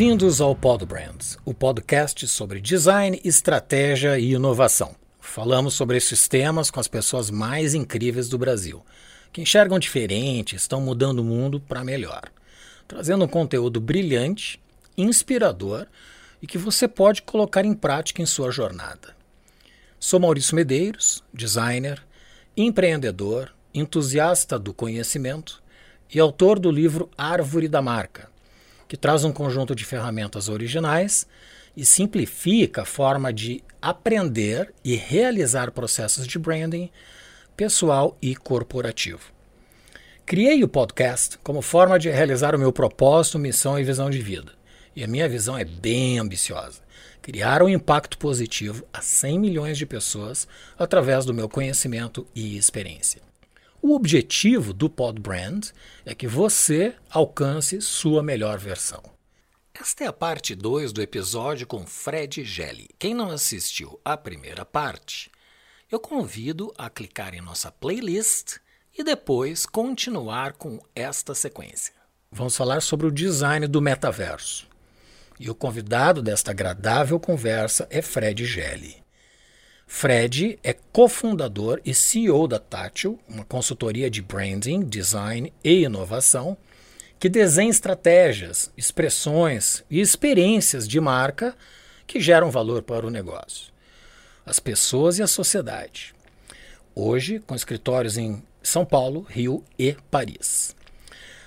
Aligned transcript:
Bem-vindos 0.00 0.40
ao 0.40 0.56
Pod 0.56 0.86
Brands, 0.86 1.36
o 1.44 1.52
podcast 1.52 2.26
sobre 2.26 2.58
design, 2.58 3.20
estratégia 3.22 4.18
e 4.18 4.32
inovação. 4.32 4.96
Falamos 5.20 5.74
sobre 5.74 5.98
esses 5.98 6.26
temas 6.26 6.70
com 6.70 6.80
as 6.80 6.88
pessoas 6.88 7.30
mais 7.30 7.74
incríveis 7.74 8.26
do 8.26 8.38
Brasil, 8.38 8.82
que 9.30 9.42
enxergam 9.42 9.78
diferente, 9.78 10.56
estão 10.56 10.80
mudando 10.80 11.18
o 11.18 11.24
mundo 11.24 11.60
para 11.60 11.84
melhor, 11.84 12.32
trazendo 12.88 13.26
um 13.26 13.28
conteúdo 13.28 13.78
brilhante, 13.78 14.58
inspirador 14.96 15.86
e 16.40 16.46
que 16.46 16.56
você 16.56 16.88
pode 16.88 17.20
colocar 17.20 17.66
em 17.66 17.74
prática 17.74 18.22
em 18.22 18.26
sua 18.26 18.50
jornada. 18.50 19.14
Sou 19.98 20.18
Maurício 20.18 20.56
Medeiros, 20.56 21.22
designer, 21.30 22.02
empreendedor, 22.56 23.52
entusiasta 23.74 24.58
do 24.58 24.72
conhecimento 24.72 25.62
e 26.10 26.18
autor 26.18 26.58
do 26.58 26.70
livro 26.70 27.10
Árvore 27.18 27.68
da 27.68 27.82
Marca 27.82 28.29
que 28.90 28.96
traz 28.96 29.22
um 29.22 29.30
conjunto 29.30 29.72
de 29.72 29.84
ferramentas 29.84 30.48
originais 30.48 31.24
e 31.76 31.86
simplifica 31.86 32.82
a 32.82 32.84
forma 32.84 33.32
de 33.32 33.62
aprender 33.80 34.74
e 34.84 34.96
realizar 34.96 35.70
processos 35.70 36.26
de 36.26 36.40
branding 36.40 36.90
pessoal 37.56 38.18
e 38.20 38.34
corporativo. 38.34 39.30
Criei 40.26 40.64
o 40.64 40.68
podcast 40.68 41.38
como 41.38 41.62
forma 41.62 42.00
de 42.00 42.10
realizar 42.10 42.52
o 42.52 42.58
meu 42.58 42.72
propósito, 42.72 43.38
missão 43.38 43.78
e 43.78 43.84
visão 43.84 44.10
de 44.10 44.18
vida. 44.18 44.54
E 44.96 45.04
a 45.04 45.06
minha 45.06 45.28
visão 45.28 45.56
é 45.56 45.64
bem 45.64 46.18
ambiciosa: 46.18 46.80
criar 47.22 47.62
um 47.62 47.68
impacto 47.68 48.18
positivo 48.18 48.84
a 48.92 49.00
100 49.00 49.38
milhões 49.38 49.78
de 49.78 49.86
pessoas 49.86 50.48
através 50.76 51.24
do 51.24 51.32
meu 51.32 51.48
conhecimento 51.48 52.26
e 52.34 52.56
experiência. 52.56 53.29
O 53.82 53.94
objetivo 53.94 54.74
do 54.74 54.90
Pod 54.90 55.18
Brand 55.18 55.68
é 56.04 56.14
que 56.14 56.26
você 56.26 56.94
alcance 57.08 57.80
sua 57.80 58.22
melhor 58.22 58.58
versão. 58.58 59.02
Esta 59.72 60.04
é 60.04 60.06
a 60.06 60.12
parte 60.12 60.54
2 60.54 60.92
do 60.92 61.00
episódio 61.00 61.66
com 61.66 61.86
Fred 61.86 62.44
Gelli. 62.44 62.90
Quem 62.98 63.14
não 63.14 63.30
assistiu 63.30 63.98
à 64.04 64.18
primeira 64.18 64.66
parte, 64.66 65.30
eu 65.90 65.98
convido 65.98 66.70
a 66.76 66.90
clicar 66.90 67.34
em 67.34 67.40
nossa 67.40 67.72
playlist 67.72 68.58
e 68.96 69.02
depois 69.02 69.64
continuar 69.64 70.52
com 70.52 70.78
esta 70.94 71.34
sequência. 71.34 71.94
Vamos 72.30 72.54
falar 72.54 72.82
sobre 72.82 73.06
o 73.06 73.10
design 73.10 73.66
do 73.66 73.80
metaverso. 73.80 74.68
E 75.38 75.48
o 75.48 75.54
convidado 75.54 76.20
desta 76.20 76.50
agradável 76.50 77.18
conversa 77.18 77.86
é 77.88 78.02
Fred 78.02 78.44
Gelli. 78.44 78.99
Fred 79.92 80.56
é 80.62 80.72
cofundador 80.92 81.80
e 81.84 81.92
CEO 81.92 82.46
da 82.46 82.60
Tátil, 82.60 83.18
uma 83.28 83.44
consultoria 83.44 84.08
de 84.08 84.22
branding, 84.22 84.82
design 84.82 85.52
e 85.64 85.82
inovação 85.82 86.56
que 87.18 87.28
desenha 87.28 87.68
estratégias, 87.68 88.70
expressões 88.76 89.84
e 89.90 90.00
experiências 90.00 90.86
de 90.86 90.98
marca 91.00 91.56
que 92.06 92.20
geram 92.20 92.52
valor 92.52 92.82
para 92.82 93.04
o 93.04 93.10
negócio, 93.10 93.72
as 94.46 94.60
pessoas 94.60 95.18
e 95.18 95.24
a 95.24 95.26
sociedade. 95.26 96.14
Hoje, 96.94 97.40
com 97.40 97.56
escritórios 97.56 98.16
em 98.16 98.42
São 98.62 98.86
Paulo, 98.86 99.26
Rio 99.28 99.62
e 99.76 99.96
Paris. 100.08 100.74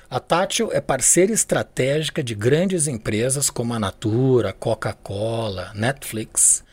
A 0.09 0.19
Tátil 0.19 0.69
é 0.73 0.81
parceira 0.81 1.31
estratégica 1.31 2.21
de 2.21 2.36
grandes 2.36 2.88
empresas 2.88 3.49
como 3.49 3.73
a 3.73 3.80
Natura, 3.80 4.52
Coca-Cola, 4.52 5.71
Netflix, 5.73 6.64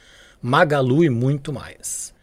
Magalu 0.43 1.05
e 1.05 1.11
muito 1.11 1.53
mais. 1.53 2.15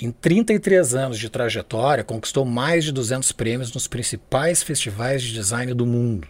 Em 0.00 0.10
33 0.10 0.94
anos 0.94 1.18
de 1.18 1.30
trajetória, 1.30 2.04
conquistou 2.04 2.44
mais 2.44 2.84
de 2.84 2.92
200 2.92 3.32
prêmios 3.32 3.72
nos 3.72 3.88
principais 3.88 4.62
festivais 4.62 5.22
de 5.22 5.32
design 5.32 5.72
do 5.72 5.86
mundo, 5.86 6.28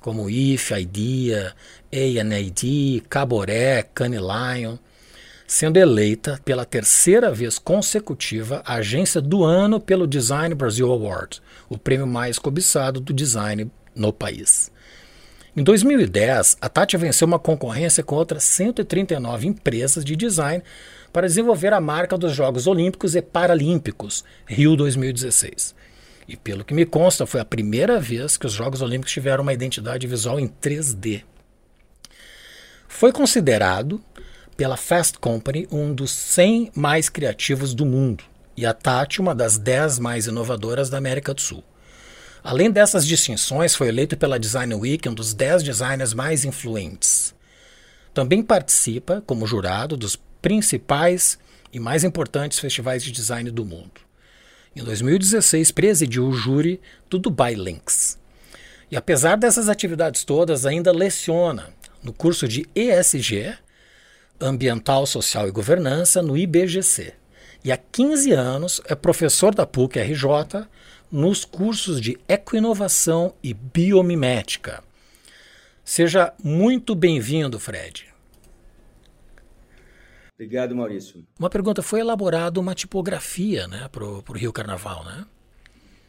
como 0.00 0.30
IF, 0.30 0.72
IDEA, 0.72 1.52
A&AD, 1.92 3.02
Caboré, 3.08 3.82
Cannes 3.92 4.20
Lion, 4.20 4.76
sendo 5.52 5.76
eleita 5.76 6.40
pela 6.44 6.64
terceira 6.64 7.30
vez 7.30 7.58
consecutiva 7.58 8.62
a 8.64 8.76
agência 8.76 9.20
do 9.20 9.44
ano 9.44 9.78
pelo 9.78 10.06
Design 10.06 10.54
Brasil 10.54 10.90
Award, 10.90 11.42
o 11.68 11.76
prêmio 11.76 12.06
mais 12.06 12.38
cobiçado 12.38 13.00
do 13.00 13.12
design 13.12 13.70
no 13.94 14.12
país. 14.14 14.71
Em 15.54 15.62
2010, 15.62 16.56
a 16.62 16.68
Tati 16.70 16.96
venceu 16.96 17.26
uma 17.26 17.38
concorrência 17.38 18.02
com 18.02 18.14
outras 18.14 18.42
139 18.42 19.46
empresas 19.46 20.02
de 20.02 20.16
design 20.16 20.64
para 21.12 21.26
desenvolver 21.26 21.74
a 21.74 21.80
marca 21.80 22.16
dos 22.16 22.32
Jogos 22.32 22.66
Olímpicos 22.66 23.14
e 23.14 23.20
Paralímpicos 23.20 24.24
Rio 24.46 24.74
2016. 24.74 25.74
E 26.26 26.38
pelo 26.38 26.64
que 26.64 26.72
me 26.72 26.86
consta, 26.86 27.26
foi 27.26 27.38
a 27.38 27.44
primeira 27.44 28.00
vez 28.00 28.38
que 28.38 28.46
os 28.46 28.52
Jogos 28.54 28.80
Olímpicos 28.80 29.12
tiveram 29.12 29.42
uma 29.42 29.52
identidade 29.52 30.06
visual 30.06 30.40
em 30.40 30.48
3D. 30.48 31.22
Foi 32.88 33.12
considerado 33.12 34.02
pela 34.56 34.78
Fast 34.78 35.18
Company 35.18 35.68
um 35.70 35.92
dos 35.92 36.12
100 36.12 36.72
mais 36.74 37.10
criativos 37.10 37.74
do 37.74 37.84
mundo 37.84 38.24
e 38.56 38.64
a 38.64 38.72
Tati 38.72 39.20
uma 39.20 39.34
das 39.34 39.58
10 39.58 39.98
mais 39.98 40.26
inovadoras 40.26 40.88
da 40.88 40.96
América 40.96 41.34
do 41.34 41.42
Sul. 41.42 41.62
Além 42.42 42.70
dessas 42.70 43.06
distinções, 43.06 43.74
foi 43.74 43.88
eleito 43.88 44.16
pela 44.16 44.38
Design 44.38 44.74
Week 44.74 45.08
um 45.08 45.14
dos 45.14 45.32
10 45.32 45.62
designers 45.62 46.12
mais 46.12 46.44
influentes. 46.44 47.34
Também 48.12 48.42
participa 48.42 49.22
como 49.24 49.46
jurado 49.46 49.96
dos 49.96 50.16
principais 50.40 51.38
e 51.72 51.78
mais 51.78 52.02
importantes 52.02 52.58
festivais 52.58 53.02
de 53.02 53.12
design 53.12 53.50
do 53.50 53.64
mundo. 53.64 54.00
Em 54.74 54.82
2016, 54.82 55.70
presidiu 55.70 56.26
o 56.26 56.32
júri 56.32 56.80
do 57.08 57.18
Dubai 57.18 57.54
Links. 57.54 58.18
E 58.90 58.96
apesar 58.96 59.36
dessas 59.36 59.68
atividades 59.68 60.24
todas, 60.24 60.66
ainda 60.66 60.90
leciona 60.90 61.68
no 62.02 62.12
curso 62.12 62.48
de 62.48 62.66
ESG, 62.74 63.54
Ambiental, 64.40 65.06
Social 65.06 65.46
e 65.46 65.52
Governança, 65.52 66.20
no 66.20 66.36
IBGC. 66.36 67.14
E 67.64 67.70
há 67.70 67.76
15 67.76 68.32
anos 68.32 68.80
é 68.86 68.94
professor 68.94 69.54
da 69.54 69.64
PUC 69.64 70.00
RJ 70.00 70.66
nos 71.12 71.44
cursos 71.44 72.00
de 72.00 72.18
ecoinovação 72.26 73.34
e 73.42 73.52
biomimética. 73.52 74.82
Seja 75.84 76.32
muito 76.42 76.94
bem-vindo, 76.94 77.60
Fred. 77.60 78.06
Obrigado, 80.34 80.74
Maurício. 80.74 81.22
Uma 81.38 81.50
pergunta: 81.50 81.82
foi 81.82 82.00
elaborada 82.00 82.58
uma 82.58 82.74
tipografia 82.74 83.68
né, 83.68 83.88
para 83.92 84.02
o 84.04 84.32
Rio 84.32 84.52
Carnaval, 84.52 85.04
né? 85.04 85.26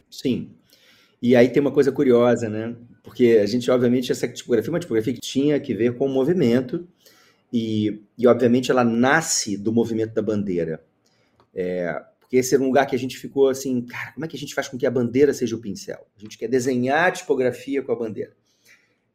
Sim. 0.10 0.52
E 1.22 1.36
aí 1.36 1.50
tem 1.50 1.62
uma 1.62 1.72
coisa 1.72 1.92
curiosa, 1.92 2.50
né? 2.50 2.76
Porque 3.04 3.40
a 3.42 3.46
gente, 3.46 3.70
obviamente, 3.70 4.12
essa 4.12 4.28
tipografia 4.28 4.70
é 4.70 4.74
uma 4.74 4.80
tipografia 4.80 5.14
que 5.14 5.20
tinha 5.20 5.60
que 5.60 5.74
ver 5.74 5.98
com 5.98 6.06
o 6.06 6.10
movimento, 6.10 6.88
e, 7.52 8.02
e 8.18 8.26
obviamente 8.26 8.72
ela 8.72 8.84
nasce 8.84 9.58
do 9.58 9.74
movimento 9.74 10.14
da 10.14 10.22
bandeira. 10.22 10.84
É, 11.54 12.04
porque 12.34 12.40
esse 12.40 12.56
era 12.56 12.64
um 12.64 12.66
lugar 12.66 12.88
que 12.88 12.96
a 12.96 13.00
gente 13.00 13.16
ficou 13.16 13.48
assim, 13.48 13.86
cara, 13.86 14.12
como 14.14 14.26
é 14.26 14.28
que 14.28 14.36
a 14.36 14.40
gente 14.40 14.56
faz 14.56 14.68
com 14.68 14.76
que 14.76 14.88
a 14.88 14.92
bandeira 14.92 15.32
seja 15.36 15.56
o 15.56 15.60
pincel? 15.60 16.08
A 16.18 16.20
gente 16.20 16.36
quer 16.36 16.48
desenhar 16.48 17.08
a 17.08 17.12
tipografia 17.12 17.84
com 17.84 17.92
a 17.92 17.96
bandeira. 17.96 18.36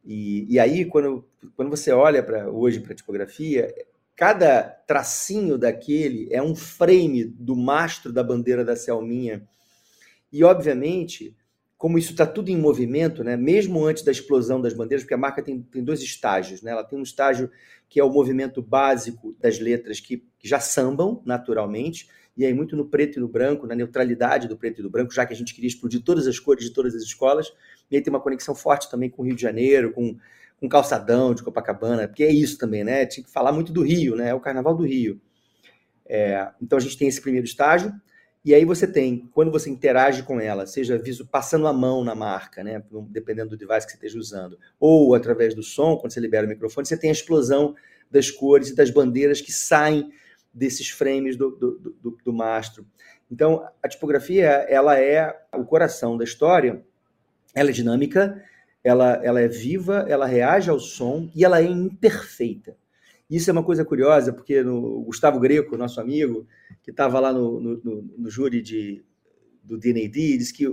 E, 0.04 0.46
e 0.48 0.56
aí, 0.56 0.84
quando, 0.84 1.26
quando 1.56 1.68
você 1.68 1.90
olha 1.90 2.22
para 2.22 2.48
hoje 2.48 2.78
para 2.78 2.92
a 2.92 2.94
tipografia, 2.94 3.74
cada 4.14 4.62
tracinho 4.62 5.58
daquele 5.58 6.28
é 6.30 6.40
um 6.40 6.54
frame 6.54 7.24
do 7.24 7.56
mastro 7.56 8.12
da 8.12 8.22
bandeira 8.22 8.64
da 8.64 8.76
Selminha. 8.76 9.42
E, 10.32 10.44
obviamente, 10.44 11.36
como 11.76 11.98
isso 11.98 12.12
está 12.12 12.24
tudo 12.24 12.50
em 12.50 12.56
movimento, 12.56 13.24
né? 13.24 13.36
mesmo 13.36 13.84
antes 13.84 14.04
da 14.04 14.12
explosão 14.12 14.60
das 14.60 14.74
bandeiras, 14.74 15.02
porque 15.02 15.14
a 15.14 15.18
marca 15.18 15.42
tem, 15.42 15.60
tem 15.60 15.82
dois 15.82 16.00
estágios. 16.02 16.62
Né? 16.62 16.70
Ela 16.70 16.84
tem 16.84 16.96
um 16.96 17.02
estágio 17.02 17.50
que 17.88 17.98
é 17.98 18.04
o 18.04 18.10
movimento 18.10 18.62
básico 18.62 19.34
das 19.40 19.58
letras 19.58 19.98
que, 19.98 20.18
que 20.38 20.46
já 20.46 20.60
sambam 20.60 21.20
naturalmente, 21.26 22.06
e 22.38 22.46
aí 22.46 22.54
muito 22.54 22.76
no 22.76 22.84
preto 22.86 23.18
e 23.18 23.20
no 23.20 23.26
branco, 23.26 23.66
na 23.66 23.74
neutralidade 23.74 24.46
do 24.46 24.56
preto 24.56 24.78
e 24.78 24.82
do 24.82 24.88
branco, 24.88 25.12
já 25.12 25.26
que 25.26 25.34
a 25.34 25.36
gente 25.36 25.52
queria 25.52 25.66
explodir 25.66 26.00
todas 26.04 26.24
as 26.28 26.38
cores 26.38 26.64
de 26.64 26.70
todas 26.70 26.94
as 26.94 27.02
escolas, 27.02 27.52
e 27.90 27.96
aí 27.96 28.00
tem 28.00 28.12
uma 28.12 28.20
conexão 28.20 28.54
forte 28.54 28.88
também 28.88 29.10
com 29.10 29.22
o 29.22 29.24
Rio 29.24 29.34
de 29.34 29.42
Janeiro, 29.42 29.92
com, 29.92 30.16
com 30.60 30.68
Calçadão 30.68 31.34
de 31.34 31.42
Copacabana, 31.42 32.06
porque 32.06 32.22
é 32.22 32.30
isso 32.30 32.56
também, 32.56 32.84
né? 32.84 33.04
Tinha 33.06 33.24
que 33.24 33.30
falar 33.30 33.50
muito 33.50 33.72
do 33.72 33.82
Rio, 33.82 34.14
né? 34.14 34.28
É 34.28 34.34
o 34.34 34.40
Carnaval 34.40 34.76
do 34.76 34.84
Rio. 34.84 35.20
É, 36.06 36.48
então 36.62 36.78
a 36.78 36.80
gente 36.80 36.96
tem 36.96 37.08
esse 37.08 37.20
primeiro 37.20 37.44
estágio, 37.44 37.92
e 38.44 38.54
aí 38.54 38.64
você 38.64 38.86
tem, 38.86 39.28
quando 39.34 39.50
você 39.50 39.68
interage 39.68 40.22
com 40.22 40.40
ela, 40.40 40.64
seja 40.64 40.96
viso, 40.96 41.26
passando 41.26 41.66
a 41.66 41.72
mão 41.72 42.04
na 42.04 42.14
marca, 42.14 42.62
né? 42.62 42.84
Dependendo 43.10 43.50
do 43.50 43.56
device 43.56 43.84
que 43.84 43.90
você 43.90 43.96
esteja 43.96 44.16
usando, 44.16 44.56
ou 44.78 45.12
através 45.16 45.54
do 45.54 45.62
som, 45.62 45.96
quando 45.96 46.12
você 46.12 46.20
libera 46.20 46.46
o 46.46 46.48
microfone, 46.48 46.86
você 46.86 46.96
tem 46.96 47.10
a 47.10 47.12
explosão 47.12 47.74
das 48.08 48.30
cores 48.30 48.70
e 48.70 48.76
das 48.76 48.90
bandeiras 48.90 49.40
que 49.40 49.50
saem 49.50 50.12
desses 50.58 50.90
frames 50.90 51.36
do, 51.36 51.50
do, 51.50 51.78
do, 52.02 52.18
do 52.24 52.32
mastro. 52.32 52.84
Então, 53.30 53.66
a 53.82 53.88
tipografia 53.88 54.46
ela 54.68 54.98
é 54.98 55.34
o 55.54 55.64
coração 55.64 56.16
da 56.16 56.24
história, 56.24 56.84
ela 57.54 57.70
é 57.70 57.72
dinâmica, 57.72 58.42
ela, 58.82 59.20
ela 59.22 59.40
é 59.40 59.48
viva, 59.48 60.04
ela 60.08 60.26
reage 60.26 60.70
ao 60.70 60.80
som 60.80 61.30
e 61.34 61.44
ela 61.44 61.60
é 61.60 61.64
imperfeita. 61.64 62.76
Isso 63.30 63.50
é 63.50 63.52
uma 63.52 63.62
coisa 63.62 63.84
curiosa, 63.84 64.32
porque 64.32 64.62
no, 64.62 65.02
Gustavo 65.02 65.38
Greco, 65.38 65.76
nosso 65.76 66.00
amigo, 66.00 66.46
que 66.82 66.90
estava 66.90 67.20
lá 67.20 67.32
no, 67.32 67.60
no, 67.60 68.02
no, 68.16 68.30
júri 68.30 68.62
de, 68.62 69.04
do 69.62 69.76
DNAD, 69.76 70.38
disse 70.38 70.54
que 70.54 70.66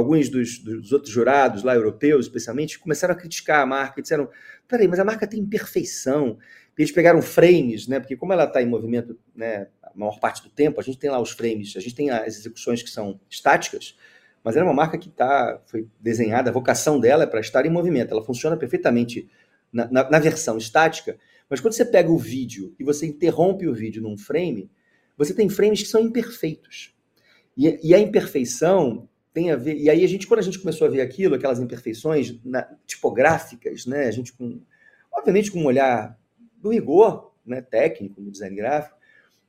alguns 0.00 0.28
dos, 0.28 0.58
dos, 0.58 0.92
outros 0.92 1.12
jurados 1.12 1.62
lá, 1.62 1.74
europeus 1.74 2.26
especialmente, 2.26 2.78
começaram 2.78 3.14
a 3.14 3.16
criticar 3.16 3.60
a 3.60 3.66
marca 3.66 4.00
e 4.00 4.02
disseram: 4.02 4.28
peraí, 4.66 4.88
mas 4.88 4.98
a 4.98 5.04
marca 5.04 5.26
tem 5.26 5.40
imperfeição. 5.40 6.38
Eles 6.76 6.92
pegaram 6.92 7.20
frames, 7.20 7.86
né? 7.86 8.00
Porque 8.00 8.16
como 8.16 8.32
ela 8.32 8.44
está 8.44 8.62
em 8.62 8.66
movimento 8.66 9.18
né, 9.36 9.66
a 9.82 9.92
maior 9.94 10.18
parte 10.18 10.42
do 10.42 10.48
tempo, 10.48 10.80
a 10.80 10.82
gente 10.82 10.98
tem 10.98 11.10
lá 11.10 11.20
os 11.20 11.30
frames, 11.30 11.76
a 11.76 11.80
gente 11.80 11.94
tem 11.94 12.10
as 12.10 12.38
execuções 12.38 12.82
que 12.82 12.88
são 12.88 13.20
estáticas, 13.28 13.98
mas 14.42 14.56
ela 14.56 14.64
é 14.64 14.68
uma 14.68 14.74
marca 14.74 14.96
que 14.96 15.10
tá, 15.10 15.60
foi 15.66 15.86
desenhada, 16.00 16.48
a 16.48 16.52
vocação 16.52 16.98
dela 16.98 17.24
é 17.24 17.26
para 17.26 17.40
estar 17.40 17.66
em 17.66 17.70
movimento, 17.70 18.12
ela 18.12 18.24
funciona 18.24 18.56
perfeitamente 18.56 19.28
na, 19.70 19.90
na, 19.90 20.08
na 20.08 20.18
versão 20.18 20.56
estática, 20.56 21.18
mas 21.50 21.60
quando 21.60 21.74
você 21.74 21.84
pega 21.84 22.10
o 22.10 22.16
vídeo 22.16 22.74
e 22.78 22.84
você 22.84 23.04
interrompe 23.04 23.68
o 23.68 23.74
vídeo 23.74 24.00
num 24.00 24.16
frame, 24.16 24.70
você 25.18 25.34
tem 25.34 25.50
frames 25.50 25.82
que 25.82 25.88
são 25.88 26.00
imperfeitos. 26.00 26.94
E, 27.56 27.94
a 27.94 27.98
imperfeição 27.98 29.06
tem 29.32 29.50
a 29.50 29.56
ver. 29.56 29.76
E 29.76 29.88
aí 29.88 30.04
a 30.04 30.08
gente, 30.08 30.26
quando 30.26 30.40
a 30.40 30.42
gente 30.42 30.58
começou 30.58 30.86
a 30.86 30.90
ver 30.90 31.00
aquilo, 31.00 31.34
aquelas 31.34 31.60
imperfeições 31.60 32.38
na, 32.44 32.62
tipográficas, 32.86 33.86
né? 33.86 34.06
A 34.06 34.10
gente 34.10 34.32
com, 34.32 34.60
obviamente, 35.12 35.50
com 35.50 35.60
um 35.60 35.66
olhar 35.66 36.18
do 36.56 36.70
rigor, 36.70 37.32
né? 37.44 37.60
Técnico 37.60 38.20
no 38.20 38.30
design 38.30 38.54
gráfico, 38.56 38.96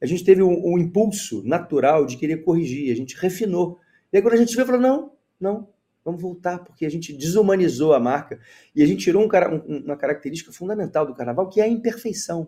a 0.01 0.05
gente 0.05 0.23
teve 0.23 0.41
um, 0.41 0.73
um, 0.73 0.77
impulso 0.77 1.43
natural 1.43 2.05
de 2.05 2.17
querer 2.17 2.37
corrigir. 2.37 2.91
A 2.91 2.95
gente 2.95 3.15
refinou. 3.15 3.79
E 4.11 4.21
quando 4.21 4.33
a 4.33 4.37
gente 4.37 4.55
veio, 4.55 4.65
falou 4.65 4.81
não, 4.81 5.13
não, 5.39 5.69
vamos 6.03 6.21
voltar 6.21 6.59
porque 6.59 6.85
a 6.85 6.89
gente 6.89 7.13
desumanizou 7.13 7.93
a 7.93 7.99
marca 7.99 8.39
e 8.75 8.83
a 8.83 8.85
gente 8.85 9.03
tirou 9.03 9.23
um, 9.23 9.27
um, 9.27 9.77
uma 9.85 9.95
característica 9.95 10.51
fundamental 10.51 11.05
do 11.05 11.13
Carnaval 11.13 11.47
que 11.49 11.61
é 11.61 11.65
a 11.65 11.67
imperfeição. 11.67 12.47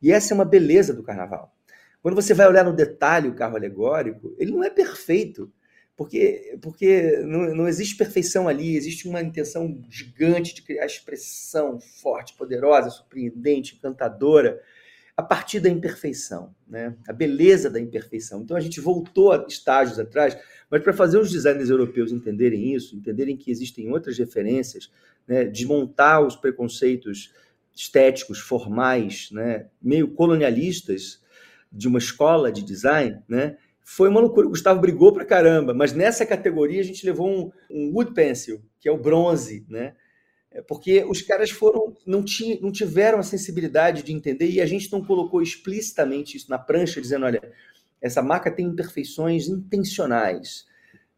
E 0.00 0.12
essa 0.12 0.32
é 0.32 0.34
uma 0.34 0.44
beleza 0.44 0.92
do 0.92 1.02
Carnaval. 1.02 1.54
Quando 2.02 2.14
você 2.14 2.34
vai 2.34 2.46
olhar 2.46 2.64
no 2.64 2.74
detalhe 2.74 3.28
o 3.28 3.34
carro 3.34 3.56
alegórico, 3.56 4.34
ele 4.38 4.52
não 4.52 4.62
é 4.62 4.68
perfeito 4.68 5.50
porque, 5.96 6.58
porque 6.60 7.18
não, 7.24 7.54
não, 7.54 7.68
existe 7.68 7.96
perfeição 7.96 8.48
ali, 8.48 8.76
existe 8.76 9.06
uma 9.08 9.22
intenção 9.22 9.80
gigante 9.88 10.54
de 10.54 10.62
criar 10.62 10.86
expressão 10.86 11.78
forte, 11.80 12.34
poderosa, 12.34 12.90
surpreendente, 12.90 13.76
encantadora, 13.76 14.60
a 15.16 15.22
partir 15.22 15.60
da 15.60 15.68
imperfeição, 15.68 16.52
né? 16.66 16.96
a 17.08 17.12
beleza 17.12 17.70
da 17.70 17.78
imperfeição. 17.78 18.42
Então 18.42 18.56
a 18.56 18.60
gente 18.60 18.80
voltou 18.80 19.30
a 19.30 19.46
estágios 19.48 20.00
atrás, 20.00 20.36
mas 20.68 20.82
para 20.82 20.92
fazer 20.92 21.18
os 21.18 21.30
designers 21.30 21.70
europeus 21.70 22.10
entenderem 22.10 22.74
isso, 22.74 22.96
entenderem 22.96 23.36
que 23.36 23.50
existem 23.50 23.88
outras 23.92 24.18
referências, 24.18 24.90
né? 25.28 25.44
desmontar 25.44 26.20
os 26.20 26.34
preconceitos 26.34 27.32
estéticos, 27.72 28.40
formais, 28.40 29.28
né? 29.30 29.66
meio 29.80 30.08
colonialistas 30.08 31.22
de 31.72 31.86
uma 31.86 31.98
escola 31.98 32.50
de 32.50 32.62
design, 32.62 33.20
né? 33.28 33.56
Foi 33.84 34.08
uma 34.08 34.20
loucura. 34.20 34.46
O 34.46 34.50
Gustavo 34.50 34.80
brigou 34.80 35.12
pra 35.12 35.26
caramba, 35.26 35.74
mas 35.74 35.92
nessa 35.92 36.24
categoria 36.24 36.80
a 36.80 36.84
gente 36.84 37.04
levou 37.04 37.28
um, 37.28 37.52
um 37.70 37.92
wood 37.94 38.14
pencil, 38.14 38.62
que 38.80 38.88
é 38.88 38.92
o 38.92 38.98
bronze, 38.98 39.64
né? 39.68 39.94
É 40.50 40.62
porque 40.62 41.04
os 41.04 41.20
caras 41.20 41.50
foram 41.50 41.94
não, 42.06 42.24
tinham, 42.24 42.60
não 42.60 42.72
tiveram 42.72 43.18
a 43.18 43.24
sensibilidade 43.24 44.02
de 44.02 44.12
entender 44.12 44.48
e 44.48 44.60
a 44.60 44.66
gente 44.66 44.90
não 44.90 45.04
colocou 45.04 45.42
explicitamente 45.42 46.36
isso 46.36 46.48
na 46.48 46.58
prancha, 46.58 47.00
dizendo, 47.00 47.26
olha, 47.26 47.42
essa 48.00 48.22
marca 48.22 48.50
tem 48.50 48.66
imperfeições 48.66 49.48
intencionais. 49.48 50.64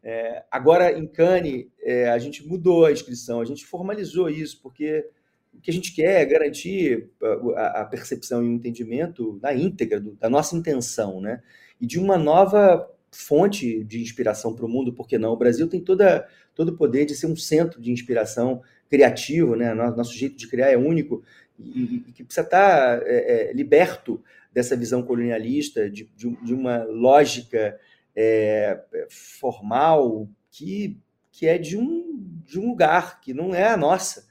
É, 0.03 0.43
agora, 0.49 0.91
em 0.97 1.05
Cannes, 1.05 1.67
é, 1.81 2.09
a 2.09 2.17
gente 2.17 2.45
mudou 2.45 2.85
a 2.85 2.91
inscrição, 2.91 3.39
a 3.39 3.45
gente 3.45 3.65
formalizou 3.65 4.29
isso, 4.29 4.59
porque 4.61 5.07
o 5.53 5.61
que 5.61 5.69
a 5.69 5.73
gente 5.73 5.93
quer 5.93 6.21
é 6.21 6.25
garantir 6.25 7.09
a, 7.55 7.81
a 7.81 7.85
percepção 7.85 8.43
e 8.43 8.47
o 8.47 8.53
entendimento 8.53 9.37
da 9.39 9.53
íntegra, 9.53 9.99
do, 9.99 10.15
da 10.15 10.29
nossa 10.29 10.55
intenção, 10.55 11.21
né? 11.21 11.43
E 11.79 11.85
de 11.85 11.99
uma 11.99 12.17
nova 12.17 12.89
fonte 13.11 13.83
de 13.83 14.01
inspiração 14.01 14.53
para 14.53 14.65
o 14.65 14.69
mundo, 14.69 14.93
por 14.93 15.07
que 15.07 15.17
não? 15.17 15.31
O 15.31 15.37
Brasil 15.37 15.67
tem 15.67 15.79
toda, 15.79 16.27
todo 16.53 16.69
o 16.69 16.77
poder 16.77 17.05
de 17.05 17.15
ser 17.15 17.27
um 17.27 17.35
centro 17.35 17.81
de 17.81 17.91
inspiração 17.91 18.61
criativo, 18.89 19.55
né? 19.55 19.73
Nosso 19.73 20.13
jeito 20.13 20.37
de 20.37 20.47
criar 20.47 20.69
é 20.69 20.77
único 20.77 21.23
e, 21.59 22.03
e 22.07 22.11
que 22.11 22.23
precisa 22.23 22.45
estar 22.45 22.99
tá, 22.99 23.03
é, 23.05 23.49
é, 23.49 23.53
liberto 23.53 24.21
dessa 24.53 24.75
visão 24.75 25.03
colonialista, 25.03 25.89
de, 25.89 26.09
de, 26.15 26.29
de 26.43 26.53
uma 26.53 26.83
lógica 26.83 27.79
é, 28.15 28.81
formal 29.09 30.27
que, 30.49 30.97
que 31.31 31.47
é 31.47 31.57
de 31.57 31.77
um, 31.77 32.41
de 32.45 32.59
um 32.59 32.69
lugar 32.69 33.21
que 33.21 33.33
não 33.33 33.53
é 33.53 33.67
a 33.67 33.77
nossa. 33.77 34.27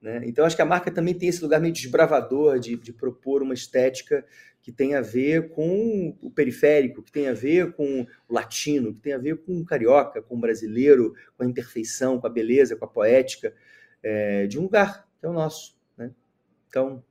Né? 0.00 0.22
Então, 0.24 0.44
acho 0.44 0.56
que 0.56 0.62
a 0.62 0.66
marca 0.66 0.90
também 0.90 1.14
tem 1.14 1.28
esse 1.28 1.42
lugar 1.42 1.60
meio 1.60 1.72
desbravador 1.72 2.58
de, 2.58 2.76
de 2.76 2.92
propor 2.92 3.42
uma 3.42 3.54
estética 3.54 4.24
que 4.62 4.70
tem 4.70 4.94
a 4.94 5.00
ver 5.00 5.50
com 5.50 6.16
o 6.22 6.30
periférico, 6.30 7.02
que 7.02 7.10
tem 7.10 7.28
a 7.28 7.34
ver 7.34 7.72
com 7.72 8.06
o 8.28 8.32
latino, 8.32 8.94
que 8.94 9.00
tem 9.00 9.12
a 9.12 9.18
ver 9.18 9.38
com 9.38 9.60
o 9.60 9.64
carioca, 9.64 10.22
com 10.22 10.36
o 10.36 10.40
brasileiro, 10.40 11.14
com 11.36 11.42
a 11.42 11.46
imperfeição, 11.46 12.20
com 12.20 12.26
a 12.28 12.30
beleza, 12.30 12.76
com 12.76 12.84
a 12.84 12.88
poética 12.88 13.52
é, 14.02 14.46
de 14.46 14.58
um 14.58 14.62
lugar 14.62 15.06
que 15.18 15.26
é 15.26 15.28
o 15.28 15.32
nosso. 15.32 15.76
Né? 15.98 16.12
Então, 16.68 17.02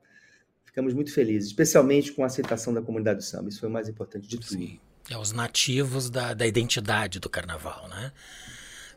ficamos 0.64 0.94
muito 0.94 1.14
felizes, 1.14 1.50
especialmente 1.50 2.14
com 2.14 2.24
a 2.24 2.28
aceitação 2.28 2.74
da 2.74 2.82
comunidade 2.82 3.20
do 3.20 3.24
samba. 3.24 3.50
Isso 3.50 3.60
foi 3.60 3.68
o 3.68 3.72
mais 3.72 3.90
importante 3.90 4.28
de 4.28 4.38
tudo. 4.38 4.48
Sim. 4.48 4.80
É 5.10 5.18
os 5.18 5.34
nativos 5.34 6.10
da, 6.10 6.34
da 6.34 6.48
identidade 6.48 7.20
do 7.20 7.30
carnaval, 7.30 7.90
né? 7.90 8.14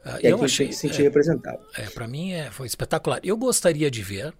Uh, 0.05 0.19
é 0.23 0.33
eu 0.33 0.45
achei 0.45 0.71
se 0.71 0.81
sentir 0.81 1.01
é, 1.01 1.05
representado. 1.05 1.67
É, 1.77 1.89
para 1.89 2.07
mim 2.07 2.33
é, 2.33 2.51
foi 2.51 2.67
espetacular. 2.67 3.21
Eu 3.25 3.37
gostaria 3.37 3.91
de 3.91 4.03
ver 4.03 4.35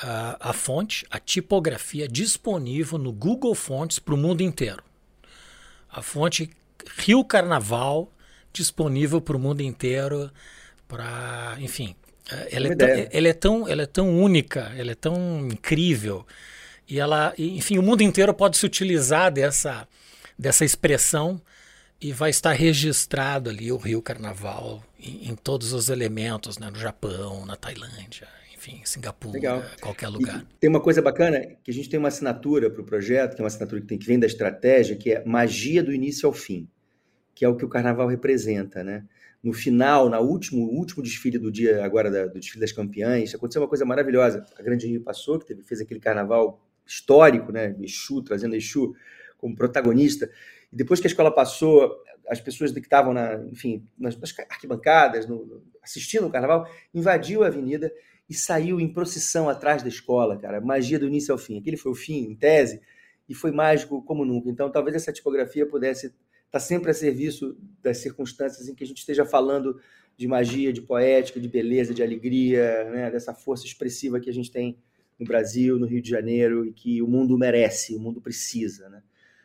a, 0.00 0.50
a 0.50 0.52
fonte, 0.52 1.06
a 1.10 1.18
tipografia 1.18 2.08
disponível 2.08 2.98
no 2.98 3.12
Google 3.12 3.54
Fontes 3.54 3.98
para 3.98 4.14
o 4.14 4.18
mundo 4.18 4.42
inteiro. 4.42 4.82
A 5.90 6.02
fonte 6.02 6.50
Rio 6.98 7.24
Carnaval 7.24 8.10
disponível 8.52 9.20
para 9.20 9.36
o 9.36 9.40
mundo 9.40 9.60
inteiro 9.60 10.30
para, 10.86 11.56
enfim, 11.58 11.94
é, 12.30 12.56
ela 12.56 12.68
é, 12.68 12.76
tão, 12.76 12.88
ela 12.88 13.28
é, 13.28 13.32
tão, 13.32 13.68
ela 13.68 13.82
é 13.82 13.86
tão 13.86 14.18
única, 14.18 14.72
ela 14.76 14.92
é 14.92 14.94
tão 14.94 15.48
incrível 15.48 16.26
e 16.88 17.00
ela, 17.00 17.32
enfim, 17.38 17.78
o 17.78 17.82
mundo 17.82 18.02
inteiro 18.02 18.32
pode 18.34 18.56
se 18.56 18.66
utilizar 18.66 19.32
dessa 19.32 19.88
dessa 20.38 20.64
expressão 20.64 21.40
e 22.00 22.12
vai 22.12 22.30
estar 22.30 22.52
registrado 22.52 23.48
ali 23.48 23.70
o 23.70 23.76
Rio 23.76 24.02
Carnaval 24.02 24.82
em, 24.98 25.30
em 25.30 25.36
todos 25.36 25.72
os 25.72 25.88
elementos, 25.88 26.58
né, 26.58 26.68
no 26.70 26.78
Japão, 26.78 27.46
na 27.46 27.56
Tailândia, 27.56 28.28
enfim, 28.64 28.80
Singapura, 28.84 29.34
Legal. 29.34 29.62
qualquer 29.80 30.08
lugar. 30.08 30.46
E 30.50 30.58
tem 30.58 30.70
uma 30.70 30.80
coisa 30.80 31.02
bacana, 31.02 31.40
que 31.62 31.70
a 31.70 31.74
gente 31.74 31.88
tem 31.88 31.98
uma 31.98 32.08
assinatura 32.08 32.70
para 32.70 32.80
o 32.80 32.84
projeto, 32.84 33.34
que 33.34 33.42
é 33.42 33.44
uma 33.44 33.48
assinatura 33.48 33.80
que, 33.82 33.86
tem, 33.86 33.98
que 33.98 34.06
vem 34.06 34.18
da 34.18 34.26
estratégia, 34.26 34.96
que 34.96 35.12
é 35.12 35.24
magia 35.24 35.82
do 35.82 35.92
início 35.92 36.26
ao 36.26 36.32
fim, 36.32 36.66
que 37.34 37.44
é 37.44 37.48
o 37.48 37.56
que 37.56 37.64
o 37.64 37.68
carnaval 37.68 38.08
representa, 38.08 38.82
né? 38.82 39.04
No 39.42 39.52
final, 39.52 40.08
na 40.08 40.20
último, 40.20 40.64
último 40.70 41.02
desfile 41.02 41.36
do 41.36 41.52
dia 41.52 41.84
agora 41.84 42.10
da, 42.10 42.26
do 42.26 42.40
desfile 42.40 42.60
das 42.60 42.72
campeãs, 42.72 43.34
aconteceu 43.34 43.60
uma 43.60 43.68
coisa 43.68 43.84
maravilhosa. 43.84 44.42
A 44.58 44.62
Grande 44.62 44.86
Rio 44.86 45.02
passou, 45.02 45.38
que 45.38 45.46
teve, 45.46 45.62
fez 45.62 45.82
aquele 45.82 46.00
carnaval 46.00 46.66
histórico, 46.86 47.52
né? 47.52 47.76
Exu, 47.80 48.22
trazendo 48.22 48.56
Exu 48.56 48.94
como 49.36 49.54
protagonista. 49.54 50.30
E 50.72 50.76
depois 50.76 51.00
que 51.00 51.06
a 51.06 51.10
escola 51.10 51.30
passou, 51.30 51.94
as 52.26 52.40
pessoas 52.40 52.72
que 52.72 52.80
estavam 52.80 53.12
na, 53.12 53.34
enfim, 53.52 53.86
nas, 53.98 54.16
nas 54.16 54.34
arquibancadas, 54.50 55.26
no, 55.26 55.62
assistindo 55.82 56.26
o 56.26 56.30
carnaval, 56.30 56.66
invadiu 56.94 57.44
a 57.44 57.48
avenida 57.48 57.92
e 58.28 58.34
saiu 58.34 58.80
em 58.80 58.92
procissão 58.92 59.48
atrás 59.48 59.82
da 59.82 59.88
escola, 59.88 60.38
cara. 60.38 60.60
Magia 60.60 60.98
do 60.98 61.06
início 61.06 61.32
ao 61.32 61.38
fim. 61.38 61.58
Aquele 61.58 61.76
foi 61.76 61.92
o 61.92 61.94
fim, 61.94 62.20
em 62.24 62.34
tese, 62.34 62.80
e 63.28 63.34
foi 63.34 63.50
mágico 63.50 64.02
como 64.02 64.24
nunca. 64.24 64.50
Então, 64.50 64.70
talvez 64.70 64.96
essa 64.96 65.12
tipografia 65.12 65.66
pudesse 65.66 66.06
estar 66.06 66.16
tá 66.50 66.60
sempre 66.60 66.90
a 66.90 66.94
serviço 66.94 67.56
das 67.82 67.98
circunstâncias 67.98 68.68
em 68.68 68.74
que 68.74 68.84
a 68.84 68.86
gente 68.86 68.98
esteja 68.98 69.24
falando 69.24 69.78
de 70.16 70.26
magia, 70.26 70.72
de 70.72 70.80
poética, 70.80 71.40
de 71.40 71.48
beleza, 71.48 71.92
de 71.92 72.02
alegria, 72.02 72.84
né? 72.90 73.10
dessa 73.10 73.34
força 73.34 73.66
expressiva 73.66 74.20
que 74.20 74.30
a 74.30 74.32
gente 74.32 74.50
tem 74.50 74.78
no 75.18 75.26
Brasil, 75.26 75.78
no 75.78 75.86
Rio 75.86 76.00
de 76.00 76.10
Janeiro, 76.10 76.66
e 76.66 76.72
que 76.72 77.02
o 77.02 77.06
mundo 77.06 77.36
merece, 77.36 77.94
o 77.94 78.00
mundo 78.00 78.20
precisa. 78.20 78.88
Né? 78.88 79.02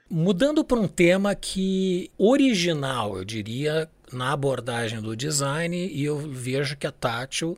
Mudando 0.10 0.64
para 0.64 0.80
um 0.80 0.88
tema 0.88 1.36
que 1.36 2.10
original, 2.18 3.18
eu 3.18 3.26
diria, 3.26 3.90
na 4.12 4.32
abordagem 4.32 5.02
do 5.02 5.16
design, 5.16 5.76
e 5.76 6.04
eu 6.04 6.18
vejo 6.18 6.78
que 6.78 6.88
a 6.88 6.92
Tátil 6.92 7.58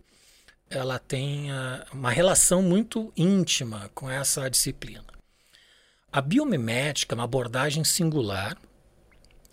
ela 0.72 0.98
tem 0.98 1.52
uh, 1.52 1.84
uma 1.94 2.10
relação 2.10 2.62
muito 2.62 3.12
íntima 3.16 3.92
com 3.94 4.10
essa 4.10 4.50
disciplina. 4.50 5.04
A 6.12 6.22
biomimética 6.22 7.14
é 7.14 7.16
uma 7.16 7.26
abordagem 7.26 7.84
singular 7.84 8.58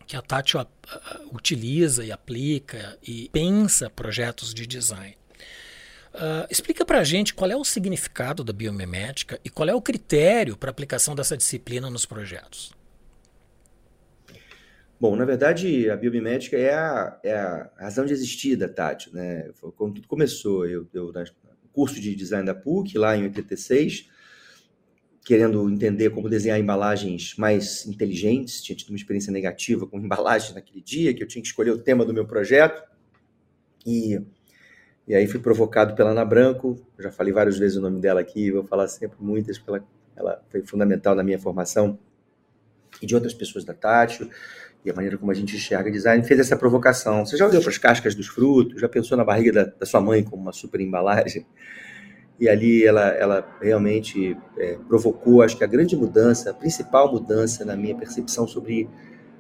que 0.07 0.17
a 0.17 0.23
Tati 0.23 0.57
uh, 0.57 0.67
utiliza 1.33 2.05
e 2.05 2.13
aplica 2.13 2.97
e 3.03 3.29
pensa 3.31 3.91
projetos 3.91 4.55
de 4.55 4.67
design. 4.67 5.19
Uh, 6.15 6.47
explica 6.49 6.85
para 6.85 7.01
a 7.01 7.05
gente 7.05 7.35
qual 7.35 7.51
é 7.51 7.57
o 7.57 7.65
significado 7.65 8.43
da 8.43 8.53
biomimética 8.53 9.41
e 9.45 9.51
qual 9.51 9.69
é 9.69 9.75
o 9.75 9.83
critério 9.83 10.57
para 10.57 10.71
aplicação 10.71 11.15
dessa 11.15 11.37
disciplina 11.37 11.91
nos 11.91 12.07
projetos. 12.07 12.73
Bom, 15.01 15.15
na 15.15 15.25
verdade, 15.25 15.89
a 15.89 15.97
biomimética 15.97 16.57
é 16.57 16.75
a, 16.75 17.21
é 17.23 17.33
a 17.33 17.71
razão 17.79 18.05
de 18.05 18.13
existir 18.13 18.57
da 18.57 18.69
Tati, 18.69 19.15
né? 19.15 19.49
Foi 19.55 19.71
quando 19.71 19.95
tudo 19.95 20.09
começou. 20.09 20.67
Eu, 20.67 20.89
eu 20.93 21.13
curso 21.73 22.01
de 22.01 22.17
design 22.17 22.45
da 22.45 22.55
PUC, 22.55 22.99
lá 22.99 23.17
em 23.17 23.23
86, 23.23 24.09
querendo 25.25 25.71
entender 25.71 26.11
como 26.11 26.29
desenhar 26.29 26.59
embalagens 26.59 27.37
mais 27.37 27.87
inteligentes. 27.87 28.61
Tinha 28.61 28.75
tido 28.75 28.89
uma 28.89 28.97
experiência 28.97 29.33
negativa 29.33 29.87
com 29.87 30.01
embalagens 30.01 30.53
naquele 30.53 30.81
dia, 30.81 31.15
que 31.15 31.23
eu 31.23 31.29
tinha 31.29 31.41
que 31.41 31.47
escolher 31.47 31.71
o 31.71 31.79
tema 31.79 32.05
do 32.05 32.13
meu 32.13 32.27
projeto. 32.27 32.83
E, 33.87 34.21
e 35.07 35.15
aí 35.15 35.29
fui 35.29 35.39
provocado 35.39 35.95
pela 35.95 36.11
Ana 36.11 36.25
Branco, 36.25 36.85
já 36.99 37.13
falei 37.13 37.33
várias 37.33 37.57
vezes 37.57 37.77
o 37.77 37.81
nome 37.81 38.01
dela 38.01 38.21
aqui, 38.21 38.51
vou 38.51 38.65
falar 38.65 38.89
sempre 38.89 39.17
muitas, 39.21 39.59
porque 39.59 39.71
ela, 39.71 39.89
ela 40.17 40.45
foi 40.51 40.63
fundamental 40.63 41.15
na 41.15 41.23
minha 41.23 41.39
formação 41.39 41.97
e 43.01 43.07
de 43.07 43.15
outras 43.15 43.33
pessoas 43.33 43.65
da 43.65 43.73
Tátil, 43.73 44.29
e 44.85 44.91
a 44.91 44.95
maneira 44.95 45.19
como 45.19 45.31
a 45.31 45.35
gente 45.35 45.57
enxerga 45.57 45.91
design, 45.91 46.25
fez 46.25 46.41
essa 46.41 46.57
provocação. 46.57 47.25
Você 47.27 47.37
já 47.37 47.47
olhou 47.47 47.61
para 47.61 47.71
as 47.71 47.79
cascas 47.79 48.15
dos 48.15 48.27
frutos? 48.29 48.81
Já 48.81 48.89
pensou 48.89 49.17
na 49.17 49.25
barriga 49.25 49.53
da, 49.53 49.65
da 49.65 49.87
sua 49.87 50.01
mãe 50.01 50.23
como 50.23 50.43
uma 50.43 50.53
super 50.53 50.81
embalagem? 50.81 51.47
E 52.41 52.49
ali 52.49 52.85
ela, 52.85 53.09
ela 53.09 53.59
realmente 53.61 54.37
é, 54.57 54.79
provocou, 54.87 55.43
acho 55.43 55.59
que 55.59 55.65
a 55.65 55.67
grande 55.67 55.97
mudança, 55.97 56.51
a 56.51 56.55
principal 56.55 57.11
mudança 57.11 57.65
na 57.65 57.77
minha 57.77 57.97
percepção 57.97 58.47
sobre 58.47 58.89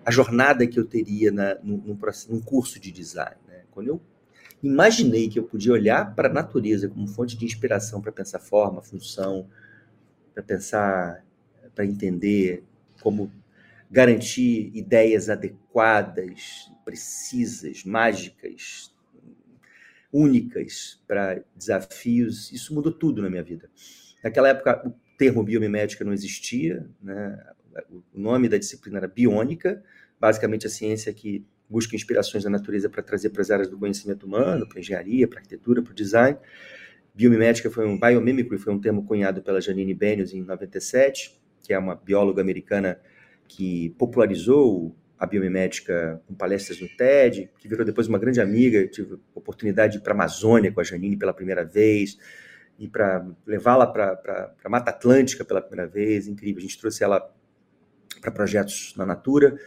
a 0.05 0.11
jornada 0.11 0.67
que 0.67 0.79
eu 0.79 0.85
teria 0.85 1.31
na, 1.31 1.55
num, 1.63 1.97
num, 2.29 2.41
curso 2.41 2.81
de 2.81 2.91
design. 2.91 3.37
Né? 3.47 3.63
Quando 3.71 3.89
eu 3.89 4.01
imaginei 4.61 5.29
que 5.29 5.39
eu 5.39 5.45
podia 5.45 5.73
olhar 5.73 6.13
para 6.15 6.29
a 6.29 6.33
natureza 6.33 6.89
como 6.89 7.07
fonte 7.07 7.37
de 7.37 7.45
inspiração 7.45 8.01
para 8.01 8.11
pensar 8.11 8.41
forma, 8.41 8.83
função, 8.83 9.47
para 10.35 10.43
pensar, 10.43 11.23
para 11.75 11.85
entender 11.85 12.65
como 13.01 13.31
garantir 13.91 14.71
ideias 14.75 15.29
adequadas, 15.29 16.71
precisas, 16.85 17.85
mágicas, 17.85 18.95
únicas 20.13 21.03
para 21.07 21.43
desafios. 21.55 22.53
Isso 22.53 22.75
mudou 22.75 22.93
tudo 22.93 23.23
na 23.23 23.31
minha 23.31 23.43
vida. 23.43 23.71
Naquela 24.23 24.49
época, 24.49 24.87
o 24.87 24.95
termo 25.17 25.43
biomimética 25.43 26.05
não 26.05 26.13
existia, 26.13 26.87
né? 27.03 27.39
o 27.91 28.03
nome 28.19 28.49
da 28.49 28.59
disciplina 28.59 28.99
era 28.99 29.09
biônica, 29.09 29.83
basicamente 30.19 30.67
a 30.67 30.71
ciência 30.71 31.13
que 31.13 31.45
busca 31.69 31.95
inspirações 31.95 32.45
da 32.45 32.51
natureza 32.51 32.89
para 32.89 33.03
trazer 33.03 33.31
para 33.31 33.43
as 33.43 33.51
áreas 33.51 33.69
do 33.69 33.79
conhecimento 33.79 34.27
humano, 34.27 34.69
para 34.69 34.81
engenharia, 34.81 35.29
para 35.29 35.39
arquitetura, 35.39 35.83
para 35.83 35.93
o 35.93 35.95
design. 35.95 36.39
Biomimética 37.15 37.71
foi 37.71 37.87
um 37.87 37.99
biomimicry, 37.99 38.59
foi 38.59 38.73
um 38.73 38.81
termo 38.81 39.05
cunhado 39.05 39.43
pela 39.43 39.61
Janine 39.61 39.93
Benius 39.95 40.33
em 40.33 40.43
97, 40.43 41.39
que 41.63 41.73
é 41.73 41.79
uma 41.79 41.95
bióloga 41.95 42.41
americana 42.41 42.99
que 43.49 43.91
popularizou 43.99 44.95
a 45.19 45.27
biomimética 45.27 46.23
com 46.27 46.35
palestras 46.35 46.81
no 46.81 46.89
TED, 46.89 47.51
que 47.59 47.67
virou 47.67 47.85
depois 47.85 48.07
uma 48.07 48.19
grande 48.19 48.41
amiga. 48.41 48.79
Eu 48.79 48.91
tive 48.91 49.19
oportunidade 49.35 49.95
de 49.95 49.99
ir 49.99 50.03
para 50.03 50.13
a 50.13 50.15
Amazônia 50.15 50.71
com 50.71 50.81
a 50.81 50.85
Janine 50.85 51.17
pela 51.17 51.33
primeira 51.33 51.65
vez, 51.65 52.17
e 52.79 52.87
para 52.87 53.27
levá-la 53.45 53.87
para 53.87 54.55
a 54.63 54.69
Mata 54.69 54.91
Atlântica 54.91 55.45
pela 55.45 55.61
primeira 55.61 55.91
vez. 55.91 56.29
Incrível. 56.29 56.59
A 56.59 56.63
gente 56.63 56.79
trouxe 56.79 57.03
ela 57.03 57.35
para 58.21 58.31
projetos 58.31 58.95
na 58.97 59.05
Natura. 59.05 59.59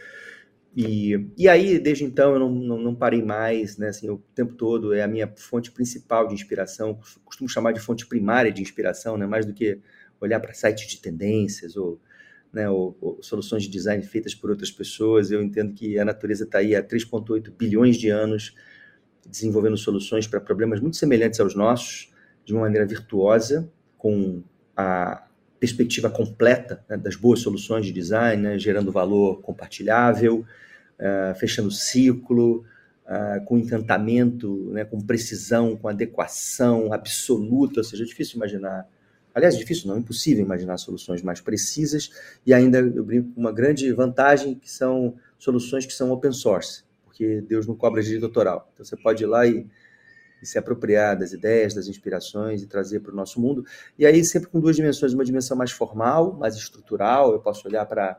E, 0.74 1.28
e 1.36 1.46
aí, 1.50 1.78
desde 1.78 2.04
então, 2.04 2.32
eu 2.32 2.38
não, 2.38 2.48
não, 2.48 2.78
não, 2.78 2.94
parei 2.94 3.22
mais, 3.22 3.76
né? 3.76 3.88
Assim, 3.88 4.08
o 4.08 4.16
tempo 4.34 4.54
todo 4.54 4.94
é 4.94 5.02
a 5.02 5.08
minha 5.08 5.30
fonte 5.36 5.70
principal 5.70 6.26
de 6.26 6.32
inspiração. 6.32 6.98
Costumo 7.24 7.46
chamar 7.46 7.72
de 7.72 7.80
fonte 7.80 8.06
primária 8.06 8.50
de 8.50 8.62
inspiração, 8.62 9.18
né? 9.18 9.26
Mais 9.26 9.44
do 9.44 9.52
que 9.52 9.78
olhar 10.18 10.40
para 10.40 10.54
sites 10.54 10.88
de 10.88 11.02
tendências 11.02 11.76
ou 11.76 12.00
né, 12.52 12.68
ou, 12.68 12.96
ou, 13.00 13.22
soluções 13.22 13.62
de 13.62 13.70
design 13.70 14.02
feitas 14.02 14.34
por 14.34 14.50
outras 14.50 14.70
pessoas. 14.70 15.30
Eu 15.30 15.42
entendo 15.42 15.72
que 15.72 15.98
a 15.98 16.04
natureza 16.04 16.44
está 16.44 16.58
aí 16.58 16.74
há 16.74 16.82
3,8 16.82 17.50
bilhões 17.50 17.96
de 17.96 18.10
anos 18.10 18.54
desenvolvendo 19.28 19.76
soluções 19.76 20.26
para 20.26 20.40
problemas 20.40 20.80
muito 20.80 20.96
semelhantes 20.96 21.40
aos 21.40 21.54
nossos, 21.54 22.12
de 22.44 22.52
uma 22.52 22.62
maneira 22.62 22.84
virtuosa, 22.84 23.70
com 23.96 24.42
a 24.76 25.26
perspectiva 25.60 26.10
completa 26.10 26.84
né, 26.88 26.96
das 26.96 27.14
boas 27.14 27.38
soluções 27.38 27.86
de 27.86 27.92
design, 27.92 28.42
né, 28.42 28.58
gerando 28.58 28.90
valor 28.90 29.40
compartilhável, 29.42 30.44
uh, 30.98 31.34
fechando 31.36 31.70
ciclo, 31.70 32.64
uh, 33.06 33.44
com 33.44 33.56
encantamento, 33.56 34.70
né, 34.72 34.84
com 34.84 35.00
precisão, 35.00 35.76
com 35.76 35.86
adequação 35.86 36.92
absoluta, 36.92 37.78
ou 37.78 37.84
seja, 37.84 38.02
é 38.02 38.06
difícil 38.06 38.36
imaginar 38.36 38.88
Aliás, 39.34 39.56
difícil 39.56 39.88
não, 39.88 39.98
impossível 39.98 40.44
imaginar 40.44 40.76
soluções 40.78 41.22
mais 41.22 41.40
precisas 41.40 42.10
e 42.44 42.52
ainda 42.52 42.78
eu 42.78 43.04
brinco 43.04 43.32
uma 43.36 43.52
grande 43.52 43.90
vantagem 43.92 44.54
que 44.54 44.70
são 44.70 45.16
soluções 45.38 45.86
que 45.86 45.92
são 45.92 46.10
open 46.10 46.32
source, 46.32 46.84
porque 47.04 47.40
Deus 47.40 47.66
não 47.66 47.74
cobra 47.74 48.02
direito 48.02 48.26
autoral. 48.26 48.70
Então 48.74 48.84
você 48.84 48.96
pode 48.96 49.22
ir 49.22 49.26
lá 49.26 49.46
e, 49.46 49.66
e 50.42 50.46
se 50.46 50.58
apropriar 50.58 51.18
das 51.18 51.32
ideias, 51.32 51.74
das 51.74 51.88
inspirações 51.88 52.62
e 52.62 52.66
trazer 52.66 53.00
para 53.00 53.12
o 53.12 53.16
nosso 53.16 53.40
mundo. 53.40 53.64
E 53.98 54.04
aí 54.04 54.24
sempre 54.24 54.48
com 54.48 54.60
duas 54.60 54.76
dimensões, 54.76 55.14
uma 55.14 55.24
dimensão 55.24 55.56
mais 55.56 55.70
formal, 55.70 56.34
mais 56.34 56.54
estrutural, 56.56 57.32
eu 57.32 57.40
posso 57.40 57.66
olhar 57.66 57.86
para 57.86 58.18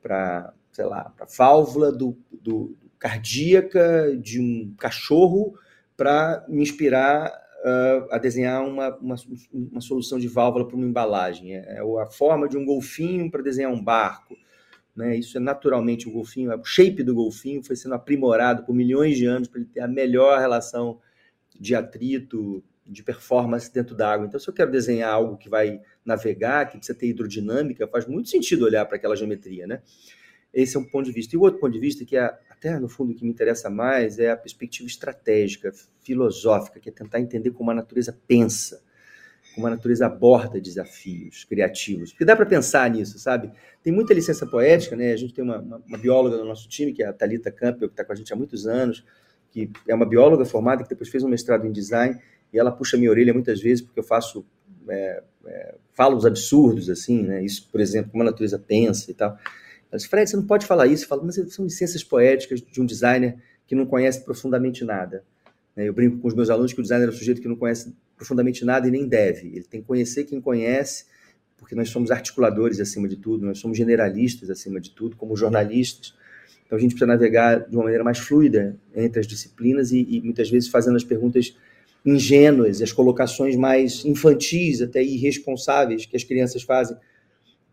para 0.00 0.52
sei 0.72 0.86
lá, 0.86 1.12
para 1.16 1.26
a 1.26 1.28
válvula 1.28 1.92
do, 1.92 2.16
do, 2.32 2.74
cardíaca 2.98 4.16
de 4.16 4.40
um 4.40 4.74
cachorro 4.78 5.58
para 5.96 6.44
me 6.48 6.62
inspirar 6.62 7.32
uh, 7.62 8.08
a 8.10 8.18
desenhar 8.18 8.62
uma, 8.66 8.94
uma, 8.96 9.14
uma, 9.52 9.80
solução 9.80 10.18
de 10.18 10.28
válvula 10.28 10.66
para 10.66 10.76
uma 10.76 10.86
embalagem. 10.86 11.54
É, 11.54 11.78
é 11.78 11.80
a 11.80 12.06
forma 12.06 12.48
de 12.48 12.56
um 12.56 12.64
golfinho 12.64 13.30
para 13.30 13.42
desenhar 13.42 13.72
um 13.72 13.82
barco. 13.82 14.36
Né? 14.94 15.16
Isso 15.16 15.36
é 15.36 15.40
naturalmente 15.40 16.08
o 16.08 16.12
golfinho, 16.12 16.54
o 16.54 16.64
shape 16.64 17.02
do 17.02 17.14
golfinho 17.14 17.62
foi 17.62 17.76
sendo 17.76 17.94
aprimorado 17.94 18.64
por 18.64 18.74
milhões 18.74 19.16
de 19.16 19.26
anos 19.26 19.48
para 19.48 19.60
ele 19.60 19.70
ter 19.72 19.80
a 19.80 19.88
melhor 19.88 20.38
relação 20.38 21.00
de 21.58 21.74
atrito, 21.74 22.62
de 22.86 23.02
performance 23.02 23.72
dentro 23.72 23.94
da 23.94 24.12
água. 24.12 24.26
Então, 24.26 24.38
se 24.38 24.48
eu 24.48 24.54
quero 24.54 24.70
desenhar 24.70 25.12
algo 25.12 25.36
que 25.36 25.48
vai 25.48 25.80
navegar, 26.04 26.66
que 26.66 26.76
precisa 26.76 26.98
ter 26.98 27.06
hidrodinâmica, 27.06 27.86
faz 27.86 28.06
muito 28.06 28.28
sentido 28.28 28.64
olhar 28.64 28.84
para 28.84 28.96
aquela 28.96 29.16
geometria, 29.16 29.66
né? 29.66 29.80
Esse 30.52 30.76
é 30.76 30.80
um 30.80 30.84
ponto 30.84 31.06
de 31.06 31.12
vista. 31.12 31.34
E 31.34 31.38
o 31.38 31.42
outro 31.42 31.60
ponto 31.60 31.72
de 31.72 31.78
vista, 31.78 32.04
que 32.04 32.16
é 32.16 32.24
até 32.50 32.78
no 32.78 32.88
fundo 32.88 33.12
o 33.12 33.14
que 33.14 33.24
me 33.24 33.30
interessa 33.30 33.70
mais, 33.70 34.18
é 34.18 34.30
a 34.30 34.36
perspectiva 34.36 34.86
estratégica, 34.86 35.72
filosófica, 36.02 36.78
que 36.78 36.88
é 36.88 36.92
tentar 36.92 37.20
entender 37.20 37.50
como 37.50 37.70
a 37.70 37.74
natureza 37.74 38.16
pensa, 38.26 38.82
como 39.54 39.66
a 39.66 39.70
natureza 39.70 40.06
aborda 40.06 40.60
desafios 40.60 41.44
criativos. 41.44 42.10
Porque 42.10 42.24
dá 42.24 42.36
para 42.36 42.46
pensar 42.46 42.88
nisso, 42.90 43.18
sabe? 43.18 43.50
Tem 43.82 43.92
muita 43.92 44.14
licença 44.14 44.46
poética, 44.46 44.94
né? 44.94 45.12
A 45.12 45.16
gente 45.16 45.34
tem 45.34 45.42
uma, 45.42 45.58
uma, 45.58 45.82
uma 45.86 45.98
bióloga 45.98 46.36
no 46.36 46.44
nosso 46.44 46.68
time, 46.68 46.92
que 46.92 47.02
é 47.02 47.06
a 47.06 47.12
Talita 47.12 47.50
Campbell, 47.50 47.88
que 47.88 47.94
está 47.94 48.04
com 48.04 48.12
a 48.12 48.16
gente 48.16 48.32
há 48.32 48.36
muitos 48.36 48.66
anos, 48.66 49.04
que 49.50 49.70
é 49.88 49.94
uma 49.94 50.06
bióloga 50.06 50.44
formada, 50.44 50.82
que 50.82 50.88
depois 50.88 51.08
fez 51.08 51.22
um 51.22 51.28
mestrado 51.28 51.66
em 51.66 51.72
design, 51.72 52.18
e 52.52 52.58
ela 52.58 52.70
puxa 52.70 52.96
minha 52.96 53.10
orelha 53.10 53.32
muitas 53.32 53.60
vezes, 53.60 53.82
porque 53.82 53.98
eu 53.98 54.04
faço. 54.04 54.44
É, 54.88 55.22
é, 55.46 55.74
falo 55.92 56.16
os 56.16 56.26
absurdos, 56.26 56.88
assim, 56.90 57.22
né? 57.22 57.42
Isso, 57.42 57.68
por 57.70 57.80
exemplo, 57.80 58.10
como 58.10 58.22
a 58.22 58.26
natureza 58.26 58.58
pensa 58.58 59.10
e 59.10 59.14
tal. 59.14 59.36
Disse, 59.96 60.08
Fred, 60.08 60.28
você 60.28 60.36
não 60.36 60.46
pode 60.46 60.66
falar 60.66 60.86
isso. 60.86 61.04
Eu 61.04 61.08
falo, 61.08 61.24
mas 61.24 61.34
são 61.52 61.64
licenças 61.64 62.02
poéticas 62.02 62.60
de 62.60 62.80
um 62.80 62.86
designer 62.86 63.36
que 63.66 63.74
não 63.74 63.86
conhece 63.86 64.24
profundamente 64.24 64.84
nada. 64.84 65.24
Né, 65.76 65.88
eu 65.88 65.92
brinco 65.92 66.18
com 66.18 66.28
os 66.28 66.34
meus 66.34 66.50
alunos 66.50 66.72
que 66.72 66.80
o 66.80 66.82
designer 66.82 67.06
é 67.06 67.10
um 67.10 67.14
sujeito 67.14 67.40
que 67.40 67.48
não 67.48 67.56
conhece 67.56 67.94
profundamente 68.16 68.64
nada 68.64 68.86
e 68.88 68.90
nem 68.90 69.06
deve. 69.06 69.48
Ele 69.48 69.64
tem 69.64 69.80
que 69.80 69.86
conhecer 69.86 70.24
quem 70.24 70.40
conhece, 70.40 71.06
porque 71.56 71.74
nós 71.74 71.88
somos 71.88 72.10
articuladores 72.10 72.80
acima 72.80 73.08
de 73.08 73.16
tudo, 73.16 73.46
nós 73.46 73.58
somos 73.58 73.76
generalistas 73.76 74.50
acima 74.50 74.80
de 74.80 74.90
tudo, 74.90 75.16
como 75.16 75.36
jornalistas. 75.36 76.14
Então 76.66 76.76
a 76.76 76.80
gente 76.80 76.90
precisa 76.90 77.06
navegar 77.06 77.68
de 77.68 77.74
uma 77.76 77.84
maneira 77.84 78.04
mais 78.04 78.18
fluida 78.18 78.76
entre 78.94 79.20
as 79.20 79.26
disciplinas 79.26 79.92
e, 79.92 80.06
e 80.08 80.20
muitas 80.20 80.50
vezes 80.50 80.68
fazendo 80.68 80.96
as 80.96 81.04
perguntas 81.04 81.56
ingênuas, 82.04 82.82
as 82.82 82.92
colocações 82.92 83.56
mais 83.56 84.04
infantis, 84.04 84.80
até 84.82 85.02
irresponsáveis 85.02 86.06
que 86.06 86.16
as 86.16 86.24
crianças 86.24 86.62
fazem 86.62 86.96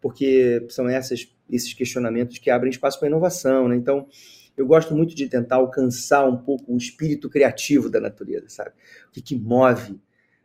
porque 0.01 0.65
são 0.69 0.87
essas, 0.87 1.27
esses 1.49 1.73
questionamentos 1.73 2.37
que 2.37 2.49
abrem 2.49 2.69
espaço 2.69 2.99
para 2.99 3.07
inovação. 3.07 3.67
Né? 3.67 3.75
Então, 3.75 4.07
eu 4.55 4.65
gosto 4.65 4.95
muito 4.95 5.15
de 5.15 5.27
tentar 5.27 5.55
alcançar 5.55 6.27
um 6.27 6.37
pouco 6.37 6.73
o 6.73 6.77
espírito 6.77 7.29
criativo 7.29 7.89
da 7.89 7.99
natureza, 7.99 8.49
sabe? 8.49 8.71
O 9.07 9.11
que, 9.11 9.21
que 9.21 9.35
move 9.35 9.99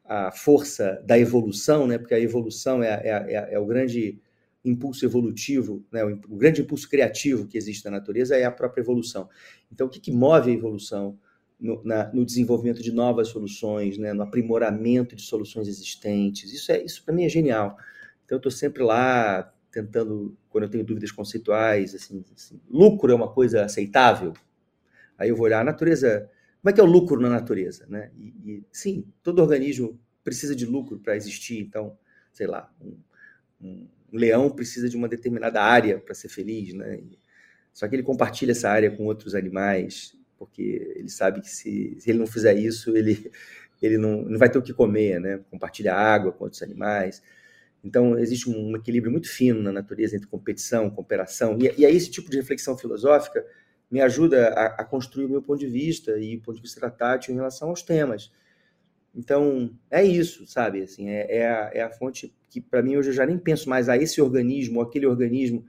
a 0.04 0.30
força 0.30 1.02
da 1.04 1.18
evolução, 1.18 1.86
né? 1.86 1.98
porque 1.98 2.14
a 2.14 2.20
evolução 2.20 2.82
é, 2.82 3.00
é, 3.02 3.34
é, 3.34 3.54
é 3.54 3.58
o 3.58 3.66
grande 3.66 4.20
impulso 4.64 5.04
evolutivo, 5.04 5.84
né? 5.92 6.04
O, 6.04 6.12
o, 6.28 6.36
grande 6.36 6.62
impulso 6.62 6.88
criativo 6.88 7.46
que 7.46 7.58
existe 7.58 7.84
na 7.84 7.90
natureza 7.90 8.36
é 8.36 8.44
a 8.44 8.50
própria 8.50 8.80
evolução. 8.80 9.28
Então, 9.70 9.86
o 9.86 9.90
que, 9.90 10.00
que 10.00 10.12
move 10.12 10.50
a 10.50 10.54
evolução? 10.54 11.18
No, 11.60 11.82
na, 11.84 12.12
no, 12.12 12.24
desenvolvimento 12.24 12.82
de 12.82 12.92
novas 12.92 13.28
soluções, 13.28 13.96
né, 13.96 14.12
no 14.12 14.22
aprimoramento 14.22 15.14
de 15.14 15.22
soluções 15.22 15.68
existentes. 15.68 16.52
Isso 16.52 16.72
é 16.72 16.82
isso 16.82 17.02
para 17.04 17.14
mim 17.14 17.24
é 17.24 17.28
genial. 17.28 17.76
Então, 18.24 18.36
eu 18.36 18.38
estou 18.38 18.50
sempre 18.50 18.82
lá 18.82 19.52
tentando, 19.70 20.36
quando 20.54 20.64
eu 20.64 20.70
tenho 20.70 20.84
dúvidas 20.84 21.10
conceituais, 21.10 21.96
assim, 21.96 22.24
assim, 22.32 22.60
lucro 22.70 23.10
é 23.10 23.14
uma 23.16 23.28
coisa 23.28 23.64
aceitável? 23.64 24.32
Aí 25.18 25.28
eu 25.28 25.34
vou 25.34 25.46
olhar 25.46 25.62
a 25.62 25.64
natureza, 25.64 26.30
como 26.62 26.70
é 26.70 26.72
que 26.72 26.80
é 26.80 26.82
o 26.84 26.86
lucro 26.86 27.20
na 27.20 27.28
natureza? 27.28 27.84
Né? 27.88 28.12
E, 28.16 28.52
e 28.52 28.64
sim, 28.70 29.04
todo 29.20 29.42
organismo 29.42 30.00
precisa 30.22 30.54
de 30.54 30.64
lucro 30.64 31.00
para 31.00 31.16
existir, 31.16 31.58
então, 31.58 31.98
sei 32.32 32.46
lá, 32.46 32.72
um, 32.80 32.96
um, 33.60 33.88
leão 34.12 34.48
precisa 34.48 34.88
de 34.88 34.96
uma 34.96 35.08
determinada 35.08 35.60
área 35.60 35.98
para 35.98 36.14
ser 36.14 36.28
feliz, 36.28 36.72
né? 36.72 37.02
Só 37.72 37.88
que 37.88 37.96
ele 37.96 38.04
compartilha 38.04 38.52
essa 38.52 38.70
área 38.70 38.92
com 38.92 39.06
outros 39.06 39.34
animais, 39.34 40.16
porque 40.38 40.94
ele 40.94 41.08
sabe 41.08 41.40
que 41.40 41.50
se, 41.50 41.96
se 41.98 42.10
ele 42.10 42.20
não 42.20 42.28
fizer 42.28 42.54
isso, 42.54 42.96
ele, 42.96 43.28
ele 43.82 43.98
não, 43.98 44.22
não 44.22 44.38
vai 44.38 44.48
ter 44.48 44.58
o 44.58 44.62
que 44.62 44.72
comer, 44.72 45.18
né? 45.18 45.40
Compartilha 45.50 45.92
água 45.92 46.30
com 46.30 46.44
outros 46.44 46.62
animais. 46.62 47.20
Então, 47.84 48.18
existe 48.18 48.48
um 48.48 48.74
equilíbrio 48.74 49.12
muito 49.12 49.28
fino 49.28 49.62
na 49.62 49.70
natureza 49.70 50.16
entre 50.16 50.26
competição, 50.26 50.88
cooperação, 50.88 51.58
e, 51.60 51.70
e 51.80 51.84
aí 51.84 51.94
esse 51.94 52.10
tipo 52.10 52.30
de 52.30 52.38
reflexão 52.38 52.78
filosófica 52.78 53.44
me 53.90 54.00
ajuda 54.00 54.48
a, 54.48 54.66
a, 54.80 54.84
construir 54.84 55.26
o 55.26 55.28
meu 55.28 55.42
ponto 55.42 55.60
de 55.60 55.66
vista 55.66 56.18
e 56.18 56.36
o 56.36 56.40
ponto 56.40 56.56
de 56.56 56.62
vista 56.62 56.90
tátil 56.90 57.32
em 57.32 57.36
relação 57.36 57.68
aos 57.68 57.82
temas. 57.82 58.32
Então, 59.14 59.70
é 59.90 60.02
isso, 60.02 60.46
sabe? 60.46 60.82
Assim, 60.82 61.08
é, 61.08 61.38
é, 61.38 61.46
a, 61.46 61.70
é 61.74 61.82
a 61.82 61.90
fonte 61.90 62.34
que, 62.48 62.60
para 62.60 62.82
mim, 62.82 62.96
hoje 62.96 63.10
eu 63.10 63.14
já 63.14 63.26
nem 63.26 63.38
penso 63.38 63.68
mais 63.68 63.88
a 63.88 63.96
esse 63.96 64.20
organismo, 64.20 64.80
aquele 64.80 65.06
organismo. 65.06 65.64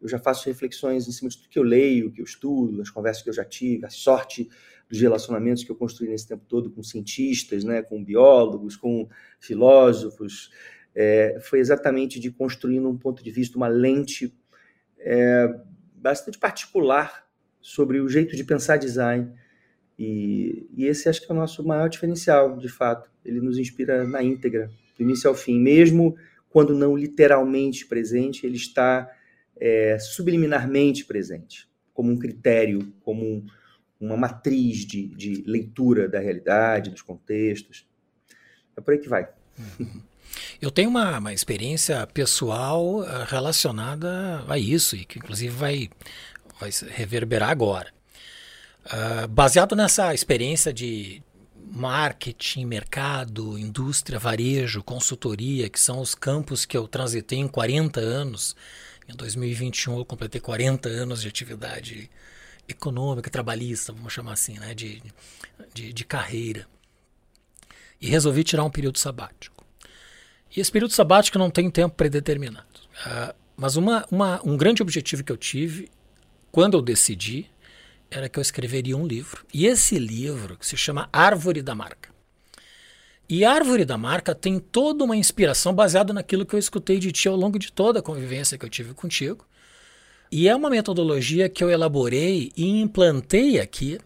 Eu 0.00 0.08
já 0.08 0.18
faço 0.18 0.46
reflexões 0.46 1.06
em 1.06 1.12
cima 1.12 1.30
de 1.30 1.38
tudo 1.38 1.48
que 1.48 1.58
eu 1.58 1.62
leio, 1.62 2.10
que 2.10 2.20
eu 2.20 2.24
estudo, 2.24 2.82
as 2.82 2.90
conversas 2.90 3.22
que 3.22 3.30
eu 3.30 3.34
já 3.34 3.44
tive, 3.44 3.86
a 3.86 3.90
sorte 3.90 4.50
dos 4.88 5.00
relacionamentos 5.00 5.62
que 5.62 5.70
eu 5.70 5.76
construí 5.76 6.08
nesse 6.08 6.26
tempo 6.26 6.44
todo 6.48 6.70
com 6.70 6.82
cientistas, 6.82 7.62
né, 7.62 7.80
com 7.80 8.02
biólogos, 8.04 8.76
com 8.76 9.08
filósofos. 9.38 10.50
É, 10.94 11.38
foi 11.40 11.60
exatamente 11.60 12.18
de 12.18 12.30
construindo 12.30 12.88
um 12.88 12.96
ponto 12.96 13.22
de 13.22 13.30
vista, 13.30 13.56
uma 13.56 13.68
lente 13.68 14.34
é, 14.98 15.48
bastante 15.94 16.38
particular 16.38 17.26
sobre 17.60 18.00
o 18.00 18.08
jeito 18.08 18.34
de 18.36 18.44
pensar 18.44 18.76
design. 18.76 19.32
E, 19.98 20.66
e, 20.74 20.86
esse 20.86 21.08
acho 21.08 21.20
que 21.20 21.30
é 21.30 21.34
o 21.34 21.38
nosso 21.38 21.62
maior 21.66 21.88
diferencial, 21.88 22.56
de 22.56 22.68
fato. 22.68 23.10
Ele 23.24 23.40
nos 23.40 23.58
inspira 23.58 24.04
na 24.04 24.22
íntegra, 24.22 24.70
do 24.96 25.02
início 25.02 25.28
ao 25.28 25.34
fim. 25.34 25.60
Mesmo 25.60 26.16
quando 26.48 26.74
não 26.74 26.96
literalmente 26.96 27.86
presente, 27.86 28.46
ele 28.46 28.56
está 28.56 29.08
é, 29.56 29.98
subliminarmente 29.98 31.04
presente, 31.04 31.68
como 31.92 32.10
um 32.10 32.18
critério, 32.18 32.92
como 33.02 33.24
um, 33.24 33.46
uma 34.00 34.16
matriz 34.16 34.78
de, 34.86 35.08
de 35.08 35.44
leitura 35.46 36.08
da 36.08 36.18
realidade, 36.18 36.90
dos 36.90 37.02
contextos. 37.02 37.86
É 38.76 38.80
por 38.80 38.92
aí 38.92 38.98
que 38.98 39.08
vai. 39.08 39.28
Eu 40.60 40.70
tenho 40.70 40.90
uma, 40.90 41.18
uma 41.18 41.32
experiência 41.32 42.06
pessoal 42.06 43.02
eh, 43.02 43.24
relacionada 43.26 44.44
a 44.46 44.58
isso, 44.58 44.94
e 44.94 45.06
que 45.06 45.18
inclusive 45.18 45.54
vai, 45.54 45.88
vai 46.60 46.70
reverberar 46.90 47.48
agora. 47.48 47.90
Uh, 48.84 49.28
baseado 49.28 49.74
nessa 49.74 50.12
experiência 50.12 50.72
de 50.72 51.22
marketing, 51.70 52.66
mercado, 52.66 53.58
indústria, 53.58 54.18
varejo, 54.18 54.82
consultoria, 54.82 55.68
que 55.68 55.80
são 55.80 56.00
os 56.00 56.14
campos 56.14 56.66
que 56.66 56.76
eu 56.76 56.86
transitei 56.88 57.38
em 57.38 57.48
40 57.48 58.00
anos. 58.00 58.54
Em 59.08 59.14
2021 59.14 59.98
eu 59.98 60.04
completei 60.04 60.40
40 60.40 60.88
anos 60.88 61.22
de 61.22 61.28
atividade 61.28 62.10
econômica, 62.68 63.30
trabalhista, 63.30 63.92
vamos 63.92 64.12
chamar 64.12 64.32
assim, 64.32 64.58
né, 64.58 64.74
de, 64.74 65.02
de, 65.72 65.92
de 65.92 66.04
carreira. 66.04 66.66
E 68.00 68.08
resolvi 68.08 68.44
tirar 68.44 68.64
um 68.64 68.70
período 68.70 68.98
sabático. 68.98 69.59
E 70.54 70.60
esse 70.60 70.70
período 70.70 70.92
sabático 70.92 71.38
não 71.38 71.50
tem 71.50 71.70
tempo 71.70 71.94
predeterminado. 71.94 72.66
Uh, 73.06 73.34
mas 73.56 73.76
uma, 73.76 74.06
uma, 74.10 74.40
um 74.44 74.56
grande 74.56 74.82
objetivo 74.82 75.22
que 75.22 75.30
eu 75.30 75.36
tive 75.36 75.88
quando 76.50 76.76
eu 76.76 76.82
decidi 76.82 77.46
era 78.10 78.28
que 78.28 78.38
eu 78.38 78.42
escreveria 78.42 78.96
um 78.96 79.06
livro. 79.06 79.44
E 79.54 79.66
esse 79.66 79.98
livro 79.98 80.56
que 80.56 80.66
se 80.66 80.76
chama 80.76 81.08
Árvore 81.12 81.62
da 81.62 81.74
Marca. 81.74 82.10
E 83.28 83.44
Árvore 83.44 83.84
da 83.84 83.96
Marca 83.96 84.34
tem 84.34 84.58
toda 84.58 85.04
uma 85.04 85.16
inspiração 85.16 85.72
baseada 85.72 86.12
naquilo 86.12 86.44
que 86.44 86.54
eu 86.54 86.58
escutei 86.58 86.98
de 86.98 87.12
ti 87.12 87.28
ao 87.28 87.36
longo 87.36 87.60
de 87.60 87.70
toda 87.70 88.00
a 88.00 88.02
convivência 88.02 88.58
que 88.58 88.64
eu 88.64 88.70
tive 88.70 88.92
contigo. 88.92 89.46
E 90.32 90.48
é 90.48 90.56
uma 90.56 90.68
metodologia 90.68 91.48
que 91.48 91.62
eu 91.62 91.70
elaborei 91.70 92.50
e 92.56 92.80
implantei 92.80 93.60
aqui 93.60 94.00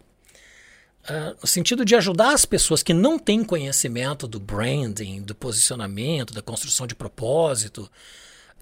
Uh, 1.07 1.37
no 1.39 1.47
sentido 1.47 1.85
de 1.85 1.95
ajudar 1.95 2.33
as 2.33 2.45
pessoas 2.45 2.81
que 2.81 2.93
não 2.93 3.19
têm 3.19 3.43
conhecimento 3.43 4.27
do 4.27 4.39
branding, 4.39 5.21
do 5.21 5.35
posicionamento, 5.35 6.33
da 6.33 6.41
construção 6.41 6.87
de 6.87 6.95
propósito, 6.95 7.89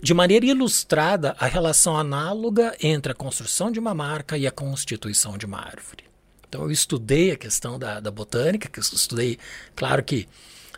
de 0.01 0.13
maneira 0.13 0.45
ilustrada 0.45 1.33
a 1.39 1.45
relação 1.45 1.97
análoga 1.97 2.75
entre 2.81 3.13
a 3.13 3.15
construção 3.15 3.71
de 3.71 3.79
uma 3.79 3.93
marca 3.93 4.37
e 4.37 4.45
a 4.45 4.51
constituição 4.51 5.37
de 5.37 5.45
uma 5.45 5.59
árvore. 5.59 6.03
Então 6.49 6.63
eu 6.63 6.71
estudei 6.71 7.31
a 7.31 7.37
questão 7.37 7.79
da, 7.79 8.01
da 8.01 8.11
botânica, 8.11 8.67
que 8.67 8.77
eu 8.77 8.81
estudei, 8.83 9.39
claro 9.73 10.03
que 10.03 10.27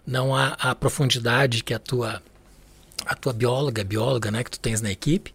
não 0.05 0.35
há 0.35 0.49
a 0.59 0.75
profundidade 0.75 1.63
que 1.63 1.73
a 1.73 1.79
tua, 1.79 2.21
a 3.05 3.15
tua 3.15 3.33
bióloga, 3.33 3.83
bióloga 3.83 4.29
né, 4.29 4.43
que 4.43 4.51
tu 4.51 4.59
tens 4.59 4.79
na 4.79 4.91
equipe, 4.91 5.33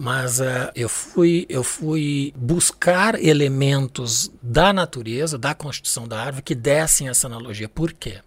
mas 0.00 0.38
uh, 0.38 0.70
eu, 0.76 0.88
fui, 0.88 1.44
eu 1.48 1.64
fui 1.64 2.32
buscar 2.36 3.20
elementos 3.20 4.30
da 4.40 4.72
natureza, 4.72 5.36
da 5.36 5.56
constituição 5.56 6.06
da 6.06 6.20
árvore, 6.20 6.44
que 6.44 6.54
dessem 6.54 7.08
essa 7.08 7.26
analogia. 7.26 7.68
Por 7.68 7.92
quê? 7.92 8.20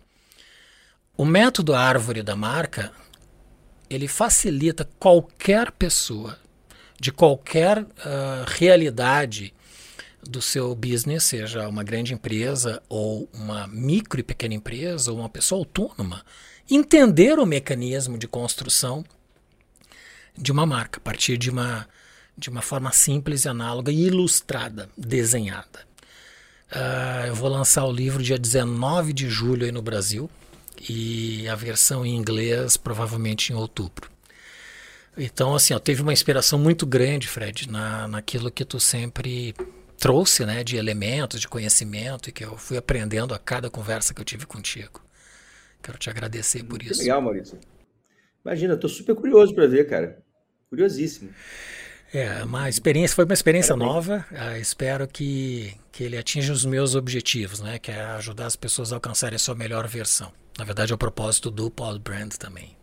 O 1.16 1.24
método 1.24 1.74
árvore 1.74 2.22
da 2.22 2.36
marca 2.36 2.92
ele 3.90 4.10
facilita 4.10 4.90
qualquer 5.00 5.72
pessoa 5.72 6.38
de 7.00 7.10
qualquer 7.10 7.84
uh, 7.84 7.88
realidade 8.48 9.54
do 10.22 10.42
seu 10.42 10.76
business, 10.76 11.24
seja 11.24 11.70
uma 11.70 11.86
grande 11.86 12.14
empresa 12.14 12.84
ou 12.90 13.30
uma 13.34 13.66
micro 13.68 14.20
e 14.20 14.24
pequena 14.24 14.56
empresa 14.56 15.10
ou 15.10 15.20
uma 15.20 15.30
pessoa 15.30 15.60
autônoma, 15.60 16.22
entender 16.70 17.40
o 17.40 17.46
mecanismo 17.46 18.18
de 18.18 18.28
construção 18.28 19.06
de 20.38 20.52
uma 20.52 20.66
marca, 20.66 21.00
a 21.00 21.04
partir 21.04 21.38
de 21.38 21.50
uma, 21.50 21.88
de 22.38 22.50
uma 22.50 22.62
forma 22.62 22.92
simples 22.92 23.46
e 23.46 23.50
análoga 23.50 23.92
e 23.92 24.08
ilustrada, 24.08 24.90
desenhada. 24.98 25.90
Uh, 26.72 27.28
eu 27.28 27.36
vou 27.36 27.50
lançar 27.50 27.86
o 27.86 27.92
livro 27.92 28.24
dia 28.24 28.40
19 28.40 29.12
de 29.12 29.30
julho 29.30 29.66
aí 29.66 29.72
no 29.72 29.82
Brasil 29.82 30.30
e 30.90 31.48
a 31.50 31.56
versão 31.56 32.06
em 32.06 32.16
inglês 32.16 32.78
provavelmente 32.78 33.52
em 33.52 33.56
outubro. 33.56 34.10
Então, 35.18 35.54
assim, 35.54 35.74
ó, 35.74 35.80
teve 35.80 36.02
uma 36.02 36.14
inspiração 36.14 36.58
muito 36.58 36.86
grande, 36.86 37.28
Fred, 37.28 37.70
na, 37.70 38.08
naquilo 38.08 38.50
que 38.50 38.64
tu 38.64 38.80
sempre 38.80 39.54
trouxe, 40.00 40.46
né, 40.46 40.64
de 40.64 40.78
elementos, 40.78 41.40
de 41.40 41.48
conhecimento 41.48 42.30
e 42.30 42.32
que 42.32 42.44
eu 42.44 42.58
fui 42.58 42.78
aprendendo 42.78 43.34
a 43.34 43.40
cada 43.40 43.70
conversa 43.70 44.14
que 44.14 44.22
eu 44.22 44.26
tive 44.26 44.46
contigo. 44.46 45.02
Quero 45.84 45.98
te 45.98 46.10
agradecer 46.10 46.64
por 46.64 46.82
isso. 46.82 47.02
Legal, 47.02 47.22
Maurício. 47.22 47.60
Imagina, 48.46 48.74
estou 48.74 48.90
super 48.90 49.16
curioso 49.16 49.54
para 49.54 49.68
ver, 49.68 49.88
cara. 49.88 50.22
Curiosíssimo. 50.70 51.30
É, 52.14 52.44
uma 52.44 52.68
experiência, 52.68 53.16
foi 53.16 53.24
uma 53.26 53.34
experiência 53.34 53.76
nova. 53.76 54.26
Uh, 54.32 54.58
espero 54.58 55.08
que, 55.08 55.74
que 55.92 56.04
ele 56.04 56.18
atinja 56.18 56.52
os 56.52 56.66
meus 56.66 56.94
objetivos, 56.94 57.62
né? 57.62 57.80
Que 57.80 57.92
é 57.92 58.02
ajudar 58.02 58.48
as 58.48 58.56
pessoas 58.56 58.92
a 58.92 58.98
alcançarem 58.98 59.36
a 59.36 59.40
sua 59.40 59.56
melhor 59.56 59.88
versão. 59.88 60.32
Na 60.58 60.66
verdade, 60.66 60.92
é 60.92 60.96
o 60.96 60.98
propósito 60.98 61.50
do 61.50 61.72
Paul 61.72 61.98
Brand 62.00 62.34
também. 62.34 62.76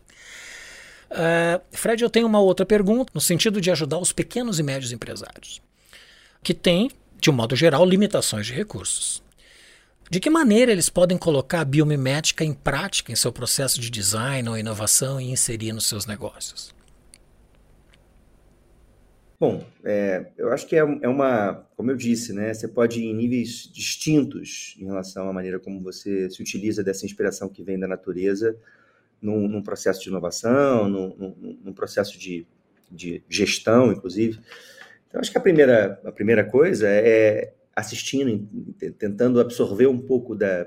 Uh, 1.10 1.60
Fred, 1.72 2.02
eu 2.02 2.10
tenho 2.10 2.26
uma 2.26 2.40
outra 2.40 2.64
pergunta, 2.64 3.10
no 3.14 3.20
sentido 3.20 3.60
de 3.60 3.70
ajudar 3.70 3.98
os 3.98 4.12
pequenos 4.12 4.58
e 4.58 4.62
médios 4.62 4.92
empresários, 4.92 5.60
que 6.42 6.54
têm, 6.54 6.90
de 7.20 7.30
um 7.30 7.32
modo 7.32 7.54
geral, 7.54 7.84
limitações 7.84 8.46
de 8.46 8.54
recursos. 8.54 9.22
De 10.10 10.20
que 10.20 10.30
maneira 10.30 10.72
eles 10.72 10.88
podem 10.88 11.18
colocar 11.18 11.60
a 11.60 11.64
biomimética 11.64 12.42
em 12.42 12.54
prática 12.54 13.12
em 13.12 13.16
seu 13.16 13.30
processo 13.30 13.78
de 13.78 13.90
design 13.90 14.48
ou 14.48 14.56
inovação 14.56 15.20
e 15.20 15.30
inserir 15.30 15.72
nos 15.72 15.86
seus 15.86 16.06
negócios? 16.06 16.74
Bom, 19.38 19.64
é, 19.84 20.30
eu 20.36 20.50
acho 20.50 20.66
que 20.66 20.74
é, 20.74 20.78
é, 20.78 21.08
uma, 21.08 21.66
como 21.76 21.90
eu 21.92 21.96
disse, 21.96 22.32
né? 22.32 22.52
Você 22.52 22.66
pode 22.66 23.00
ir 23.00 23.04
em 23.04 23.14
níveis 23.14 23.70
distintos 23.72 24.76
em 24.80 24.86
relação 24.86 25.28
à 25.28 25.32
maneira 25.32 25.60
como 25.60 25.80
você 25.80 26.28
se 26.30 26.42
utiliza 26.42 26.82
dessa 26.82 27.06
inspiração 27.06 27.48
que 27.48 27.62
vem 27.62 27.78
da 27.78 27.86
natureza 27.86 28.56
num, 29.20 29.46
num 29.46 29.62
processo 29.62 30.02
de 30.02 30.08
inovação, 30.08 30.88
num, 30.88 31.14
num, 31.16 31.58
num 31.64 31.72
processo 31.72 32.18
de, 32.18 32.46
de, 32.90 33.22
gestão, 33.28 33.92
inclusive. 33.92 34.40
Então, 35.06 35.20
acho 35.20 35.30
que 35.30 35.38
a 35.38 35.40
primeira, 35.40 36.00
a 36.04 36.10
primeira 36.10 36.44
coisa 36.44 36.88
é 36.88 37.52
assistindo, 37.78 38.48
tentando 38.98 39.40
absorver 39.40 39.86
um 39.86 39.98
pouco 39.98 40.34
da, 40.34 40.66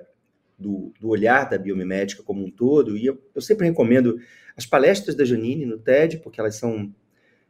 do, 0.57 0.93
do, 0.97 1.09
olhar 1.09 1.49
da 1.49 1.57
biomimética 1.57 2.23
como 2.23 2.45
um 2.45 2.49
todo. 2.49 2.97
E 2.97 3.05
eu, 3.05 3.21
eu, 3.35 3.41
sempre 3.41 3.67
recomendo 3.67 4.17
as 4.55 4.65
palestras 4.65 5.13
da 5.13 5.25
Janine 5.25 5.65
no 5.65 5.77
TED, 5.77 6.19
porque 6.19 6.39
elas 6.39 6.55
são, 6.55 6.93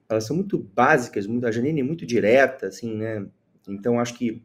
elas 0.10 0.26
são 0.26 0.36
muito 0.36 0.58
básicas, 0.58 1.28
muito, 1.28 1.46
a 1.46 1.52
Janine 1.52 1.82
é 1.82 1.84
muito 1.84 2.08
direta, 2.08 2.68
assim, 2.68 2.96
né? 2.96 3.28
Então, 3.70 4.00
acho 4.00 4.18
que 4.18 4.42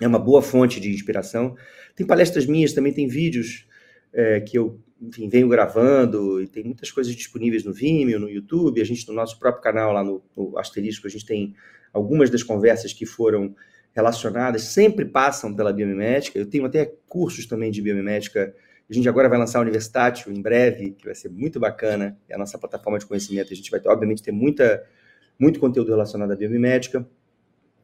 é 0.00 0.06
uma 0.06 0.20
boa 0.20 0.40
fonte 0.40 0.78
de 0.78 0.88
inspiração. 0.88 1.56
Tem 1.96 2.06
palestras 2.06 2.46
minhas, 2.46 2.72
também 2.72 2.92
tem 2.92 3.08
vídeos 3.08 3.66
é, 4.12 4.40
que 4.40 4.56
eu 4.56 4.80
enfim, 5.00 5.28
venho 5.28 5.48
gravando, 5.48 6.40
e 6.40 6.46
tem 6.46 6.62
muitas 6.62 6.92
coisas 6.92 7.14
disponíveis 7.14 7.64
no 7.64 7.72
Vimeo, 7.72 8.20
no 8.20 8.28
YouTube, 8.28 8.80
a 8.80 8.84
gente 8.84 9.06
no 9.08 9.14
nosso 9.14 9.38
próprio 9.38 9.62
canal 9.62 9.92
lá 9.92 10.02
no, 10.04 10.22
no 10.36 10.56
Asterisco, 10.58 11.06
a 11.06 11.10
gente 11.10 11.26
tem 11.26 11.54
algumas 11.92 12.30
das 12.30 12.42
conversas 12.42 12.92
que 12.92 13.06
foram 13.06 13.54
relacionadas 13.92 14.62
sempre 14.62 15.04
passam 15.04 15.54
pela 15.54 15.72
biomimética. 15.72 16.38
Eu 16.38 16.46
tenho 16.46 16.64
até 16.64 16.92
cursos 17.08 17.46
também 17.46 17.70
de 17.70 17.82
biomimética. 17.82 18.54
A 18.88 18.92
gente 18.92 19.08
agora 19.08 19.28
vai 19.28 19.38
lançar 19.38 19.58
a 19.58 19.62
Universitátil 19.62 20.32
em 20.32 20.40
breve, 20.40 20.92
que 20.92 21.04
vai 21.04 21.14
ser 21.14 21.28
muito 21.28 21.58
bacana. 21.60 22.16
É 22.28 22.34
a 22.34 22.38
nossa 22.38 22.58
plataforma 22.58 22.98
de 22.98 23.06
conhecimento. 23.06 23.52
A 23.52 23.56
gente 23.56 23.70
vai, 23.70 23.80
obviamente, 23.86 24.22
ter 24.22 24.32
muita, 24.32 24.84
muito 25.38 25.60
conteúdo 25.60 25.90
relacionado 25.90 26.32
à 26.32 26.36
biomimética. 26.36 27.06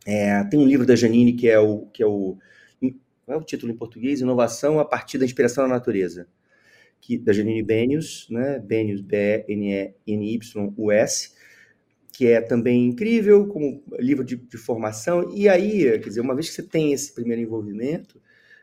É, 0.07 0.45
tem 0.45 0.61
um 0.61 0.67
livro 0.67 0.87
da 0.87 0.95
Janine 0.95 1.33
que 1.33 1.49
é 1.49 1.59
o 1.59 1.87
que 1.87 2.03
é 2.03 2.07
o 2.07 2.37
qual 3.25 3.38
é 3.38 3.40
o 3.40 3.45
título 3.45 3.73
em 3.73 3.77
português? 3.77 4.21
Inovação 4.21 4.79
a 4.79 4.85
partir 4.85 5.17
da 5.17 5.25
inspiração 5.25 5.67
na 5.67 5.75
natureza, 5.75 6.29
que 7.01 7.17
da 7.17 7.33
Janine 7.33 7.62
Benius, 7.62 8.27
né? 8.31 8.59
Benius 8.59 9.01
B 9.01 9.45
N 9.49 9.73
E 9.73 9.95
N 10.07 10.35
Y 10.35 10.73
U 10.77 10.93
S 10.93 11.35
que 12.14 12.29
é 12.29 12.40
também 12.40 12.87
incrível, 12.87 13.48
como 13.48 13.83
livro 13.98 14.24
de, 14.24 14.37
de, 14.37 14.57
formação. 14.57 15.33
E 15.35 15.48
aí, 15.48 15.98
quer 15.98 16.09
dizer, 16.09 16.20
uma 16.20 16.35
vez 16.35 16.48
que 16.48 16.55
você 16.55 16.62
tem 16.62 16.92
esse 16.92 17.12
primeiro 17.12 17.42
envolvimento, 17.42 18.20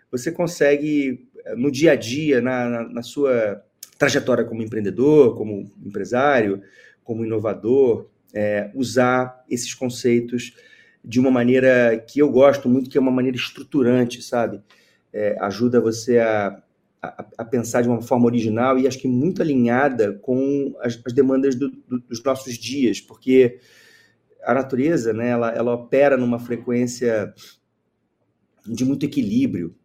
você 0.09 0.31
consegue, 0.31 1.27
no 1.57 1.69
dia 1.69 1.91
a 1.91 1.95
dia, 1.95 2.39
na, 2.39 2.69
na, 2.69 2.83
na 2.87 3.03
sua 3.03 3.61
trajetória 3.97 4.45
como 4.45 4.63
empreendedor, 4.63 5.35
como 5.35 5.69
empresário, 5.85 6.61
como 7.03 7.25
inovador, 7.25 8.09
é, 8.33 8.71
usar 8.73 9.43
esses 9.49 9.73
conceitos 9.73 10.55
de 11.03 11.19
uma 11.19 11.29
maneira 11.29 11.97
que 12.07 12.19
eu 12.19 12.29
gosto 12.29 12.69
muito, 12.69 12.89
que 12.89 12.97
é 12.97 13.01
uma 13.01 13.11
maneira 13.11 13.35
estruturante, 13.35 14.21
sabe? 14.21 14.61
É, 15.11 15.35
ajuda 15.41 15.81
você 15.81 16.19
a, 16.19 16.63
a, 17.01 17.25
a, 17.39 17.45
pensar 17.45 17.81
de 17.81 17.89
uma 17.89 18.01
forma 18.01 18.25
original 18.25 18.77
e 18.77 18.87
acho 18.87 18.99
que 18.99 19.07
muito 19.07 19.41
alinhada 19.41 20.13
com 20.21 20.75
as, 20.81 21.01
as 21.05 21.13
demandas 21.13 21.55
do, 21.55 21.69
do, 21.69 21.99
dos 21.99 22.23
nossos 22.23 22.55
dias, 22.55 23.01
porque 23.01 23.59
a 24.43 24.53
natureza, 24.53 25.13
né, 25.13 25.29
ela, 25.29 25.51
ela 25.51 25.73
opera 25.73 26.17
numa 26.17 26.39
frequência 26.39 27.33
de 28.65 28.85
muito 28.85 29.05
equilíbrio, 29.05 29.75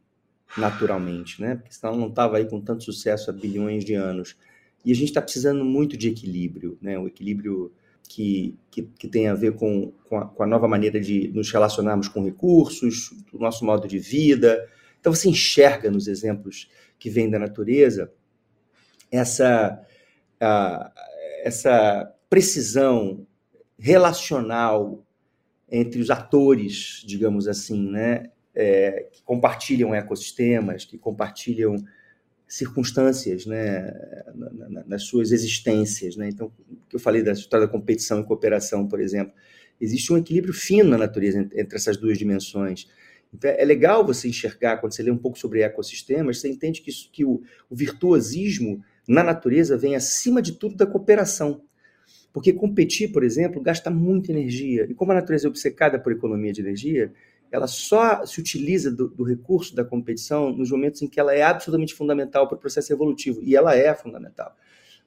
naturalmente, 0.56 1.40
né? 1.40 1.56
Porque 1.56 1.74
senão 1.74 1.96
não 1.96 2.08
estava 2.08 2.36
aí 2.36 2.44
com 2.46 2.60
tanto 2.60 2.84
sucesso 2.84 3.30
há 3.30 3.32
bilhões 3.32 3.84
de 3.84 3.94
anos. 3.94 4.36
E 4.84 4.92
a 4.92 4.94
gente 4.94 5.08
está 5.08 5.20
precisando 5.20 5.64
muito 5.64 5.96
de 5.96 6.08
equilíbrio, 6.08 6.78
né? 6.80 6.98
O 6.98 7.06
equilíbrio 7.06 7.72
que, 8.08 8.56
que, 8.70 8.82
que 8.82 9.08
tem 9.08 9.28
a 9.28 9.34
ver 9.34 9.54
com, 9.54 9.92
com 10.04 10.18
a, 10.18 10.26
com, 10.26 10.42
a, 10.42 10.46
nova 10.46 10.68
maneira 10.68 11.00
de 11.00 11.28
nos 11.34 11.50
relacionarmos 11.50 12.08
com 12.08 12.24
recursos, 12.24 13.12
o 13.32 13.38
nosso 13.38 13.64
modo 13.64 13.88
de 13.88 13.98
vida. 13.98 14.66
Então 15.00 15.14
você 15.14 15.28
enxerga 15.28 15.90
nos 15.90 16.06
exemplos 16.06 16.68
que 16.98 17.10
vêm 17.10 17.30
da 17.30 17.38
natureza 17.38 18.12
essa, 19.10 19.80
a, 20.40 20.92
essa 21.42 22.12
precisão 22.28 23.26
relacional 23.78 25.04
entre 25.70 26.00
os 26.00 26.10
atores, 26.10 27.02
digamos 27.06 27.48
assim, 27.48 27.90
né? 27.90 28.30
É, 28.58 29.10
que 29.12 29.22
compartilham 29.22 29.94
ecossistemas, 29.94 30.86
que 30.86 30.96
compartilham 30.96 31.76
circunstâncias 32.48 33.44
né, 33.44 33.92
nas 34.86 35.02
suas 35.02 35.30
existências. 35.30 36.16
Né? 36.16 36.28
Então, 36.28 36.46
o 36.46 36.88
que 36.88 36.96
eu 36.96 37.00
falei 37.00 37.22
da 37.22 37.32
história 37.32 37.66
da 37.66 37.72
competição 37.72 38.20
e 38.20 38.24
cooperação, 38.24 38.88
por 38.88 38.98
exemplo, 38.98 39.34
existe 39.78 40.10
um 40.10 40.16
equilíbrio 40.16 40.54
fino 40.54 40.88
na 40.88 40.96
natureza 40.96 41.38
entre 41.54 41.76
essas 41.76 41.98
duas 41.98 42.16
dimensões. 42.16 42.88
Então, 43.32 43.50
é 43.50 43.64
legal 43.64 44.04
você 44.06 44.28
enxergar, 44.28 44.78
quando 44.78 44.92
você 44.92 45.02
lê 45.02 45.10
um 45.10 45.18
pouco 45.18 45.38
sobre 45.38 45.62
ecossistemas, 45.62 46.38
você 46.38 46.48
entende 46.48 46.80
que, 46.80 46.90
isso, 46.90 47.10
que 47.12 47.24
o, 47.24 47.42
o 47.68 47.76
virtuosismo 47.76 48.82
na 49.06 49.22
natureza 49.22 49.76
vem 49.76 49.94
acima 49.94 50.42
de 50.42 50.52
tudo 50.52 50.76
da 50.76 50.86
cooperação. 50.86 51.62
Porque 52.32 52.52
competir, 52.52 53.12
por 53.12 53.24
exemplo, 53.24 53.62
gasta 53.62 53.90
muita 53.90 54.30
energia. 54.30 54.86
E 54.88 54.94
como 54.94 55.12
a 55.12 55.14
natureza 55.14 55.46
é 55.46 55.50
obcecada 55.50 55.98
por 55.98 56.12
economia 56.12 56.52
de 56.52 56.60
energia, 56.60 57.12
ela 57.50 57.66
só 57.66 58.26
se 58.26 58.40
utiliza 58.40 58.90
do, 58.90 59.08
do, 59.08 59.24
recurso 59.24 59.74
da 59.74 59.84
competição 59.84 60.52
nos 60.52 60.70
momentos 60.70 61.00
em 61.02 61.08
que 61.08 61.20
ela 61.20 61.34
é 61.34 61.42
absolutamente 61.42 61.94
fundamental 61.94 62.46
para 62.48 62.56
o 62.56 62.60
processo 62.60 62.92
evolutivo, 62.92 63.40
e 63.42 63.54
ela 63.54 63.74
é 63.74 63.94
fundamental. 63.94 64.54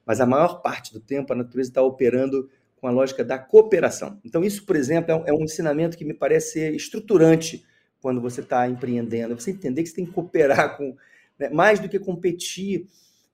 Mas 0.04 0.20
a 0.20 0.26
maior 0.26 0.62
parte 0.62 0.92
do 0.92 1.00
tempo 1.00 1.32
a 1.32 1.36
natureza 1.36 1.70
está 1.70 1.82
operando 1.82 2.48
com 2.80 2.86
a 2.86 2.90
lógica 2.90 3.22
da 3.22 3.38
cooperação. 3.38 4.18
Então, 4.24 4.42
isso, 4.42 4.64
por 4.64 4.74
exemplo, 4.74 5.12
é 5.12 5.14
um, 5.14 5.26
é 5.26 5.32
um 5.32 5.44
ensinamento 5.44 5.96
que 5.96 6.04
me 6.04 6.14
parece 6.14 6.52
ser 6.52 6.74
estruturante 6.74 7.62
quando 8.00 8.20
você 8.20 8.40
está 8.40 8.68
empreendendo. 8.68 9.34
Você 9.34 9.50
entender 9.50 9.82
que 9.82 9.88
você 9.88 9.96
tem 9.96 10.06
que 10.06 10.12
cooperar 10.12 10.76
com, 10.76 10.96
né, 11.38 11.48
mais 11.50 11.80
do 11.80 11.88
que 11.88 11.98
competir. 11.98 12.86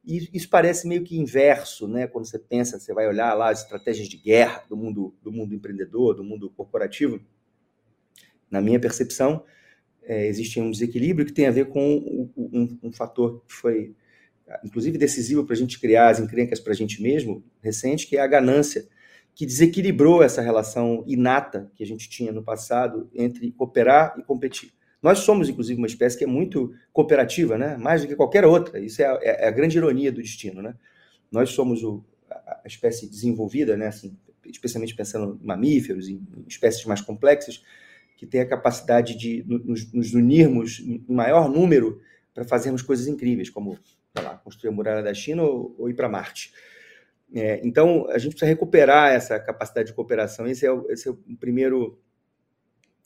E 0.05 0.29
isso 0.33 0.49
parece 0.49 0.87
meio 0.87 1.03
que 1.03 1.19
inverso, 1.19 1.89
né? 1.89 2.07
Quando 2.07 2.27
você 2.27 2.39
pensa, 2.39 2.79
você 2.79 2.95
vai 2.95 3.09
olhar 3.09 3.35
lá 3.35 3.51
as 3.51 3.63
estratégias 3.63 4.09
de 4.09 4.17
guerra 4.17 4.63
do 4.69 4.77
mundo, 4.77 5.15
do 5.23 5.33
mundo 5.33 5.55
empreendedor, 5.55 6.15
do 6.15 6.23
mundo 6.23 6.49
corporativo 6.51 7.21
na 8.51 8.61
minha 8.61 8.79
percepção, 8.79 9.45
é, 10.03 10.27
existe 10.27 10.61
um 10.61 10.71
desequilíbrio 10.71 11.27
que 11.27 11.33
tem 11.33 11.47
a 11.47 11.51
ver 11.51 11.67
com 11.67 12.31
um, 12.37 12.79
um, 12.83 12.93
fator 12.93 13.43
que 13.47 13.53
foi, 13.53 13.95
inclusive, 14.65 14.97
decisivo 14.97 15.45
para 15.45 15.55
a 15.55 15.59
gente 15.59 15.81
criar 15.81 16.11
as 16.11 16.21
encrencas 16.21 16.61
para 16.61 16.73
a 16.73 16.77
gente 16.77 17.03
mesmo, 17.03 17.43
recente, 17.61 18.07
que 18.07 18.17
é 18.17 18.21
a 18.21 18.27
ganância, 18.27 18.87
que 19.37 19.45
desequilibrou 19.45 20.23
essa 20.23 20.41
relação 20.41 21.05
inata 21.07 21.71
que 21.75 21.85
a 21.85 21.87
gente 21.87 22.09
tinha 22.09 22.33
no 22.33 22.43
passado 22.43 23.11
entre 23.15 23.53
cooperar 23.53 24.15
e 24.19 24.23
competir. 24.23 24.73
Nós 25.03 25.19
somos, 25.19 25.47
inclusive, 25.51 25.79
uma 25.79 25.87
espécie 25.87 26.17
que 26.17 26.25
é 26.25 26.27
muito 26.27 26.73
cooperativa, 26.91 27.59
né? 27.59 27.77
mais 27.77 28.01
do 28.01 28.09
que 28.09 28.17
qualquer 28.17 28.47
outra. 28.47 28.81
Isso 28.81 29.03
é 29.03 29.05
a, 29.05 29.19
é 29.21 29.47
a 29.47 29.51
grande 29.51 29.77
ironia 29.77 30.11
do 30.11 30.23
destino. 30.23 30.63
Né? 30.63 30.75
Nós 31.31 31.51
somos 31.51 31.83
o, 31.83 32.03
a, 32.31 32.63
a 32.65 32.67
espécie 32.67 33.11
desenvolvida, 33.11 33.77
né? 33.77 33.89
assim, 33.89 34.17
especialmente 34.47 34.97
pensando 34.97 35.39
em 35.39 35.47
mamíferos, 35.47 36.09
em 36.09 36.27
espécies 36.49 36.87
mais 36.87 37.03
complexas, 37.03 37.63
que 38.17 38.25
tem 38.25 38.41
a 38.41 38.49
capacidade 38.49 39.15
de 39.15 39.45
nos, 39.47 39.93
nos 39.93 40.15
unirmos 40.15 40.81
em 40.81 41.05
maior 41.07 41.51
número 41.51 42.01
para 42.33 42.45
fazermos 42.45 42.81
coisas 42.81 43.07
incríveis, 43.07 43.51
como 43.51 43.79
lá, 44.17 44.39
construir 44.39 44.71
a 44.71 44.73
muralha 44.73 45.03
da 45.03 45.13
China 45.13 45.43
ou, 45.43 45.77
ou 45.79 45.91
ir 45.91 45.95
para 45.95 46.09
Marte. 46.09 46.55
É, 47.35 47.61
então, 47.65 48.09
a 48.11 48.19
gente 48.19 48.33
precisa 48.33 48.49
recuperar 48.49 49.13
essa 49.13 49.39
capacidade 49.39 49.89
de 49.89 49.95
cooperação. 49.95 50.47
Esse 50.47 50.65
é 50.65 50.73
o, 50.73 50.91
esse 50.91 51.09
é 51.09 51.11
o 51.11 51.17
primeiro, 51.39 51.99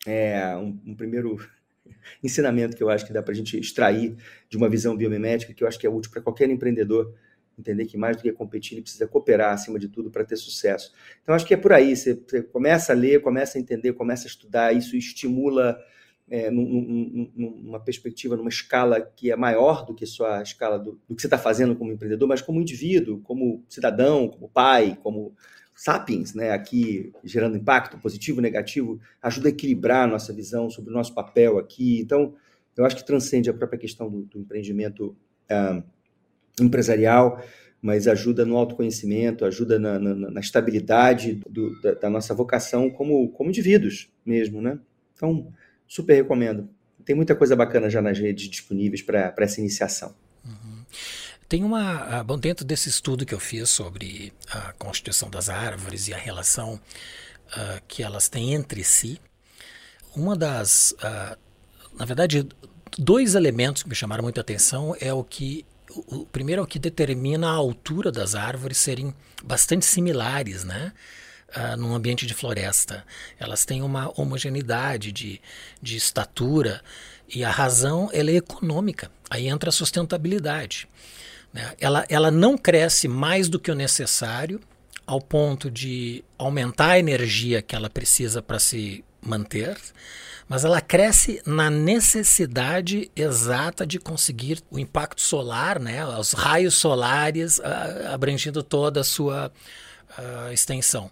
é, 0.07 0.57
um, 0.57 0.81
um, 0.87 0.95
primeiro 0.95 1.39
ensinamento 2.23 2.77
que 2.77 2.83
eu 2.83 2.91
acho 2.91 3.07
que 3.07 3.13
dá 3.13 3.23
para 3.23 3.33
a 3.33 3.37
gente 3.37 3.59
extrair 3.59 4.17
de 4.49 4.57
uma 4.57 4.69
visão 4.69 4.97
biomimética, 4.97 5.55
que 5.55 5.65
eu 5.65 5.69
acho 5.69 5.79
que 5.79 5.87
é 5.87 5.91
útil 5.91 6.13
para 6.13 6.23
qualquer 6.23 6.49
empreendedor 6.51 7.15
entender 7.61 7.85
que 7.85 7.97
mais 7.97 8.17
do 8.17 8.23
que 8.23 8.33
competir, 8.33 8.75
ele 8.75 8.83
precisa 8.83 9.07
cooperar 9.07 9.53
acima 9.53 9.79
de 9.79 9.89
tudo 9.89 10.11
para 10.11 10.25
ter 10.25 10.37
sucesso. 10.37 10.93
Então, 11.23 11.35
acho 11.35 11.47
que 11.47 11.55
é 11.55 11.57
por 11.57 11.73
aí. 11.73 11.95
Você, 11.95 12.15
você, 12.15 12.43
começa 12.43 12.93
a 12.93 12.97
ler, 12.97 13.21
começa 13.21 13.59
a 13.59 13.61
entender, 13.61 13.93
começa 13.93 14.27
a 14.27 14.31
estudar, 14.31 14.73
isso 14.73 14.97
estimula 14.97 15.79
é, 16.31 16.49
num, 16.49 16.65
num, 17.35 17.51
numa 17.65 17.81
perspectiva, 17.81 18.37
numa 18.37 18.49
escala 18.49 19.01
que 19.01 19.33
é 19.33 19.37
maior 19.37 19.85
do 19.85 19.93
que 19.93 20.07
só 20.07 20.35
a 20.35 20.43
escala 20.43 20.79
do, 20.79 21.01
do 21.09 21.17
que 21.17 21.21
você 21.21 21.27
está 21.27 21.37
fazendo 21.37 21.75
como 21.75 21.91
empreendedor, 21.91 22.29
mas 22.29 22.41
como 22.41 22.61
indivíduo, 22.61 23.21
como 23.23 23.65
cidadão, 23.69 24.29
como 24.29 24.49
pai, 24.49 24.97
como 25.03 25.35
sapiens, 25.75 26.35
né, 26.35 26.53
aqui 26.53 27.13
gerando 27.25 27.57
impacto 27.57 27.99
positivo, 27.99 28.41
negativo, 28.41 29.01
ajuda 29.21 29.49
a 29.49 29.51
equilibrar 29.51 30.05
a 30.05 30.07
nossa 30.07 30.33
visão 30.33 30.71
sobre 30.71 30.91
o 30.91 30.95
nosso 30.95 31.13
papel 31.15 31.59
aqui. 31.59 32.01
Então, 32.01 32.35
eu 32.77 32.85
acho 32.85 32.97
que 32.97 33.05
transcende 33.05 33.51
a 33.51 33.55
própria 33.55 33.79
questão 33.79 34.09
do, 34.09 34.23
do 34.23 34.39
empreendimento 34.39 35.17
uh, 35.51 35.83
empresarial, 36.63 37.43
mas 37.83 38.07
ajuda 38.07 38.45
no 38.45 38.57
autoconhecimento, 38.57 39.45
ajuda 39.45 39.79
na, 39.79 39.99
na, 39.99 40.15
na 40.15 40.41
estabilidade 40.41 41.41
do, 41.49 41.81
da, 41.81 41.95
da, 41.95 42.11
nossa 42.11 42.35
vocação 42.35 42.91
como, 42.91 43.31
como 43.31 43.49
indivíduos 43.49 44.13
mesmo, 44.25 44.61
né? 44.61 44.79
Então, 45.17 45.51
super 45.91 46.15
recomendo. 46.15 46.71
Tem 47.05 47.17
muita 47.17 47.35
coisa 47.35 47.57
bacana 47.57 47.91
já 47.91 48.01
nas 48.01 48.17
redes 48.17 48.49
disponíveis 48.49 49.03
para 49.03 49.35
essa 49.39 49.61
iniciação. 49.61 50.15
Uhum. 50.45 50.85
Tem 51.49 51.65
uma. 51.65 52.05
Ah, 52.05 52.23
bom, 52.23 52.39
dentro 52.39 52.65
desse 52.65 52.89
estudo 52.89 53.27
que 53.27 53.35
eu 53.35 53.41
fiz 53.41 53.69
sobre 53.69 54.33
a 54.49 54.73
constituição 54.75 55.29
das 55.29 55.49
árvores 55.49 56.07
e 56.07 56.15
a 56.15 56.17
relação 56.17 56.75
uh, 56.75 57.83
que 57.89 58.05
elas 58.05 58.29
têm 58.29 58.55
entre 58.55 58.85
si, 58.85 59.21
uma 60.15 60.37
das. 60.37 60.93
Uh, 60.93 61.37
na 61.99 62.05
verdade, 62.05 62.47
dois 62.97 63.35
elementos 63.35 63.83
que 63.83 63.89
me 63.89 63.95
chamaram 63.97 64.23
muita 64.23 64.43
atenção 64.43 64.95
é 65.01 65.13
o 65.13 65.25
que 65.25 65.67
o, 66.07 66.25
primeiro 66.25 66.61
é 66.61 66.65
o 66.65 66.69
que 66.69 66.79
determina 66.79 67.49
a 67.49 67.55
altura 67.55 68.13
das 68.13 68.37
árvores 68.37 68.79
serem 68.79 69.13
bastante 69.43 69.85
similares, 69.85 70.63
né? 70.63 70.93
Uh, 71.51 71.77
num 71.77 71.97
ambiente 71.97 72.27
de 72.27 72.33
floresta. 72.33 73.05
Elas 73.37 73.65
têm 73.65 73.83
uma 73.83 74.13
homogeneidade 74.15 75.11
de, 75.11 75.41
de 75.83 75.97
estatura 75.97 76.81
e 77.29 77.43
a 77.43 77.51
razão 77.51 78.09
ela 78.13 78.31
é 78.31 78.37
econômica. 78.37 79.11
Aí 79.29 79.49
entra 79.49 79.71
a 79.71 79.73
sustentabilidade. 79.73 80.89
Né? 81.53 81.75
Ela, 81.81 82.07
ela 82.09 82.31
não 82.31 82.57
cresce 82.57 83.09
mais 83.09 83.49
do 83.49 83.59
que 83.59 83.71
o 83.71 83.75
necessário 83.75 84.61
ao 85.07 85.21
ponto 85.21 85.71
de 85.71 86.25
aumentar 86.39 86.91
a 86.91 86.99
energia 86.99 87.61
que 87.61 87.75
ela 87.75 87.91
precisa 87.91 88.41
para 88.41 88.61
se 88.61 89.05
manter, 89.21 89.77
mas 90.49 90.65
ela 90.65 90.81
cresce 90.81 91.43
na 91.45 91.69
necessidade 91.69 93.11
exata 93.15 93.87
de 93.87 93.99
conseguir 93.99 94.63
o 94.71 94.79
impacto 94.79 95.21
solar, 95.21 95.81
né, 95.81 96.07
os 96.07 96.33
raios 96.33 96.75
solares 96.75 97.59
uh, 97.59 97.63
abrangindo 98.13 98.63
toda 98.63 99.01
a 99.01 99.05
sua 99.05 99.53
uh, 100.19 100.53
extensão. 100.53 101.11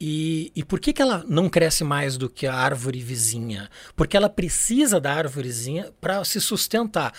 E, 0.00 0.50
e, 0.56 0.64
por 0.64 0.80
que, 0.80 0.94
que 0.94 1.02
ela 1.02 1.22
não 1.28 1.48
cresce 1.48 1.84
mais 1.84 2.16
do 2.16 2.30
que 2.30 2.46
a 2.46 2.54
árvore 2.54 3.00
vizinha? 3.00 3.68
Porque 3.94 4.16
ela 4.16 4.30
precisa 4.30 4.98
da 4.98 5.12
árvore 5.12 5.48
vizinha 5.48 5.92
para 6.00 6.24
se 6.24 6.40
sustentar. 6.40 7.12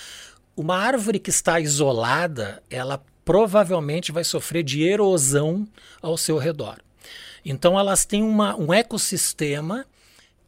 Uma 0.57 0.77
árvore 0.77 1.19
que 1.19 1.29
está 1.29 1.59
isolada, 1.59 2.63
ela 2.71 3.03
provavelmente 3.23 4.11
vai 4.11 4.23
sofrer 4.23 4.63
de 4.63 4.81
erosão 4.81 5.67
ao 6.01 6.17
seu 6.17 6.39
redor. 6.39 6.79
Então 7.45 7.79
elas 7.79 8.03
têm 8.03 8.23
uma, 8.23 8.55
um 8.55 8.73
ecossistema 8.73 9.85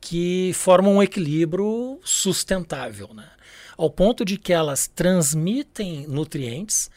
que 0.02 0.52
formam 0.56 0.96
um 0.96 1.04
equilíbrio 1.04 2.00
sustentável, 2.04 3.14
né? 3.14 3.30
ao 3.78 3.90
ponto 3.90 4.26
de 4.26 4.38
que 4.38 4.54
elas 4.54 4.88
transmitem 4.88 6.06
nutrientes 6.08 6.90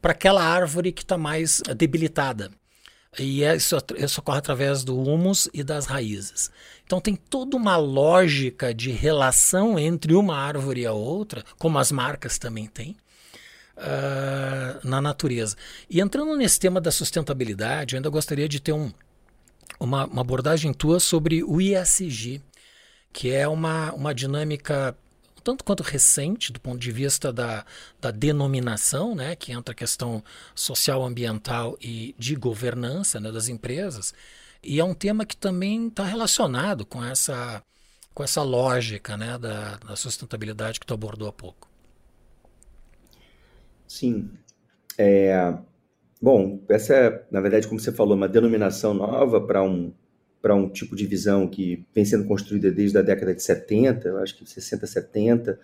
para 0.00 0.12
aquela 0.12 0.42
árvore 0.42 0.92
que 0.92 1.02
está 1.02 1.16
mais 1.16 1.62
debilitada. 1.76 2.50
E 3.18 3.44
é, 3.44 3.54
isso, 3.54 3.76
isso 3.96 4.20
ocorre 4.20 4.38
através 4.38 4.82
do 4.82 4.98
humus 4.98 5.48
e 5.52 5.62
das 5.62 5.84
raízes. 5.84 6.50
Então 6.84 7.00
tem 7.00 7.14
toda 7.14 7.56
uma 7.56 7.76
lógica 7.76 8.72
de 8.72 8.90
relação 8.90 9.78
entre 9.78 10.14
uma 10.14 10.36
árvore 10.36 10.82
e 10.82 10.86
a 10.86 10.92
outra, 10.92 11.44
como 11.58 11.78
as 11.78 11.92
marcas 11.92 12.38
também 12.38 12.66
têm, 12.66 12.96
uh, 13.76 14.86
na 14.86 15.02
natureza. 15.02 15.56
E 15.90 16.00
entrando 16.00 16.34
nesse 16.36 16.58
tema 16.58 16.80
da 16.80 16.90
sustentabilidade, 16.90 17.94
eu 17.94 17.98
ainda 17.98 18.08
gostaria 18.08 18.48
de 18.48 18.60
ter 18.60 18.72
um, 18.72 18.90
uma, 19.78 20.06
uma 20.06 20.22
abordagem 20.22 20.72
tua 20.72 20.98
sobre 20.98 21.44
o 21.44 21.60
ISG, 21.60 22.40
que 23.12 23.30
é 23.30 23.46
uma, 23.46 23.92
uma 23.92 24.14
dinâmica 24.14 24.96
tanto 25.42 25.64
quanto 25.64 25.82
recente, 25.82 26.52
do 26.52 26.60
ponto 26.60 26.78
de 26.78 26.92
vista 26.92 27.32
da, 27.32 27.64
da 28.00 28.10
denominação, 28.10 29.14
né, 29.14 29.36
que 29.36 29.52
entra 29.52 29.72
a 29.72 29.76
questão 29.76 30.22
social, 30.54 31.02
ambiental 31.02 31.76
e 31.80 32.14
de 32.18 32.34
governança 32.34 33.20
né, 33.20 33.30
das 33.30 33.48
empresas, 33.48 34.14
e 34.62 34.78
é 34.78 34.84
um 34.84 34.94
tema 34.94 35.26
que 35.26 35.36
também 35.36 35.88
está 35.88 36.04
relacionado 36.04 36.86
com 36.86 37.04
essa, 37.04 37.62
com 38.14 38.22
essa 38.22 38.42
lógica 38.42 39.16
né, 39.16 39.36
da, 39.38 39.76
da 39.78 39.96
sustentabilidade 39.96 40.78
que 40.78 40.86
tu 40.86 40.94
abordou 40.94 41.28
há 41.28 41.32
pouco. 41.32 41.68
Sim. 43.88 44.30
É, 44.96 45.54
bom, 46.20 46.62
essa 46.68 46.94
é, 46.94 47.26
na 47.30 47.40
verdade, 47.40 47.66
como 47.66 47.80
você 47.80 47.92
falou, 47.92 48.16
uma 48.16 48.28
denominação 48.28 48.94
nova 48.94 49.40
para 49.40 49.62
um, 49.62 49.92
para 50.42 50.56
um 50.56 50.68
tipo 50.68 50.96
de 50.96 51.06
visão 51.06 51.46
que 51.46 51.86
vem 51.94 52.04
sendo 52.04 52.24
construída 52.26 52.70
desde 52.70 52.98
a 52.98 53.02
década 53.02 53.32
de 53.32 53.40
70, 53.40 54.08
eu 54.08 54.18
acho 54.18 54.36
que 54.36 54.44
60, 54.44 54.84
70, 54.88 55.58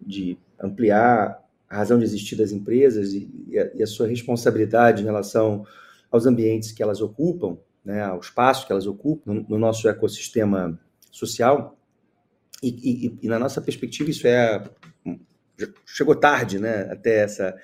de 0.00 0.38
ampliar 0.60 1.42
a 1.68 1.76
razão 1.76 1.98
de 1.98 2.04
existir 2.04 2.36
das 2.36 2.52
empresas 2.52 3.12
e, 3.12 3.28
e, 3.48 3.58
a, 3.58 3.70
e 3.74 3.82
a, 3.82 3.86
sua 3.86 4.06
responsabilidade 4.06 5.02
em 5.02 5.06
relação 5.06 5.66
aos 6.08 6.24
ambientes 6.24 6.70
que 6.70 6.82
elas 6.82 7.00
ocupam, 7.00 7.58
né, 7.84 8.00
ao 8.00 8.20
espaço 8.20 8.64
que 8.64 8.72
elas 8.72 8.86
ocupam 8.86 9.34
no, 9.34 9.46
no 9.48 9.58
nosso 9.58 9.88
ecossistema 9.88 10.78
social. 11.10 11.76
E, 12.62 13.18
e, 13.20 13.26
na 13.26 13.40
nossa 13.40 13.60
perspectiva, 13.60 14.08
isso 14.10 14.24
é 14.26 14.62
chegou 15.84 16.14
tarde, 16.14 16.60
né, 16.60 16.88
até 16.92 17.18
essa, 17.18 17.56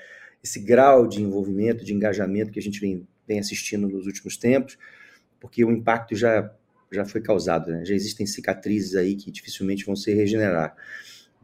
esse 0.42 0.58
grau 0.60 1.06
de 1.06 1.22
envolvimento, 1.22 1.84
de 1.84 1.94
engajamento 1.94 2.50
que 2.50 2.58
a 2.58 2.62
gente 2.62 2.80
vem, 2.80 3.06
vem 3.26 3.38
assistindo 3.38 3.88
nos 3.88 4.06
últimos 4.06 4.36
tempos 4.36 4.76
porque 5.40 5.64
o 5.64 5.70
impacto 5.70 6.14
já, 6.14 6.50
já 6.90 7.04
foi 7.04 7.20
causado, 7.20 7.70
né? 7.70 7.84
já 7.84 7.94
existem 7.94 8.26
cicatrizes 8.26 8.94
aí 8.94 9.14
que 9.14 9.30
dificilmente 9.30 9.84
vão 9.84 9.96
se 9.96 10.12
regenerar. 10.12 10.76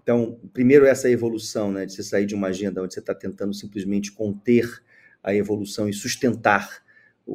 Então, 0.02 0.38
primeiro 0.52 0.84
essa 0.84 1.08
evolução, 1.08 1.72
né, 1.72 1.86
de 1.86 1.94
você 1.94 2.02
sair 2.02 2.26
de 2.26 2.34
uma 2.34 2.48
agenda 2.48 2.82
onde 2.82 2.92
você 2.92 3.00
está 3.00 3.14
tentando 3.14 3.54
simplesmente 3.54 4.12
conter 4.12 4.82
a 5.22 5.34
evolução 5.34 5.88
e 5.88 5.94
sustentar 5.94 6.84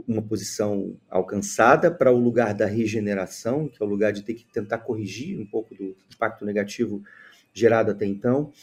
uma 0.08 0.22
posição 0.22 0.95
alcançada 1.10 1.89
para 1.89 2.12
o 2.12 2.19
lugar 2.19 2.54
da 2.54 2.67
regeneração, 2.67 3.67
que 3.67 3.82
é 3.82 3.86
o 3.86 3.89
lugar 3.89 4.13
de 4.13 4.22
ter 4.22 4.36
que 4.36 4.45
tentar 4.45 4.80
corrigir 4.80 5.39
um 5.39 5.45
pouco 5.48 5.74
do 5.74 5.95
impacto 6.13 6.45
negativo 6.45 7.04
gerado 7.52 7.89
até 7.89 8.06
então. 8.06 8.54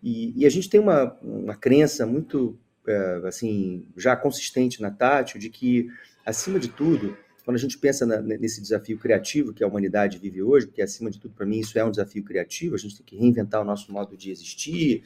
E, 0.00 0.32
e 0.40 0.46
a 0.46 0.48
gente 0.48 0.70
tem 0.70 0.78
uma, 0.78 1.18
uma 1.20 1.56
crença 1.56 2.06
muito, 2.06 2.56
é, 2.86 3.22
assim, 3.24 3.84
já 3.96 4.14
consistente 4.14 4.80
na 4.80 4.92
Tátil 4.92 5.40
de 5.40 5.50
que, 5.50 5.88
acima 6.24 6.60
de 6.60 6.68
tudo, 6.68 7.16
quando 7.46 7.58
a 7.58 7.60
gente 7.60 7.78
pensa 7.78 8.04
na, 8.04 8.20
nesse 8.20 8.60
desafio 8.60 8.98
criativo 8.98 9.54
que 9.54 9.62
a 9.62 9.68
humanidade 9.68 10.18
vive 10.18 10.42
hoje, 10.42 10.66
porque 10.66 10.82
acima 10.82 11.12
de 11.12 11.20
tudo, 11.20 11.32
para 11.32 11.46
mim, 11.46 11.60
isso 11.60 11.78
é 11.78 11.84
um 11.84 11.92
desafio 11.92 12.24
criativo, 12.24 12.74
a 12.74 12.78
gente 12.78 12.96
tem 12.96 13.06
que 13.06 13.16
reinventar 13.16 13.62
o 13.62 13.64
nosso 13.64 13.92
modo 13.92 14.16
de 14.16 14.32
existir, 14.32 15.04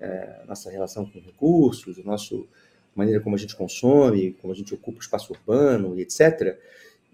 é, 0.00 0.44
nossa 0.48 0.70
relação 0.70 1.04
com 1.04 1.20
recursos, 1.20 1.98
a 1.98 2.02
nossa 2.02 2.34
maneira 2.96 3.20
como 3.20 3.36
a 3.36 3.38
gente 3.38 3.54
consome, 3.54 4.32
como 4.40 4.50
a 4.50 4.56
gente 4.56 4.72
ocupa 4.72 4.96
o 4.96 5.02
espaço 5.02 5.30
urbano 5.34 5.94
e 5.98 6.00
etc. 6.00 6.58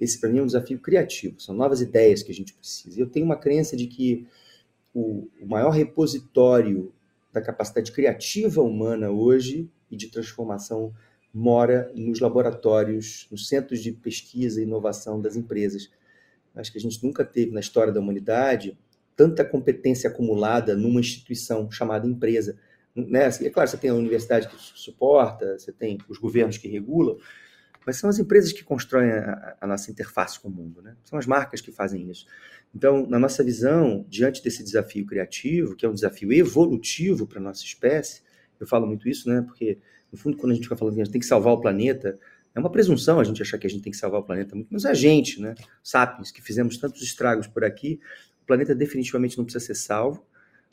Esse, 0.00 0.20
para 0.20 0.30
mim, 0.30 0.38
é 0.38 0.42
um 0.42 0.46
desafio 0.46 0.78
criativo, 0.78 1.40
são 1.40 1.52
novas 1.52 1.80
ideias 1.80 2.22
que 2.22 2.30
a 2.30 2.34
gente 2.34 2.54
precisa. 2.54 3.00
Eu 3.00 3.10
tenho 3.10 3.26
uma 3.26 3.36
crença 3.36 3.76
de 3.76 3.88
que 3.88 4.24
o, 4.94 5.26
o 5.40 5.46
maior 5.46 5.70
repositório 5.70 6.92
da 7.32 7.42
capacidade 7.42 7.90
criativa 7.90 8.62
humana 8.62 9.10
hoje 9.10 9.68
e 9.90 9.96
de 9.96 10.06
transformação 10.06 10.94
mora 11.32 11.90
nos 11.94 12.20
laboratórios, 12.20 13.26
nos 13.30 13.48
centros 13.48 13.80
de 13.80 13.92
pesquisa 13.92 14.60
e 14.60 14.64
inovação 14.64 15.20
das 15.20 15.36
empresas. 15.36 15.90
Acho 16.54 16.72
que 16.72 16.78
a 16.78 16.80
gente 16.80 17.02
nunca 17.04 17.24
teve 17.24 17.52
na 17.52 17.60
história 17.60 17.92
da 17.92 18.00
humanidade 18.00 18.76
tanta 19.16 19.44
competência 19.44 20.08
acumulada 20.08 20.74
numa 20.74 20.98
instituição 20.98 21.70
chamada 21.70 22.06
empresa. 22.06 22.58
Né? 22.94 23.26
Assim, 23.26 23.46
é 23.46 23.50
claro, 23.50 23.68
você 23.68 23.76
tem 23.76 23.90
a 23.90 23.94
universidade 23.94 24.48
que 24.48 24.56
suporta, 24.58 25.58
você 25.58 25.72
tem 25.72 25.98
os 26.08 26.18
governos 26.18 26.58
que 26.58 26.68
regulam, 26.68 27.18
mas 27.86 27.96
são 27.96 28.10
as 28.10 28.18
empresas 28.18 28.52
que 28.52 28.64
constroem 28.64 29.10
a, 29.10 29.56
a 29.60 29.66
nossa 29.66 29.90
interface 29.90 30.40
com 30.40 30.48
o 30.48 30.50
mundo, 30.50 30.82
né? 30.82 30.96
São 31.04 31.18
as 31.18 31.26
marcas 31.26 31.60
que 31.60 31.72
fazem 31.72 32.10
isso. 32.10 32.26
Então, 32.74 33.06
na 33.06 33.18
nossa 33.18 33.42
visão, 33.42 34.04
diante 34.08 34.42
desse 34.42 34.62
desafio 34.62 35.06
criativo, 35.06 35.74
que 35.74 35.84
é 35.84 35.88
um 35.88 35.94
desafio 35.94 36.32
evolutivo 36.32 37.26
para 37.26 37.38
a 37.38 37.42
nossa 37.42 37.64
espécie, 37.64 38.22
eu 38.58 38.66
falo 38.66 38.86
muito 38.86 39.08
isso, 39.08 39.28
né? 39.28 39.42
Porque 39.42 39.78
no 40.12 40.18
fundo, 40.18 40.36
quando 40.36 40.52
a 40.52 40.54
gente 40.54 40.64
fica 40.64 40.76
falando 40.76 40.94
que 40.94 41.00
a 41.00 41.04
gente 41.04 41.12
tem 41.12 41.20
que 41.20 41.26
salvar 41.26 41.52
o 41.52 41.60
planeta, 41.60 42.18
é 42.54 42.58
uma 42.58 42.70
presunção 42.70 43.20
a 43.20 43.24
gente 43.24 43.40
achar 43.40 43.58
que 43.58 43.66
a 43.66 43.70
gente 43.70 43.82
tem 43.82 43.92
que 43.92 43.98
salvar 43.98 44.20
o 44.20 44.24
planeta, 44.24 44.56
mas 44.68 44.84
a 44.84 44.94
gente, 44.94 45.40
né, 45.40 45.54
sapiens, 45.82 46.30
que 46.30 46.42
fizemos 46.42 46.76
tantos 46.76 47.02
estragos 47.02 47.46
por 47.46 47.64
aqui, 47.64 48.00
o 48.42 48.46
planeta 48.46 48.74
definitivamente 48.74 49.38
não 49.38 49.44
precisa 49.44 49.64
ser 49.64 49.74
salvo. 49.74 50.26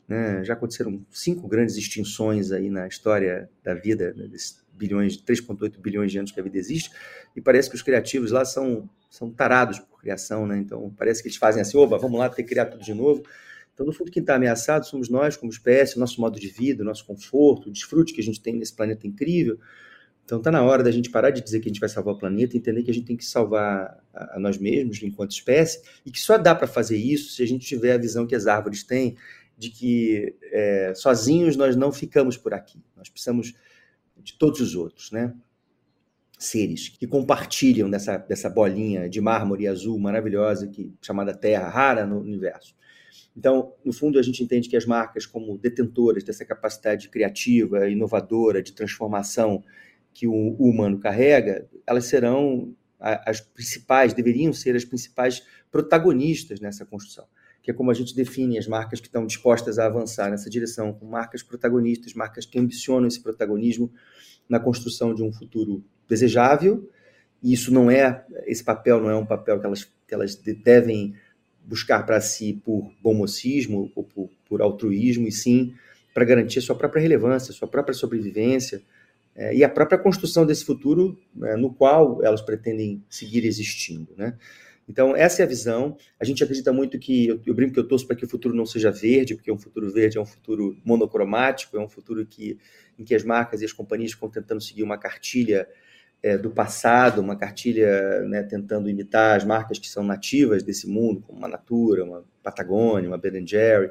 Né? 0.08 0.42
Já 0.42 0.54
aconteceram 0.54 1.04
cinco 1.10 1.46
grandes 1.46 1.76
extinções 1.76 2.50
aí 2.50 2.70
na 2.70 2.88
história 2.88 3.48
da 3.62 3.74
vida, 3.74 4.12
né, 4.16 4.26
desses 4.26 4.64
bilhões, 4.72 5.16
3,8 5.18 5.78
bilhões 5.78 6.10
de 6.10 6.18
anos 6.18 6.32
que 6.32 6.40
a 6.40 6.42
vida 6.42 6.56
existe, 6.56 6.90
e 7.36 7.40
parece 7.40 7.68
que 7.68 7.74
os 7.74 7.82
criativos 7.82 8.30
lá 8.30 8.44
são, 8.44 8.88
são 9.10 9.30
tarados 9.30 9.80
por 9.80 10.00
criação, 10.00 10.46
né? 10.46 10.56
Então 10.58 10.94
parece 10.96 11.20
que 11.20 11.28
eles 11.28 11.36
fazem 11.36 11.60
assim, 11.60 11.76
oba, 11.76 11.98
vamos 11.98 12.18
lá 12.18 12.28
ter 12.28 12.44
que 12.44 12.48
criar 12.48 12.66
tudo 12.66 12.82
de 12.82 12.94
novo. 12.94 13.22
Então, 13.78 13.86
no 13.86 13.92
fundo, 13.92 14.10
quem 14.10 14.20
está 14.20 14.34
ameaçado 14.34 14.84
somos 14.84 15.08
nós, 15.08 15.36
como 15.36 15.52
espécie, 15.52 16.00
nosso 16.00 16.20
modo 16.20 16.40
de 16.40 16.48
vida, 16.48 16.82
nosso 16.82 17.06
conforto, 17.06 17.68
o 17.68 17.70
desfrute 17.70 18.12
que 18.12 18.20
a 18.20 18.24
gente 18.24 18.40
tem 18.40 18.56
nesse 18.56 18.74
planeta 18.74 19.06
incrível. 19.06 19.56
Então, 20.24 20.38
está 20.38 20.50
na 20.50 20.64
hora 20.64 20.82
da 20.82 20.90
gente 20.90 21.08
parar 21.10 21.30
de 21.30 21.40
dizer 21.40 21.60
que 21.60 21.68
a 21.68 21.70
gente 21.70 21.78
vai 21.78 21.88
salvar 21.88 22.14
o 22.14 22.18
planeta 22.18 22.56
e 22.56 22.58
entender 22.58 22.82
que 22.82 22.90
a 22.90 22.94
gente 22.94 23.06
tem 23.06 23.16
que 23.16 23.24
salvar 23.24 24.02
a, 24.12 24.34
a 24.36 24.40
nós 24.40 24.58
mesmos 24.58 25.00
enquanto 25.00 25.30
espécie 25.30 25.80
e 26.04 26.10
que 26.10 26.20
só 26.20 26.36
dá 26.36 26.56
para 26.56 26.66
fazer 26.66 26.96
isso 26.96 27.30
se 27.30 27.40
a 27.40 27.46
gente 27.46 27.64
tiver 27.64 27.92
a 27.92 27.98
visão 27.98 28.26
que 28.26 28.34
as 28.34 28.48
árvores 28.48 28.82
têm 28.82 29.16
de 29.56 29.70
que 29.70 30.34
é, 30.50 30.92
sozinhos 30.96 31.54
nós 31.54 31.76
não 31.76 31.92
ficamos 31.92 32.36
por 32.36 32.52
aqui. 32.52 32.82
Nós 32.96 33.08
precisamos 33.08 33.54
de 34.16 34.36
todos 34.36 34.60
os 34.60 34.74
outros, 34.74 35.12
né? 35.12 35.32
Seres 36.36 36.88
que 36.88 37.06
compartilham 37.06 37.88
dessa, 37.88 38.16
dessa 38.18 38.50
bolinha 38.50 39.08
de 39.08 39.20
mármore 39.20 39.68
azul 39.68 40.00
maravilhosa 40.00 40.66
que 40.66 40.92
chamada 41.00 41.32
Terra, 41.32 41.68
rara 41.68 42.04
no 42.04 42.18
universo. 42.18 42.76
Então, 43.38 43.72
no 43.84 43.92
fundo, 43.92 44.18
a 44.18 44.22
gente 44.22 44.42
entende 44.42 44.68
que 44.68 44.76
as 44.76 44.84
marcas, 44.84 45.24
como 45.24 45.56
detentoras 45.56 46.24
dessa 46.24 46.44
capacidade 46.44 47.08
criativa, 47.08 47.88
inovadora, 47.88 48.60
de 48.60 48.72
transformação 48.72 49.62
que 50.12 50.26
o 50.26 50.56
humano 50.58 50.98
carrega, 50.98 51.68
elas 51.86 52.06
serão 52.06 52.74
as 52.98 53.40
principais, 53.40 54.12
deveriam 54.12 54.52
ser 54.52 54.74
as 54.74 54.84
principais 54.84 55.46
protagonistas 55.70 56.58
nessa 56.58 56.84
construção, 56.84 57.26
que 57.62 57.70
é 57.70 57.74
como 57.74 57.92
a 57.92 57.94
gente 57.94 58.12
define 58.12 58.58
as 58.58 58.66
marcas 58.66 58.98
que 58.98 59.06
estão 59.06 59.24
dispostas 59.24 59.78
a 59.78 59.86
avançar 59.86 60.32
nessa 60.32 60.50
direção, 60.50 60.92
com 60.92 61.06
marcas 61.06 61.40
protagonistas, 61.40 62.14
marcas 62.14 62.44
que 62.44 62.58
ambicionam 62.58 63.06
esse 63.06 63.22
protagonismo 63.22 63.88
na 64.48 64.58
construção 64.58 65.14
de 65.14 65.22
um 65.22 65.32
futuro 65.32 65.84
desejável. 66.08 66.90
E 67.40 67.52
isso 67.52 67.72
não 67.72 67.88
é, 67.88 68.26
esse 68.46 68.64
papel 68.64 69.00
não 69.00 69.10
é 69.10 69.14
um 69.14 69.26
papel 69.26 69.60
que 69.60 69.66
elas, 69.66 69.84
que 69.84 70.12
elas 70.12 70.34
devem 70.34 71.14
buscar 71.68 72.04
para 72.06 72.18
si 72.20 72.54
por 72.64 72.90
bom 73.02 73.12
mocismo 73.12 73.92
ou 73.94 74.02
por, 74.02 74.30
por 74.48 74.62
altruísmo, 74.62 75.28
e 75.28 75.32
sim 75.32 75.74
para 76.14 76.24
garantir 76.24 76.58
a 76.58 76.62
sua 76.62 76.74
própria 76.74 77.00
relevância, 77.00 77.52
sua 77.52 77.68
própria 77.68 77.94
sobrevivência 77.94 78.82
é, 79.36 79.54
e 79.54 79.62
a 79.62 79.68
própria 79.68 79.98
construção 79.98 80.46
desse 80.46 80.64
futuro 80.64 81.16
é, 81.42 81.56
no 81.56 81.72
qual 81.72 82.24
elas 82.24 82.40
pretendem 82.40 83.04
seguir 83.08 83.44
existindo. 83.44 84.08
Né? 84.16 84.34
Então, 84.88 85.14
essa 85.14 85.42
é 85.42 85.44
a 85.44 85.48
visão. 85.48 85.96
A 86.18 86.24
gente 86.24 86.42
acredita 86.42 86.72
muito 86.72 86.98
que, 86.98 87.28
eu, 87.28 87.40
eu 87.46 87.54
brinco 87.54 87.74
que 87.74 87.78
eu 87.78 87.86
torço 87.86 88.06
para 88.06 88.16
que 88.16 88.24
o 88.24 88.28
futuro 88.28 88.54
não 88.54 88.64
seja 88.64 88.90
verde, 88.90 89.34
porque 89.34 89.52
um 89.52 89.58
futuro 89.58 89.92
verde 89.92 90.16
é 90.16 90.20
um 90.20 90.26
futuro 90.26 90.76
monocromático, 90.82 91.76
é 91.76 91.80
um 91.80 91.88
futuro 91.88 92.24
que, 92.24 92.58
em 92.98 93.04
que 93.04 93.14
as 93.14 93.22
marcas 93.22 93.60
e 93.60 93.66
as 93.66 93.72
companhias 93.72 94.12
ficam 94.12 94.30
tentando 94.30 94.62
seguir 94.62 94.82
uma 94.82 94.96
cartilha 94.96 95.68
é, 96.22 96.36
do 96.36 96.50
passado, 96.50 97.20
uma 97.20 97.36
cartilha 97.36 98.22
né, 98.22 98.42
tentando 98.42 98.88
imitar 98.90 99.36
as 99.36 99.44
marcas 99.44 99.78
que 99.78 99.88
são 99.88 100.02
nativas 100.02 100.62
desse 100.62 100.88
mundo, 100.88 101.22
como 101.22 101.38
uma 101.38 101.48
Natura, 101.48 102.04
uma 102.04 102.24
Patagônia, 102.42 103.08
uma 103.08 103.18
Ben 103.18 103.46
Jerry. 103.46 103.90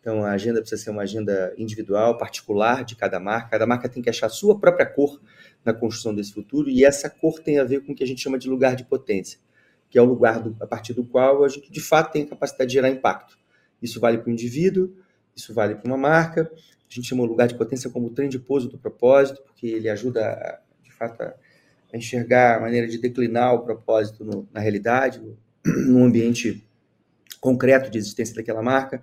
Então, 0.00 0.24
a 0.24 0.30
agenda 0.30 0.60
precisa 0.60 0.82
ser 0.82 0.90
uma 0.90 1.02
agenda 1.02 1.54
individual, 1.58 2.16
particular 2.16 2.84
de 2.84 2.96
cada 2.96 3.20
marca. 3.20 3.50
Cada 3.50 3.66
marca 3.66 3.88
tem 3.88 4.02
que 4.02 4.08
achar 4.08 4.26
a 4.26 4.30
sua 4.30 4.58
própria 4.58 4.86
cor 4.86 5.20
na 5.64 5.74
construção 5.74 6.14
desse 6.14 6.32
futuro, 6.32 6.70
e 6.70 6.84
essa 6.84 7.10
cor 7.10 7.38
tem 7.38 7.58
a 7.58 7.64
ver 7.64 7.84
com 7.84 7.92
o 7.92 7.94
que 7.94 8.02
a 8.02 8.06
gente 8.06 8.22
chama 8.22 8.38
de 8.38 8.48
lugar 8.48 8.74
de 8.74 8.84
potência, 8.84 9.38
que 9.90 9.98
é 9.98 10.02
o 10.02 10.06
lugar 10.06 10.40
do, 10.40 10.56
a 10.58 10.66
partir 10.66 10.94
do 10.94 11.04
qual 11.04 11.44
a 11.44 11.48
gente, 11.48 11.70
de 11.70 11.80
fato, 11.80 12.12
tem 12.12 12.22
a 12.22 12.26
capacidade 12.26 12.68
de 12.68 12.74
gerar 12.74 12.88
impacto. 12.88 13.38
Isso 13.82 14.00
vale 14.00 14.16
para 14.16 14.28
o 14.28 14.32
indivíduo, 14.32 14.96
isso 15.36 15.52
vale 15.52 15.74
para 15.74 15.86
uma 15.86 15.98
marca. 15.98 16.50
A 16.50 16.94
gente 16.94 17.06
chama 17.06 17.22
o 17.22 17.26
lugar 17.26 17.46
de 17.46 17.54
potência 17.54 17.90
como 17.90 18.06
o 18.06 18.10
trem 18.10 18.28
de 18.28 18.38
pouso 18.38 18.68
do 18.68 18.78
propósito, 18.78 19.42
porque 19.42 19.66
ele 19.66 19.90
ajuda, 19.90 20.62
de 20.82 20.92
fato, 20.92 21.22
a 21.22 21.34
a 21.92 21.96
enxergar 21.96 22.56
a 22.56 22.60
maneira 22.60 22.86
de 22.86 22.98
declinar 22.98 23.54
o 23.54 23.64
propósito 23.64 24.24
no, 24.24 24.48
na 24.52 24.60
realidade, 24.60 25.20
no, 25.20 25.36
no 25.86 26.04
ambiente 26.04 26.64
concreto 27.40 27.90
de 27.90 27.98
existência 27.98 28.34
daquela 28.34 28.62
marca. 28.62 29.02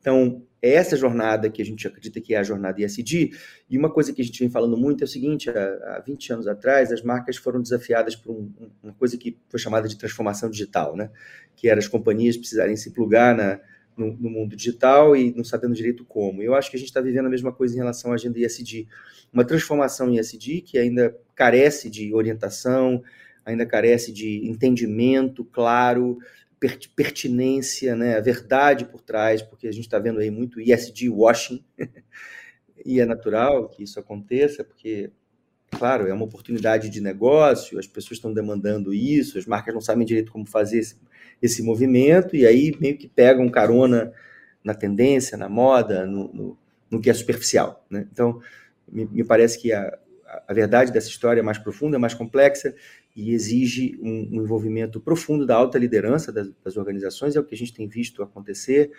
Então, 0.00 0.42
é 0.62 0.72
essa 0.72 0.96
jornada 0.96 1.50
que 1.50 1.60
a 1.60 1.64
gente 1.64 1.86
acredita 1.86 2.20
que 2.20 2.34
é 2.34 2.38
a 2.38 2.42
jornada 2.42 2.80
ESG. 2.82 3.32
E 3.68 3.78
uma 3.78 3.90
coisa 3.90 4.12
que 4.12 4.20
a 4.20 4.24
gente 4.24 4.38
vem 4.38 4.50
falando 4.50 4.76
muito 4.76 5.02
é 5.02 5.06
o 5.06 5.08
seguinte: 5.08 5.50
há, 5.50 5.96
há 5.96 6.02
20 6.06 6.32
anos 6.32 6.46
atrás, 6.46 6.92
as 6.92 7.02
marcas 7.02 7.36
foram 7.36 7.60
desafiadas 7.60 8.16
por 8.16 8.32
um, 8.32 8.50
uma 8.82 8.92
coisa 8.94 9.16
que 9.16 9.36
foi 9.48 9.58
chamada 9.58 9.88
de 9.88 9.96
transformação 9.96 10.50
digital, 10.50 10.96
né? 10.96 11.10
que 11.56 11.68
era 11.68 11.78
as 11.78 11.88
companhias 11.88 12.36
precisarem 12.36 12.76
se 12.76 12.90
plugar 12.90 13.34
na, 13.34 13.60
no, 14.00 14.16
no, 14.16 14.30
mundo 14.30 14.56
digital 14.56 15.14
e 15.14 15.32
não 15.34 15.44
sabendo 15.44 15.74
direito 15.74 16.04
como. 16.04 16.42
Eu 16.42 16.54
acho 16.54 16.70
que 16.70 16.76
a 16.76 16.78
gente 16.78 16.88
está 16.88 17.00
vivendo 17.00 17.26
a 17.26 17.30
mesma 17.30 17.52
coisa 17.52 17.74
em 17.74 17.78
relação 17.78 18.10
à 18.10 18.14
agenda 18.14 18.38
ESG. 18.38 18.88
Uma 19.32 19.44
transformação 19.44 20.08
em 20.08 20.18
ESG 20.18 20.62
que 20.62 20.78
ainda 20.78 21.16
carece 21.34 21.90
de 21.90 22.14
orientação, 22.14 23.02
ainda 23.44 23.66
carece 23.66 24.12
de 24.12 24.48
entendimento 24.48 25.44
claro, 25.44 26.18
pertinência, 26.94 27.96
né, 27.96 28.16
a 28.16 28.20
verdade 28.20 28.84
por 28.84 29.00
trás, 29.00 29.40
porque 29.42 29.66
a 29.66 29.72
gente 29.72 29.84
está 29.84 29.98
vendo 29.98 30.20
aí 30.20 30.30
muito 30.30 30.60
ESG 30.60 31.08
washing, 31.08 31.64
e 32.84 33.00
é 33.00 33.06
natural 33.06 33.68
que 33.68 33.82
isso 33.82 33.98
aconteça, 33.98 34.62
porque, 34.62 35.10
claro, 35.70 36.06
é 36.06 36.12
uma 36.12 36.24
oportunidade 36.24 36.90
de 36.90 37.00
negócio, 37.00 37.78
as 37.78 37.86
pessoas 37.86 38.18
estão 38.18 38.32
demandando 38.32 38.92
isso, 38.92 39.38
as 39.38 39.46
marcas 39.46 39.72
não 39.72 39.80
sabem 39.80 40.04
direito 40.06 40.30
como 40.30 40.46
fazer 40.46 40.80
esse, 41.40 41.62
movimento, 41.62 42.36
e 42.36 42.46
aí 42.46 42.76
meio 42.80 42.96
que 42.96 43.08
pegam 43.08 43.48
carona 43.48 44.12
na 44.62 44.74
tendência, 44.74 45.38
na 45.38 45.48
moda, 45.48 46.06
no, 46.06 46.32
no, 46.32 46.58
no 46.90 47.00
que 47.00 47.10
é 47.10 47.14
superficial. 47.14 47.84
Né? 47.90 48.06
Então, 48.12 48.40
me, 48.90 49.06
me 49.06 49.24
parece 49.24 49.58
que 49.58 49.72
a, 49.72 49.98
a 50.46 50.52
verdade 50.52 50.92
dessa 50.92 51.08
história 51.08 51.40
é 51.40 51.42
mais 51.42 51.58
profunda, 51.58 51.96
é 51.96 51.98
mais 51.98 52.14
complexa, 52.14 52.74
e 53.14 53.32
exige 53.32 53.98
um, 54.00 54.28
um 54.32 54.42
envolvimento 54.42 55.00
profundo 55.00 55.44
da 55.44 55.56
alta 55.56 55.78
liderança 55.78 56.32
das, 56.32 56.50
das, 56.64 56.76
organizações, 56.76 57.34
é 57.34 57.40
o 57.40 57.44
que 57.44 57.54
a 57.54 57.58
gente 57.58 57.74
tem 57.74 57.88
visto 57.88 58.22
acontecer, 58.22 58.92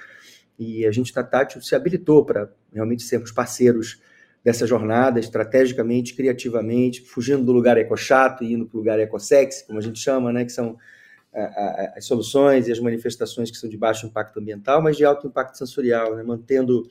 e 0.60 0.86
a 0.86 0.92
gente 0.92 1.16
na 1.16 1.24
Tátil 1.24 1.62
se 1.62 1.74
habilitou 1.76 2.26
para 2.26 2.52
realmente 2.74 3.04
sermos 3.04 3.32
parceiros 3.32 4.02
dessa 4.44 4.66
jornada, 4.66 5.20
estrategicamente, 5.20 6.16
criativamente, 6.16 7.02
fugindo 7.02 7.44
do 7.44 7.52
lugar 7.52 7.78
eco-chato 7.78 8.44
e 8.44 8.54
indo 8.54 8.66
para 8.66 8.76
o 8.76 8.80
lugar 8.80 9.00
eco-sexy, 9.00 9.66
como 9.66 9.80
a 9.80 9.82
gente 9.82 10.00
chama, 10.00 10.34
né, 10.34 10.44
que 10.44 10.52
são 10.52 10.78
as 11.34 12.06
soluções 12.06 12.68
e 12.68 12.72
as 12.72 12.80
manifestações 12.80 13.50
que 13.50 13.58
são 13.58 13.70
de 13.70 13.78
baixo 13.78 14.06
impacto 14.06 14.40
ambiental, 14.40 14.82
mas 14.82 14.98
de 14.98 15.06
alto 15.06 15.28
impacto 15.28 15.58
sensorial, 15.58 16.16
né, 16.16 16.24
mantendo 16.24 16.88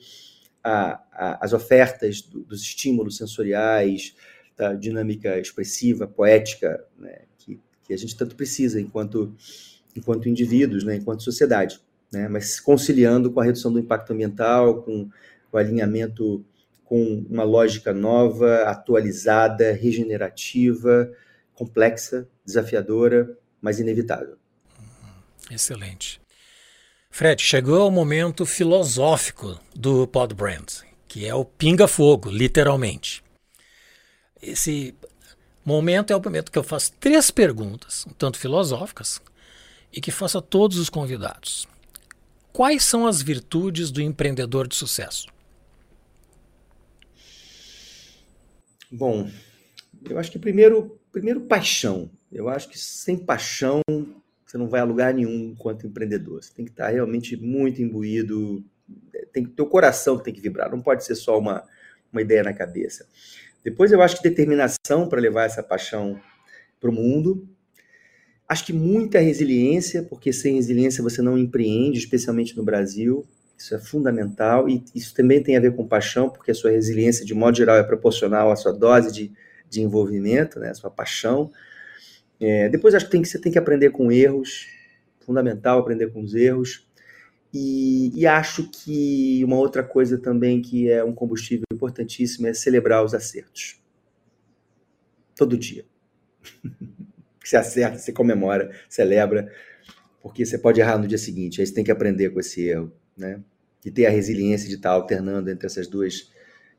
as 0.63 1.53
ofertas 1.53 2.21
do, 2.21 2.43
dos 2.43 2.61
estímulos 2.61 3.17
sensoriais, 3.17 4.15
da 4.57 4.73
dinâmica 4.73 5.39
expressiva, 5.39 6.07
poética, 6.07 6.83
né, 6.97 7.21
que, 7.37 7.59
que 7.83 7.93
a 7.93 7.97
gente 7.97 8.15
tanto 8.15 8.35
precisa 8.35 8.79
enquanto, 8.79 9.35
enquanto 9.95 10.29
indivíduos, 10.29 10.83
né, 10.83 10.95
enquanto 10.95 11.23
sociedade, 11.23 11.79
né, 12.11 12.27
mas 12.27 12.59
conciliando 12.59 13.31
com 13.31 13.39
a 13.39 13.43
redução 13.43 13.71
do 13.71 13.79
impacto 13.79 14.11
ambiental, 14.13 14.81
com 14.83 15.09
o 15.51 15.57
alinhamento 15.57 16.43
com 16.83 17.25
uma 17.29 17.43
lógica 17.43 17.93
nova, 17.93 18.63
atualizada, 18.63 19.71
regenerativa, 19.71 21.09
complexa, 21.53 22.27
desafiadora, 22.43 23.37
mas 23.61 23.79
inevitável. 23.79 24.37
Excelente. 25.49 26.19
Fred, 27.09 27.41
chegou 27.41 27.87
o 27.87 27.91
momento 27.91 28.45
filosófico 28.45 29.59
do 29.75 30.07
Pod 30.07 30.33
Brand, 30.33 30.81
que 31.07 31.25
é 31.25 31.35
o 31.35 31.43
pinga-fogo, 31.43 32.29
literalmente. 32.29 33.21
Esse 34.41 34.95
momento 35.63 36.11
é 36.11 36.15
o 36.15 36.23
momento 36.23 36.51
que 36.51 36.57
eu 36.57 36.63
faço 36.63 36.93
três 36.93 37.29
perguntas, 37.29 38.05
um 38.07 38.13
tanto 38.13 38.39
filosóficas, 38.39 39.21
e 39.91 39.99
que 39.99 40.09
faço 40.09 40.37
a 40.37 40.41
todos 40.41 40.77
os 40.77 40.89
convidados. 40.89 41.67
Quais 42.53 42.83
são 42.83 43.05
as 43.05 43.21
virtudes 43.21 43.91
do 43.91 44.01
empreendedor 44.01 44.67
de 44.67 44.75
sucesso? 44.75 45.27
Bom, 48.89 49.29
eu 50.09 50.17
acho 50.17 50.31
que 50.31 50.39
primeiro, 50.39 50.99
primeiro 51.11 51.41
paixão. 51.41 52.09
Eu 52.31 52.47
acho 52.47 52.69
que 52.69 52.79
sem 52.79 53.17
paixão 53.17 53.81
você 54.45 54.57
não 54.57 54.67
vai 54.67 54.81
a 54.81 54.85
lugar 54.85 55.13
nenhum 55.13 55.51
enquanto 55.51 55.87
empreendedor. 55.87 56.43
Você 56.43 56.53
tem 56.53 56.65
que 56.65 56.71
estar 56.71 56.89
realmente 56.89 57.37
muito 57.37 57.81
imbuído, 57.81 58.63
tem 59.31 59.45
teu 59.45 59.65
coração 59.65 60.17
tem 60.17 60.33
que 60.33 60.41
vibrar, 60.41 60.69
não 60.69 60.81
pode 60.81 61.05
ser 61.05 61.15
só 61.15 61.37
uma, 61.37 61.63
uma 62.11 62.21
ideia 62.21 62.43
na 62.43 62.53
cabeça. 62.53 63.05
Depois 63.63 63.91
eu 63.91 64.01
acho 64.01 64.17
que 64.17 64.23
determinação 64.23 65.07
para 65.07 65.21
levar 65.21 65.45
essa 65.45 65.61
paixão 65.61 66.19
para 66.79 66.89
o 66.89 66.93
mundo. 66.93 67.47
Acho 68.47 68.65
que 68.65 68.73
muita 68.73 69.19
resiliência, 69.19 70.03
porque 70.03 70.33
sem 70.33 70.55
resiliência 70.55 71.03
você 71.03 71.21
não 71.21 71.37
empreende, 71.37 71.99
especialmente 71.99 72.57
no 72.57 72.63
Brasil. 72.63 73.25
Isso 73.57 73.75
é 73.75 73.79
fundamental 73.79 74.67
e 74.67 74.83
isso 74.95 75.13
também 75.13 75.41
tem 75.41 75.55
a 75.55 75.59
ver 75.59 75.75
com 75.75 75.87
paixão, 75.87 76.29
porque 76.29 76.51
a 76.51 76.55
sua 76.55 76.71
resiliência, 76.71 77.23
de 77.23 77.33
modo 77.33 77.55
geral, 77.55 77.77
é 77.77 77.83
proporcional 77.83 78.51
à 78.51 78.55
sua 78.55 78.73
dose 78.73 79.13
de, 79.13 79.31
de 79.69 79.81
envolvimento, 79.81 80.59
né? 80.59 80.71
a 80.71 80.73
sua 80.73 80.89
paixão. 80.89 81.51
É, 82.41 82.67
depois 82.67 82.95
acho 82.95 83.05
que, 83.05 83.11
tem 83.11 83.21
que 83.21 83.27
você 83.27 83.39
tem 83.39 83.51
que 83.51 83.59
aprender 83.59 83.91
com 83.91 84.11
erros, 84.11 84.67
fundamental 85.19 85.77
aprender 85.77 86.11
com 86.11 86.21
os 86.23 86.33
erros. 86.33 86.87
E, 87.53 88.11
e, 88.19 88.25
acho 88.25 88.69
que 88.71 89.43
uma 89.43 89.57
outra 89.57 89.83
coisa 89.83 90.17
também 90.17 90.61
que 90.61 90.89
é 90.89 91.03
um 91.03 91.13
combustível 91.13 91.65
importantíssimo 91.71 92.47
é 92.47 92.53
celebrar 92.53 93.03
os 93.03 93.13
acertos. 93.13 93.79
Todo 95.35 95.57
dia. 95.57 95.85
você 97.43 97.57
acerta, 97.57 97.99
você 97.99 98.11
comemora, 98.11 98.71
celebra, 98.89 99.51
porque 100.21 100.45
você 100.45 100.57
pode 100.57 100.79
errar 100.79 100.97
no 100.97 101.07
dia 101.07 101.17
seguinte. 101.17 101.59
Aí 101.59 101.67
você 101.67 101.73
tem 101.73 101.83
que 101.83 101.91
aprender 101.91 102.29
com 102.29 102.39
esse 102.39 102.69
erro, 102.69 102.91
né? 103.17 103.41
E 103.85 103.91
ter 103.91 104.05
a 104.05 104.09
resiliência 104.09 104.69
de 104.69 104.75
estar 104.75 104.91
alternando 104.91 105.49
entre 105.49 105.65
essas 105.65 105.87
duas, 105.87 106.31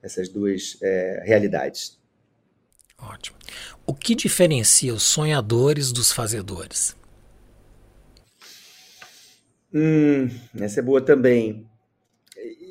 essas 0.02 0.28
duas 0.28 0.78
é, 0.82 1.22
realidades. 1.24 2.00
Ótimo. 2.98 3.41
O 3.86 3.94
que 3.94 4.14
diferencia 4.14 4.94
os 4.94 5.02
sonhadores 5.02 5.92
dos 5.92 6.12
fazedores? 6.12 6.96
Hum, 9.74 10.28
essa 10.60 10.80
é 10.80 10.82
boa 10.82 11.00
também. 11.00 11.66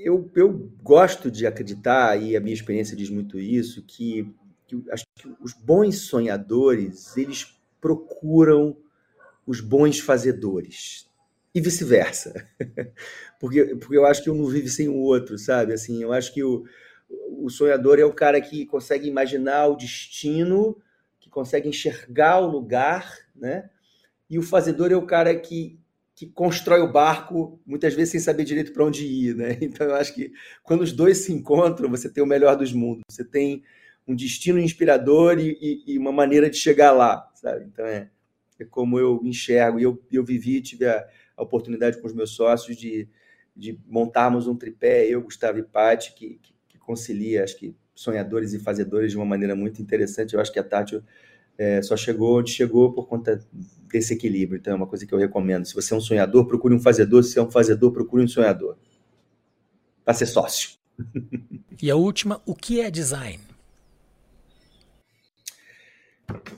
Eu, 0.04 0.30
eu 0.36 0.72
gosto 0.82 1.30
de 1.30 1.46
acreditar, 1.46 2.22
e 2.22 2.36
a 2.36 2.40
minha 2.40 2.54
experiência 2.54 2.96
diz 2.96 3.10
muito 3.10 3.40
isso, 3.40 3.84
que, 3.84 4.34
que 4.68 4.84
acho 4.92 5.06
que 5.16 5.32
os 5.42 5.54
bons 5.54 6.00
sonhadores, 6.00 7.18
eles 7.18 7.60
procuram 7.80 8.78
os 9.46 9.60
bons 9.60 10.00
fazedores. 10.00 11.10
E 11.54 11.60
vice-versa. 11.60 12.48
porque, 13.40 13.76
porque 13.76 13.98
eu 13.98 14.06
acho 14.06 14.24
que 14.24 14.30
um 14.30 14.36
não 14.36 14.48
vive 14.48 14.70
sem 14.70 14.88
o 14.88 14.96
outro, 14.96 15.38
sabe? 15.38 15.74
Assim, 15.74 16.02
eu 16.02 16.14
acho 16.14 16.34
que 16.34 16.44
o, 16.44 16.64
o 17.44 17.50
sonhador 17.50 18.00
é 18.00 18.06
o 18.06 18.14
cara 18.14 18.40
que 18.40 18.66
consegue 18.66 19.08
imaginar 19.08 19.68
o 19.68 19.76
destino, 19.76 20.78
que 21.20 21.30
consegue 21.30 21.68
enxergar 21.70 22.40
o 22.40 22.48
lugar, 22.48 23.18
né? 23.36 23.70
E 24.30 24.40
o 24.40 24.44
fazedor 24.44 24.92
é 24.92 24.96
o 24.96 25.06
cara 25.06 25.36
que 25.36 25.80
que 26.22 26.28
constrói 26.28 26.82
o 26.82 26.92
barco, 26.92 27.60
muitas 27.66 27.96
vezes 27.96 28.12
sem 28.12 28.20
saber 28.20 28.44
direito 28.44 28.72
para 28.74 28.86
onde 28.86 29.04
ir, 29.04 29.36
né? 29.36 29.58
Então 29.62 29.88
eu 29.88 29.96
acho 29.96 30.14
que 30.14 30.32
quando 30.62 30.82
os 30.82 30.92
dois 30.92 31.18
se 31.18 31.34
encontram, 31.34 31.90
você 31.90 32.08
tem 32.08 32.24
o 32.24 32.28
melhor 32.28 32.56
dos 32.56 32.72
mundos. 32.72 33.02
Você 33.10 33.24
tem 33.24 33.64
um 34.08 34.16
destino 34.16 34.60
inspirador 34.60 35.40
e, 35.40 35.58
e, 35.60 35.94
e 35.94 35.98
uma 35.98 36.12
maneira 36.12 36.48
de 36.48 36.58
chegar 36.58 36.92
lá, 36.92 37.28
sabe? 37.34 37.66
Então 37.66 37.84
é, 37.88 38.08
é 38.60 38.66
como 38.66 39.00
eu 39.00 39.20
enxergo. 39.24 39.80
E 39.80 39.84
eu, 39.84 40.00
eu 40.12 40.24
vivi, 40.24 40.62
tive 40.62 40.86
a, 40.86 41.04
a 41.36 41.42
oportunidade 41.42 42.00
com 42.00 42.06
os 42.06 42.14
meus 42.14 42.30
sócios 42.36 42.78
de, 42.78 43.10
de 43.56 43.80
montarmos 43.88 44.46
um 44.48 44.56
tripé, 44.56 45.08
eu, 45.08 45.24
Gustavo 45.24 45.58
e 45.58 45.64
que, 45.64 46.12
que, 46.12 46.40
que 46.40 46.54
concilia, 46.86 47.44
acho 47.44 47.58
que, 47.58 47.76
sonhadores 47.94 48.54
e 48.54 48.60
fazedores 48.60 49.12
de 49.12 49.18
uma 49.18 49.26
maneira 49.26 49.56
muito 49.56 49.82
interessante. 49.82 50.34
Eu 50.34 50.42
acho 50.42 50.52
que 50.52 50.60
a 50.60 50.64
Tati 50.64 51.02
é, 51.58 51.82
só 51.82 51.96
chegou 51.96 52.40
onde 52.40 52.52
chegou 52.52 52.92
por 52.92 53.08
conta 53.08 53.40
desse 53.92 54.14
equilíbrio. 54.14 54.58
Então, 54.58 54.74
é 54.74 54.76
uma 54.76 54.88
coisa 54.88 55.06
que 55.06 55.14
eu 55.14 55.20
recomendo. 55.20 55.66
Se 55.66 55.76
você 55.76 55.94
é 55.94 55.98
um 55.98 56.02
sonhador, 56.02 56.48
procure 56.48 56.74
um 56.74 56.80
fazedor. 56.80 57.24
Se 57.24 57.34
você 57.34 57.40
é 57.40 57.44
um 57.44 57.52
fazedor, 57.52 57.92
procure 57.92 58.24
um 58.24 58.28
sonhador. 58.28 58.78
Para 60.04 60.14
ser 60.14 60.26
sócio. 60.26 60.72
E 61.82 61.90
a 61.90 61.96
última, 61.96 62.40
o 62.46 62.54
que 62.54 62.80
é 62.80 62.92
design? 62.92 63.40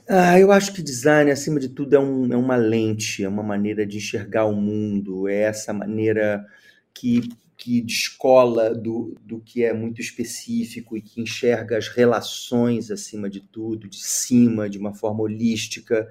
Ah, 0.06 0.38
eu 0.38 0.52
acho 0.52 0.72
que 0.74 0.82
design, 0.82 1.30
acima 1.30 1.58
de 1.58 1.68
tudo, 1.68 1.94
é, 1.96 1.98
um, 1.98 2.30
é 2.30 2.36
uma 2.36 2.56
lente, 2.56 3.24
é 3.24 3.28
uma 3.28 3.42
maneira 3.42 3.86
de 3.86 3.96
enxergar 3.96 4.44
o 4.44 4.54
mundo, 4.54 5.26
é 5.26 5.42
essa 5.42 5.72
maneira 5.72 6.44
que 6.92 7.28
que 7.64 7.80
descola 7.80 8.74
do, 8.74 9.16
do 9.22 9.40
que 9.40 9.64
é 9.64 9.72
muito 9.72 9.98
específico 9.98 10.98
e 10.98 11.00
que 11.00 11.22
enxerga 11.22 11.78
as 11.78 11.88
relações 11.88 12.90
acima 12.90 13.30
de 13.30 13.40
tudo, 13.40 13.88
de 13.88 14.04
cima, 14.04 14.68
de 14.68 14.76
uma 14.76 14.92
forma 14.92 15.22
holística. 15.22 16.06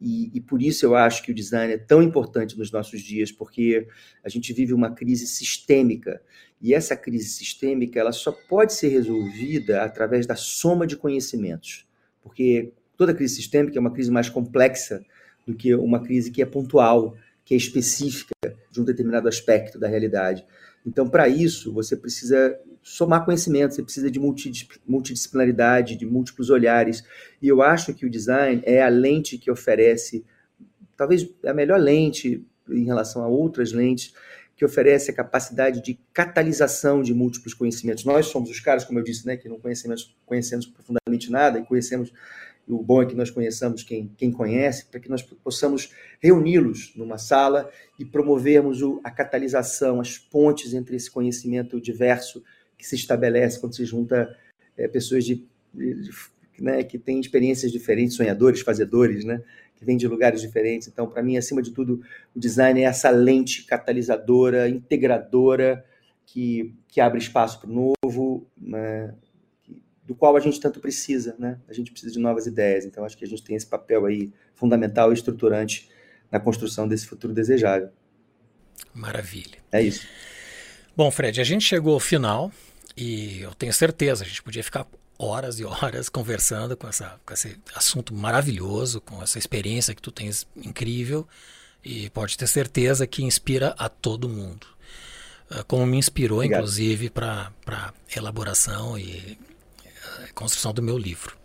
E, 0.00 0.30
e, 0.32 0.40
por 0.40 0.62
isso 0.62 0.86
eu 0.86 0.96
acho 0.96 1.22
que 1.22 1.30
o 1.30 1.34
design 1.34 1.74
é 1.74 1.76
tão 1.76 2.02
importante 2.02 2.56
nos 2.56 2.72
nossos 2.72 3.02
dias, 3.02 3.30
porque 3.30 3.86
a 4.24 4.30
gente 4.30 4.50
vive 4.54 4.72
uma 4.72 4.90
crise 4.90 5.26
sistêmica. 5.26 6.22
E 6.58 6.72
essa 6.72 6.96
crise 6.96 7.28
sistêmica 7.28 8.00
ela 8.00 8.12
só 8.12 8.32
pode 8.32 8.72
ser 8.72 8.88
resolvida 8.88 9.82
através 9.82 10.26
da 10.26 10.36
soma 10.36 10.86
de 10.86 10.96
conhecimentos. 10.96 11.86
Porque 12.22 12.72
toda 12.96 13.12
crise 13.12 13.34
sistêmica 13.34 13.76
é 13.76 13.80
uma 13.80 13.92
crise 13.92 14.10
mais 14.10 14.30
complexa 14.30 15.04
do 15.46 15.54
que 15.54 15.74
uma 15.74 16.00
crise 16.00 16.30
que 16.30 16.40
é 16.40 16.46
pontual, 16.46 17.14
que 17.44 17.52
é 17.52 17.58
específica 17.58 18.32
de 18.70 18.80
um 18.80 18.84
determinado 18.84 19.28
aspecto 19.28 19.78
da 19.78 19.86
realidade. 19.86 20.46
Então, 20.88 21.06
para 21.06 21.28
isso, 21.28 21.70
você 21.70 21.94
precisa 21.94 22.58
somar 22.82 23.26
conhecimento, 23.26 23.74
você 23.74 23.82
precisa 23.82 24.10
de 24.10 24.18
multidisciplinaridade, 24.18 25.96
de 25.96 26.06
múltiplos 26.06 26.48
olhares. 26.48 27.04
E 27.42 27.48
eu 27.48 27.60
acho 27.60 27.92
que 27.92 28.06
o 28.06 28.10
design 28.10 28.62
é 28.64 28.82
a 28.82 28.88
lente 28.88 29.36
que 29.36 29.50
oferece, 29.50 30.24
talvez 30.96 31.28
a 31.44 31.52
melhor 31.52 31.78
lente 31.78 32.42
em 32.70 32.84
relação 32.84 33.22
a 33.22 33.28
outras 33.28 33.70
lentes, 33.70 34.14
que 34.56 34.64
oferece 34.64 35.10
a 35.10 35.14
capacidade 35.14 35.82
de 35.82 36.00
catalisação 36.12 37.02
de 37.02 37.12
múltiplos 37.12 37.52
conhecimentos. 37.52 38.06
Nós 38.06 38.26
somos 38.26 38.48
os 38.48 38.58
caras, 38.58 38.82
como 38.82 38.98
eu 38.98 39.04
disse, 39.04 39.26
né, 39.26 39.36
que 39.36 39.48
não 39.48 39.60
conhecemos, 39.60 40.16
conhecemos 40.24 40.66
profundamente 40.66 41.30
nada 41.30 41.58
e 41.58 41.66
conhecemos 41.66 42.12
o 42.68 42.82
bom 42.82 43.02
é 43.02 43.06
que 43.06 43.14
nós 43.14 43.30
conheçamos 43.30 43.82
quem, 43.82 44.12
quem 44.16 44.30
conhece, 44.30 44.86
para 44.86 45.00
que 45.00 45.08
nós 45.08 45.22
possamos 45.22 45.92
reuni-los 46.20 46.92
numa 46.94 47.18
sala 47.18 47.70
e 47.98 48.04
promovermos 48.04 48.82
o, 48.82 49.00
a 49.02 49.10
catalisação, 49.10 50.00
as 50.00 50.18
pontes 50.18 50.74
entre 50.74 50.96
esse 50.96 51.10
conhecimento 51.10 51.80
diverso 51.80 52.42
que 52.76 52.86
se 52.86 52.94
estabelece 52.94 53.58
quando 53.58 53.74
se 53.74 53.84
junta 53.84 54.28
é, 54.76 54.86
pessoas 54.86 55.24
de, 55.24 55.44
de, 55.74 56.10
né, 56.60 56.84
que 56.84 56.98
têm 56.98 57.20
experiências 57.20 57.72
diferentes, 57.72 58.16
sonhadores, 58.16 58.60
fazedores, 58.60 59.24
né, 59.24 59.42
que 59.74 59.84
vêm 59.84 59.96
de 59.96 60.06
lugares 60.06 60.40
diferentes. 60.40 60.88
Então, 60.88 61.08
para 61.08 61.22
mim, 61.22 61.36
acima 61.36 61.62
de 61.62 61.72
tudo, 61.72 62.00
o 62.34 62.38
design 62.38 62.80
é 62.80 62.84
essa 62.84 63.10
lente 63.10 63.64
catalisadora, 63.64 64.68
integradora, 64.68 65.84
que, 66.26 66.74
que 66.88 67.00
abre 67.00 67.18
espaço 67.18 67.60
para 67.60 67.70
o 67.70 67.94
novo, 68.04 68.46
né, 68.56 69.14
do 70.08 70.14
qual 70.14 70.34
a 70.34 70.40
gente 70.40 70.58
tanto 70.58 70.80
precisa, 70.80 71.36
né? 71.38 71.58
A 71.68 71.74
gente 71.74 71.90
precisa 71.90 72.10
de 72.10 72.18
novas 72.18 72.46
ideias. 72.46 72.86
Então, 72.86 73.04
acho 73.04 73.14
que 73.14 73.26
a 73.26 73.28
gente 73.28 73.42
tem 73.42 73.54
esse 73.54 73.66
papel 73.66 74.06
aí 74.06 74.32
fundamental 74.54 75.10
e 75.10 75.14
estruturante 75.14 75.86
na 76.32 76.40
construção 76.40 76.88
desse 76.88 77.06
futuro 77.06 77.34
desejável. 77.34 77.90
Maravilha. 78.94 79.58
É 79.70 79.82
isso. 79.82 80.06
Bom, 80.96 81.10
Fred, 81.10 81.38
a 81.42 81.44
gente 81.44 81.62
chegou 81.62 81.92
ao 81.92 82.00
final 82.00 82.50
e 82.96 83.42
eu 83.42 83.54
tenho 83.54 83.72
certeza, 83.72 84.24
a 84.24 84.26
gente 84.26 84.42
podia 84.42 84.64
ficar 84.64 84.86
horas 85.18 85.60
e 85.60 85.64
horas 85.66 86.08
conversando 86.08 86.74
com, 86.74 86.88
essa, 86.88 87.20
com 87.26 87.34
esse 87.34 87.58
assunto 87.74 88.14
maravilhoso, 88.14 89.02
com 89.02 89.22
essa 89.22 89.38
experiência 89.38 89.94
que 89.94 90.00
tu 90.00 90.10
tens 90.10 90.46
incrível 90.56 91.28
e 91.84 92.08
pode 92.10 92.38
ter 92.38 92.46
certeza 92.46 93.06
que 93.06 93.22
inspira 93.22 93.74
a 93.76 93.90
todo 93.90 94.26
mundo. 94.26 94.66
Ah, 95.50 95.62
como 95.64 95.84
me 95.84 95.98
inspirou, 95.98 96.38
Obrigado. 96.38 96.60
inclusive, 96.60 97.10
para 97.10 97.52
elaboração 98.16 98.98
e 98.98 99.38
construção 100.34 100.72
do 100.72 100.82
meu 100.82 100.98
livro. 100.98 101.36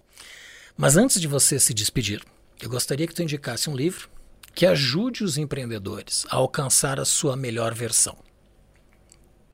Mas 0.75 0.97
antes 0.97 1.19
de 1.19 1.27
você 1.27 1.59
se 1.59 1.73
despedir, 1.73 2.21
eu 2.61 2.69
gostaria 2.69 3.07
que 3.07 3.13
tu 3.13 3.21
indicasse 3.21 3.69
um 3.69 3.75
livro 3.75 4.09
que 4.55 4.65
ajude 4.65 5.23
os 5.23 5.37
empreendedores 5.37 6.25
a 6.29 6.35
alcançar 6.35 6.99
a 6.99 7.05
sua 7.05 7.35
melhor 7.35 7.73
versão. 7.73 8.17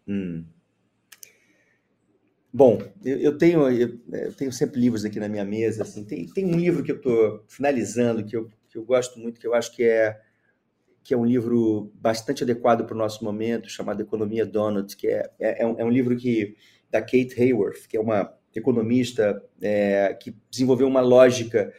Hum. 0.08 0.46
Bom, 2.52 2.82
eu, 3.06 3.18
eu 3.18 3.38
tenho, 3.38 3.70
eu, 3.70 4.00
eu, 4.12 4.34
tenho 4.34 4.52
sempre 4.52 4.80
livros 4.80 5.06
aqui 5.06 5.20
na 5.20 5.30
minha 5.30 5.46
mesa. 5.46 5.84
Assim, 5.84 6.04
tem, 6.04 6.26
tem 6.28 6.46
um 6.46 6.58
livro 6.58 6.84
que 6.84 6.92
eu 6.92 6.98
estou 6.98 7.46
finalizando 7.48 8.26
que 8.26 8.36
eu, 8.36 8.50
que 8.70 8.78
eu 8.78 8.84
gosto 8.84 9.20
muito, 9.20 9.40
que 9.40 9.48
eu 9.48 9.54
acho 9.54 9.76
que 9.76 9.84
é 9.84 10.20
que 11.02 11.14
é 11.14 11.18
um 11.18 11.26
livro 11.26 11.92
bastante 11.96 12.44
adequado 12.44 12.86
para 12.86 12.94
o 12.94 12.98
nosso 12.98 13.24
momento, 13.24 13.70
chamado 13.70 14.02
Economia 14.02 14.46
Donut, 14.46 14.96
que 14.96 15.08
é, 15.08 15.28
é, 15.40 15.64
é, 15.64 15.66
um, 15.66 15.80
é 15.80 15.84
um 15.84 15.90
livro 15.90 16.16
que 16.16 16.56
da 16.92 17.02
Kate 17.02 17.34
Hayworth, 17.36 17.88
que 17.88 17.98
é 17.98 18.00
uma 18.00 18.32
economista 18.56 19.44
é, 19.62 20.18
que 20.20 20.36
desenvolveu 20.50 20.88
uma 20.88 21.02
lógica 21.02 21.74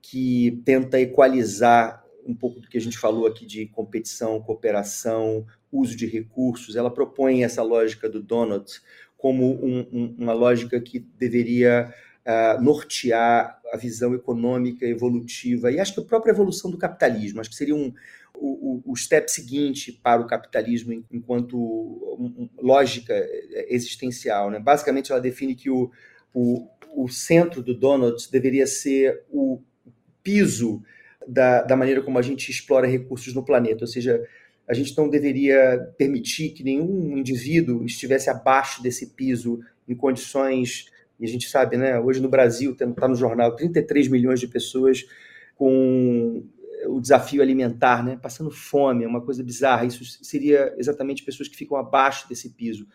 que 0.00 0.62
tenta 0.64 1.00
equalizar 1.00 2.04
um 2.26 2.34
pouco 2.34 2.60
do 2.60 2.68
que 2.68 2.78
a 2.78 2.80
gente 2.80 2.98
falou 2.98 3.26
aqui 3.26 3.44
de 3.44 3.66
competição, 3.66 4.40
cooperação, 4.40 5.46
uso 5.70 5.96
de 5.96 6.06
recursos. 6.06 6.76
Ela 6.76 6.90
propõe 6.90 7.44
essa 7.44 7.62
lógica 7.62 8.08
do 8.08 8.22
donut 8.22 8.80
como 9.16 9.52
um, 9.52 9.86
um, 9.92 10.16
uma 10.18 10.32
lógica 10.32 10.80
que 10.80 11.00
deveria 11.18 11.92
uh, 12.26 12.62
nortear 12.62 13.58
a 13.72 13.76
visão 13.76 14.14
econômica 14.14 14.86
evolutiva 14.86 15.70
e 15.70 15.80
acho 15.80 15.94
que 15.94 16.00
a 16.00 16.04
própria 16.04 16.32
evolução 16.32 16.70
do 16.70 16.78
capitalismo. 16.78 17.40
Acho 17.40 17.50
que 17.50 17.56
seria 17.56 17.74
um, 17.74 17.92
o, 18.36 18.82
o, 18.84 18.96
step 18.96 19.30
seguinte 19.30 19.92
para 20.02 20.20
o 20.20 20.26
capitalismo 20.26 21.04
enquanto 21.10 22.52
lógica 22.60 23.14
existencial. 23.68 24.50
Né? 24.50 24.58
Basicamente, 24.58 25.12
ela 25.12 25.20
define 25.20 25.54
que 25.54 25.70
o, 25.70 25.90
o, 26.32 26.68
o 26.94 27.08
centro 27.08 27.62
do 27.62 27.74
Donuts 27.74 28.28
deveria 28.28 28.66
ser 28.66 29.22
o 29.30 29.60
piso 30.22 30.82
da, 31.26 31.62
da 31.62 31.76
maneira 31.76 32.02
como 32.02 32.18
a 32.18 32.22
gente 32.22 32.50
explora 32.50 32.86
recursos 32.86 33.34
no 33.34 33.44
planeta, 33.44 33.84
ou 33.84 33.88
seja, 33.88 34.22
a 34.68 34.74
gente 34.74 34.96
não 34.96 35.08
deveria 35.08 35.92
permitir 35.98 36.50
que 36.50 36.64
nenhum 36.64 37.16
indivíduo 37.16 37.84
estivesse 37.84 38.30
abaixo 38.30 38.82
desse 38.82 39.08
piso 39.08 39.60
em 39.86 39.94
condições, 39.94 40.86
e 41.20 41.24
a 41.24 41.28
gente 41.28 41.48
sabe, 41.48 41.76
né, 41.76 41.98
hoje 42.00 42.20
no 42.20 42.28
Brasil, 42.28 42.72
está 42.72 43.08
no 43.08 43.14
jornal, 43.14 43.54
33 43.54 44.08
milhões 44.08 44.40
de 44.40 44.48
pessoas 44.48 45.06
com 45.54 46.44
o 46.86 47.00
desafio 47.00 47.42
alimentar, 47.42 48.04
né? 48.04 48.18
passando 48.20 48.50
fome, 48.50 49.04
é 49.04 49.08
uma 49.08 49.20
coisa 49.20 49.42
bizarra. 49.42 49.84
Isso 49.84 50.04
seria 50.24 50.74
exatamente 50.78 51.24
pessoas 51.24 51.48
que 51.48 51.56
ficam 51.56 51.76
abaixo 51.76 52.28
desse 52.28 52.50
piso. 52.50 52.86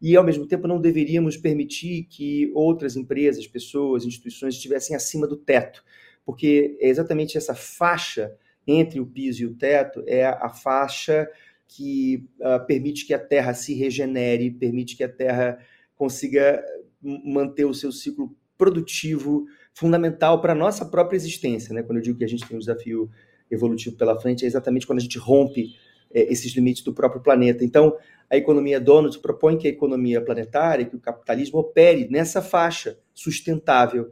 E, 0.00 0.16
ao 0.16 0.24
mesmo 0.24 0.46
tempo, 0.46 0.68
não 0.68 0.80
deveríamos 0.80 1.36
permitir 1.36 2.04
que 2.04 2.50
outras 2.54 2.96
empresas, 2.96 3.46
pessoas, 3.46 4.04
instituições 4.04 4.54
estivessem 4.54 4.94
acima 4.94 5.26
do 5.26 5.36
teto, 5.36 5.84
porque 6.24 6.76
é 6.80 6.88
exatamente 6.88 7.36
essa 7.36 7.54
faixa 7.54 8.32
entre 8.66 9.00
o 9.00 9.06
piso 9.06 9.42
e 9.42 9.46
o 9.46 9.54
teto 9.54 10.04
é 10.06 10.26
a 10.26 10.48
faixa 10.50 11.28
que 11.66 12.24
uh, 12.40 12.64
permite 12.66 13.06
que 13.06 13.14
a 13.14 13.18
Terra 13.18 13.54
se 13.54 13.74
regenere, 13.74 14.50
permite 14.50 14.96
que 14.96 15.02
a 15.02 15.08
Terra 15.08 15.58
consiga 15.96 16.62
manter 17.02 17.64
o 17.64 17.74
seu 17.74 17.90
ciclo 17.90 18.36
produtivo 18.56 19.46
fundamental 19.72 20.40
para 20.40 20.52
a 20.52 20.56
nossa 20.56 20.84
própria 20.84 21.16
existência. 21.16 21.74
Né? 21.74 21.82
Quando 21.82 21.98
eu 21.98 22.02
digo 22.02 22.18
que 22.18 22.24
a 22.24 22.28
gente 22.28 22.46
tem 22.46 22.56
um 22.56 22.60
desafio 22.60 23.10
evolutivo 23.50 23.96
pela 23.96 24.18
frente, 24.20 24.44
é 24.44 24.48
exatamente 24.48 24.86
quando 24.86 24.98
a 24.98 25.02
gente 25.02 25.18
rompe 25.18 25.74
é, 26.12 26.32
esses 26.32 26.52
limites 26.54 26.82
do 26.82 26.92
próprio 26.92 27.22
planeta. 27.22 27.64
Então, 27.64 27.96
a 28.30 28.36
economia 28.36 28.80
Donut 28.80 29.18
propõe 29.20 29.56
que 29.56 29.66
a 29.66 29.70
economia 29.70 30.20
planetária, 30.20 30.84
que 30.84 30.96
o 30.96 31.00
capitalismo 31.00 31.58
opere 31.58 32.08
nessa 32.10 32.42
faixa 32.42 32.98
sustentável, 33.14 34.10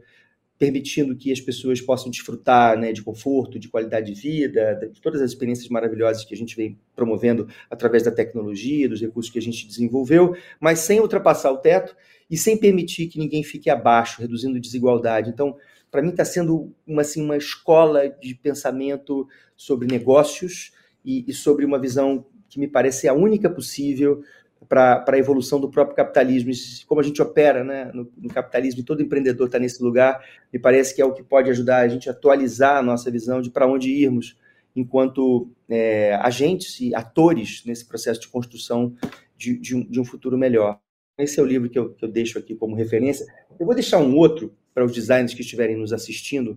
permitindo 0.57 1.15
que 1.15 1.31
as 1.31 1.39
pessoas 1.39 1.79
possam 1.79 2.09
desfrutar 2.09 2.77
né, 2.77 2.91
de 2.91 3.03
conforto, 3.03 3.59
de 3.59 3.69
qualidade 3.69 4.11
de 4.11 4.19
vida, 4.19 4.89
de 4.91 4.99
todas 4.99 5.21
as 5.21 5.29
experiências 5.29 5.69
maravilhosas 5.69 6.25
que 6.25 6.33
a 6.33 6.37
gente 6.37 6.55
vem 6.55 6.79
promovendo 6.95 7.47
através 7.69 8.03
da 8.03 8.11
tecnologia, 8.11 8.89
dos 8.89 8.99
recursos 8.99 9.31
que 9.31 9.37
a 9.37 9.41
gente 9.41 9.67
desenvolveu, 9.67 10.35
mas 10.59 10.79
sem 10.79 10.99
ultrapassar 10.99 11.51
o 11.51 11.57
teto 11.57 11.95
e 12.29 12.35
sem 12.35 12.57
permitir 12.57 13.07
que 13.07 13.19
ninguém 13.19 13.43
fique 13.43 13.69
abaixo, 13.69 14.19
reduzindo 14.19 14.59
desigualdade. 14.59 15.29
Então, 15.29 15.55
para 15.97 16.03
mim 16.03 16.11
está 16.11 16.23
sendo 16.23 16.71
uma, 16.85 17.01
assim, 17.01 17.23
uma 17.23 17.35
escola 17.35 18.07
de 18.07 18.35
pensamento 18.35 19.27
sobre 19.55 19.87
negócios 19.87 20.71
e, 21.03 21.25
e 21.27 21.33
sobre 21.33 21.65
uma 21.65 21.79
visão 21.79 22.23
que 22.47 22.59
me 22.59 22.67
parece 22.67 23.07
a 23.07 23.15
única 23.15 23.49
possível 23.49 24.21
para 24.69 25.03
a 25.07 25.17
evolução 25.17 25.59
do 25.59 25.71
próprio 25.71 25.95
capitalismo. 25.95 26.51
Como 26.85 27.01
a 27.01 27.03
gente 27.03 27.19
opera 27.19 27.63
né, 27.63 27.89
no, 27.95 28.07
no 28.15 28.29
capitalismo, 28.29 28.81
e 28.81 28.83
todo 28.83 29.01
empreendedor 29.01 29.47
está 29.47 29.57
nesse 29.57 29.81
lugar, 29.81 30.23
me 30.53 30.59
parece 30.59 30.93
que 30.93 31.01
é 31.01 31.05
o 31.05 31.13
que 31.13 31.23
pode 31.23 31.49
ajudar 31.49 31.77
a 31.79 31.87
gente 31.87 32.07
a 32.07 32.11
atualizar 32.11 32.77
a 32.77 32.83
nossa 32.83 33.09
visão 33.09 33.41
de 33.41 33.49
para 33.49 33.65
onde 33.65 33.89
irmos 33.89 34.37
enquanto 34.75 35.49
é, 35.67 36.13
agentes 36.21 36.79
e 36.79 36.93
atores 36.93 37.63
nesse 37.65 37.87
processo 37.87 38.21
de 38.21 38.27
construção 38.27 38.93
de, 39.35 39.57
de, 39.57 39.75
um, 39.75 39.83
de, 39.83 39.99
um, 39.99 40.05
futuro 40.05 40.37
melhor. 40.37 40.79
Esse 41.17 41.39
é 41.39 41.43
o 41.43 41.47
livro 41.47 41.67
que 41.71 41.79
eu, 41.79 41.95
que 41.95 42.05
eu 42.05 42.09
deixo 42.09 42.37
aqui 42.37 42.53
como 42.53 42.75
referência. 42.75 43.25
Eu 43.59 43.65
vou 43.65 43.73
deixar 43.73 43.97
um 43.97 44.15
outro 44.15 44.55
para 44.77 44.85
os 44.85 44.93
designers 44.93 45.33
que 45.33 45.41
estiverem 45.41 45.75
nos 45.75 45.91
assistindo, 45.91 46.55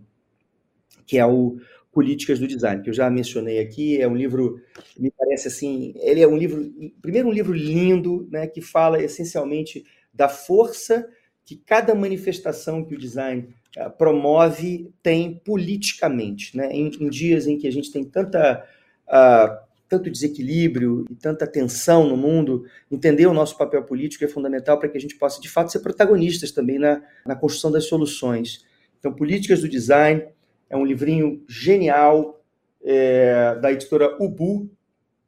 que 1.06 1.16
é 1.16 1.24
o 1.24 1.56
Políticas 1.90 2.38
do 2.38 2.46
Design, 2.46 2.82
que 2.82 2.90
eu 2.90 2.92
já 2.92 3.08
mencionei 3.08 3.58
aqui. 3.58 3.98
É 3.98 4.06
um 4.06 4.14
livro, 4.14 4.60
me 4.94 5.10
parece 5.10 5.48
assim, 5.48 5.94
ele 5.96 6.20
é 6.20 6.28
um 6.28 6.36
livro, 6.36 6.70
primeiro 7.00 7.28
um 7.28 7.32
livro 7.32 7.54
lindo, 7.54 8.28
né, 8.30 8.46
que 8.46 8.60
fala 8.60 9.02
essencialmente 9.02 9.86
da 10.12 10.28
força 10.28 11.08
que 11.46 11.56
cada 11.56 11.94
manifestação 11.94 12.84
que 12.84 12.94
o 12.94 12.98
design 12.98 13.48
uh, 13.78 13.90
promove 13.90 14.92
tem 15.02 15.40
politicamente, 15.42 16.54
né? 16.54 16.68
Em, 16.70 16.88
em, 16.88 17.08
dias 17.08 17.46
em 17.46 17.56
que 17.56 17.66
a 17.66 17.72
gente 17.72 17.90
tem 17.90 18.04
tanta 18.04 18.62
uh, 19.08 19.69
tanto 19.90 20.08
desequilíbrio 20.08 21.04
e 21.10 21.16
tanta 21.16 21.48
tensão 21.48 22.08
no 22.08 22.16
mundo, 22.16 22.64
entender 22.88 23.26
o 23.26 23.34
nosso 23.34 23.58
papel 23.58 23.82
político 23.82 24.24
é 24.24 24.28
fundamental 24.28 24.78
para 24.78 24.88
que 24.88 24.96
a 24.96 25.00
gente 25.00 25.16
possa, 25.16 25.40
de 25.40 25.48
fato, 25.48 25.72
ser 25.72 25.80
protagonistas 25.80 26.52
também 26.52 26.78
na, 26.78 27.02
na 27.26 27.34
construção 27.34 27.72
das 27.72 27.86
soluções. 27.86 28.64
Então, 29.00 29.12
Políticas 29.12 29.60
do 29.60 29.68
Design 29.68 30.24
é 30.70 30.76
um 30.76 30.86
livrinho 30.86 31.44
genial 31.48 32.40
é, 32.84 33.56
da 33.60 33.72
editora 33.72 34.16
Ubu, 34.22 34.70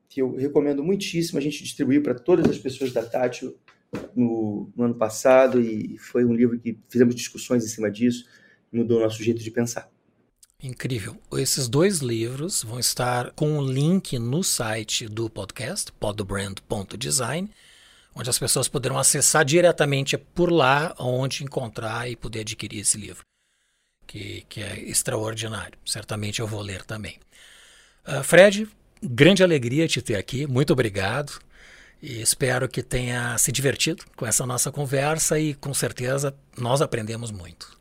que 0.09 0.23
eu 0.23 0.37
recomendo 0.37 0.85
muitíssimo. 0.85 1.41
A 1.41 1.43
gente 1.43 1.61
distribuiu 1.65 2.01
para 2.01 2.15
todas 2.15 2.49
as 2.49 2.59
pessoas 2.59 2.93
da 2.93 3.03
Tátil 3.03 3.57
no, 4.15 4.71
no 4.77 4.85
ano 4.85 4.95
passado 4.95 5.61
e 5.61 5.99
foi 5.99 6.25
um 6.25 6.33
livro 6.33 6.57
que 6.61 6.79
fizemos 6.89 7.17
discussões 7.17 7.65
em 7.65 7.69
cima 7.69 7.91
disso, 7.91 8.27
mudou 8.73 8.99
o 8.99 9.03
nosso 9.03 9.21
jeito 9.25 9.43
de 9.43 9.51
pensar. 9.51 9.91
Incrível. 10.63 11.21
Esses 11.33 11.67
dois 11.67 11.99
livros 11.99 12.63
vão 12.63 12.79
estar 12.79 13.33
com 13.33 13.59
um 13.59 13.67
link 13.67 14.17
no 14.17 14.45
site 14.45 15.09
do 15.09 15.29
podcast, 15.29 15.91
podbrand.design, 15.93 17.51
onde 18.15 18.31
as 18.31 18.39
pessoas 18.39 18.69
poderão 18.69 18.97
acessar 18.97 19.45
diretamente 19.45 20.17
por 20.17 20.53
lá 20.53 20.95
onde 21.01 21.43
encontrar 21.43 22.09
e 22.09 22.15
poder 22.15 22.41
adquirir 22.41 22.79
esse 22.79 22.97
livro, 22.97 23.25
que, 24.07 24.47
que 24.49 24.63
é 24.63 24.79
extraordinário. 24.83 25.77
Certamente 25.85 26.39
eu 26.39 26.47
vou 26.47 26.61
ler 26.61 26.85
também. 26.85 27.19
Uh, 28.07 28.23
Fred, 28.23 28.69
grande 29.03 29.43
alegria 29.43 29.89
te 29.89 30.01
ter 30.01 30.15
aqui, 30.15 30.47
muito 30.47 30.73
obrigado. 30.73 31.41
E 32.01 32.21
espero 32.21 32.69
que 32.69 32.83
tenha 32.83 33.37
se 33.37 33.51
divertido 33.51 34.05
com 34.17 34.27
essa 34.27 34.47
nossa 34.47 34.71
conversa 34.71 35.41
e 35.41 35.55
com 35.55 35.75
certeza 35.75 36.35
nós 36.57 36.81
aprendemos 36.81 37.33
muito. 37.33 37.77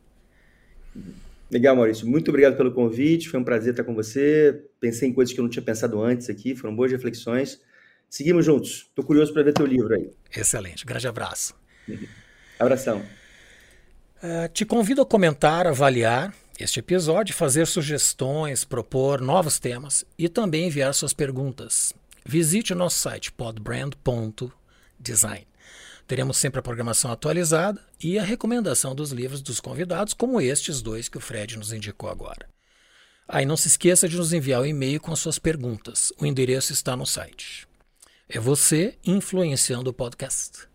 Legal, 1.52 1.76
Maurício. 1.76 2.08
Muito 2.08 2.30
obrigado 2.30 2.56
pelo 2.56 2.72
convite. 2.72 3.28
Foi 3.28 3.38
um 3.40 3.44
prazer 3.44 3.72
estar 3.72 3.84
com 3.84 3.94
você. 3.94 4.64
Pensei 4.80 5.10
em 5.10 5.14
coisas 5.14 5.34
que 5.34 5.40
eu 5.40 5.44
não 5.44 5.50
tinha 5.50 5.62
pensado 5.62 6.02
antes 6.02 6.30
aqui. 6.30 6.56
Foram 6.56 6.74
boas 6.74 6.90
reflexões. 6.92 7.60
Seguimos 8.10 8.46
juntos. 8.46 8.86
Estou 8.88 9.04
curioso 9.04 9.34
para 9.34 9.44
ver 9.44 9.54
teu 9.54 9.66
livro 9.66 9.94
aí. 9.94 10.10
Excelente. 10.36 10.86
Grande 10.86 11.10
abraço. 11.10 11.54
Abração. 12.58 13.02
Uh, 14.24 14.48
te 14.54 14.64
convido 14.64 15.02
a 15.02 15.06
comentar, 15.06 15.68
avaliar 15.68 16.34
este 16.60 16.80
episódio, 16.80 17.34
fazer 17.34 17.66
sugestões, 17.66 18.64
propor 18.64 19.20
novos 19.20 19.58
temas 19.60 20.06
e 20.18 20.30
também 20.30 20.68
enviar 20.68 20.94
suas 20.94 21.12
perguntas. 21.12 21.92
Visite 22.24 22.72
o 22.72 22.76
nosso 22.76 23.00
site 23.00 23.32
podbrand.design. 23.32 25.51
Teremos 26.08 26.38
sempre 26.38 26.60
a 26.60 26.64
programação 26.64 27.12
atualizada 27.12 27.82
e 28.04 28.20
a 28.20 28.24
recomendação 28.24 28.94
dos 28.94 29.12
livros 29.12 29.42
dos 29.42 29.60
convidados, 29.60 30.14
como 30.14 30.42
estes 30.42 30.82
dois 30.82 31.08
que 31.08 31.18
o 31.18 31.22
Fred 31.22 31.58
nos 31.58 31.72
indicou 31.72 32.10
agora. 32.10 32.50
Aí 33.28 33.46
ah, 33.46 33.48
não 33.48 33.56
se 33.56 33.70
esqueça 33.70 34.10
de 34.10 34.18
nos 34.18 34.34
enviar 34.34 34.60
o 34.60 34.64
um 34.64 34.68
e-mail 34.68 35.00
com 35.00 35.16
suas 35.16 35.40
perguntas. 35.40 36.12
O 36.20 36.26
endereço 36.26 36.74
está 36.74 36.98
no 36.98 37.06
site. 37.06 37.66
É 38.28 38.40
você 38.40 38.98
influenciando 39.06 39.90
o 39.90 39.94
podcast. 39.94 40.68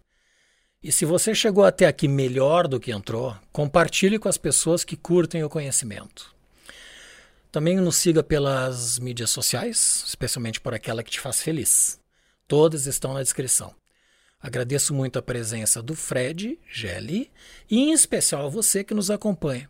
E 0.83 0.91
se 0.91 1.05
você 1.05 1.35
chegou 1.35 1.65
até 1.65 1.87
aqui 1.87 2.09
melhor 2.09 2.67
do 2.67 2.81
que 2.81 2.93
entrou, 2.93 3.37
compartilhe 3.53 4.19
com 4.19 4.29
as 4.29 4.39
pessoas 4.39 4.85
que 4.85 4.97
curtem 4.97 5.45
o 5.45 5.51
conhecimento. 5.51 6.35
Também 7.53 7.77
nos 7.77 7.97
siga 7.97 8.23
pelas 8.23 8.99
mídias 8.99 9.31
sociais, 9.31 10.05
especialmente 10.07 10.61
por 10.61 10.73
aquela 10.73 11.03
que 11.03 11.11
te 11.11 11.21
faz 11.21 11.43
feliz. 11.43 11.99
Todas 12.47 12.87
estão 12.87 13.13
na 13.13 13.23
descrição. 13.23 13.75
Agradeço 14.41 14.95
muito 14.95 15.19
a 15.19 15.23
presença 15.23 15.83
do 15.83 15.95
Fred 15.95 16.59
Gelli 16.71 17.31
e 17.71 17.79
em 17.79 17.93
especial 17.93 18.47
a 18.47 18.51
você 18.51 18.85
que 18.85 18.95
nos 18.95 19.11
acompanha. 19.11 19.69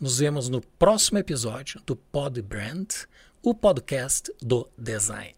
Nos 0.00 0.18
vemos 0.18 0.48
no 0.48 0.60
próximo 0.60 1.18
episódio 1.18 1.80
do 1.86 1.94
Pod 1.94 2.40
Brand, 2.42 2.88
o 3.42 3.54
podcast 3.54 4.32
do 4.40 4.68
design. 4.76 5.34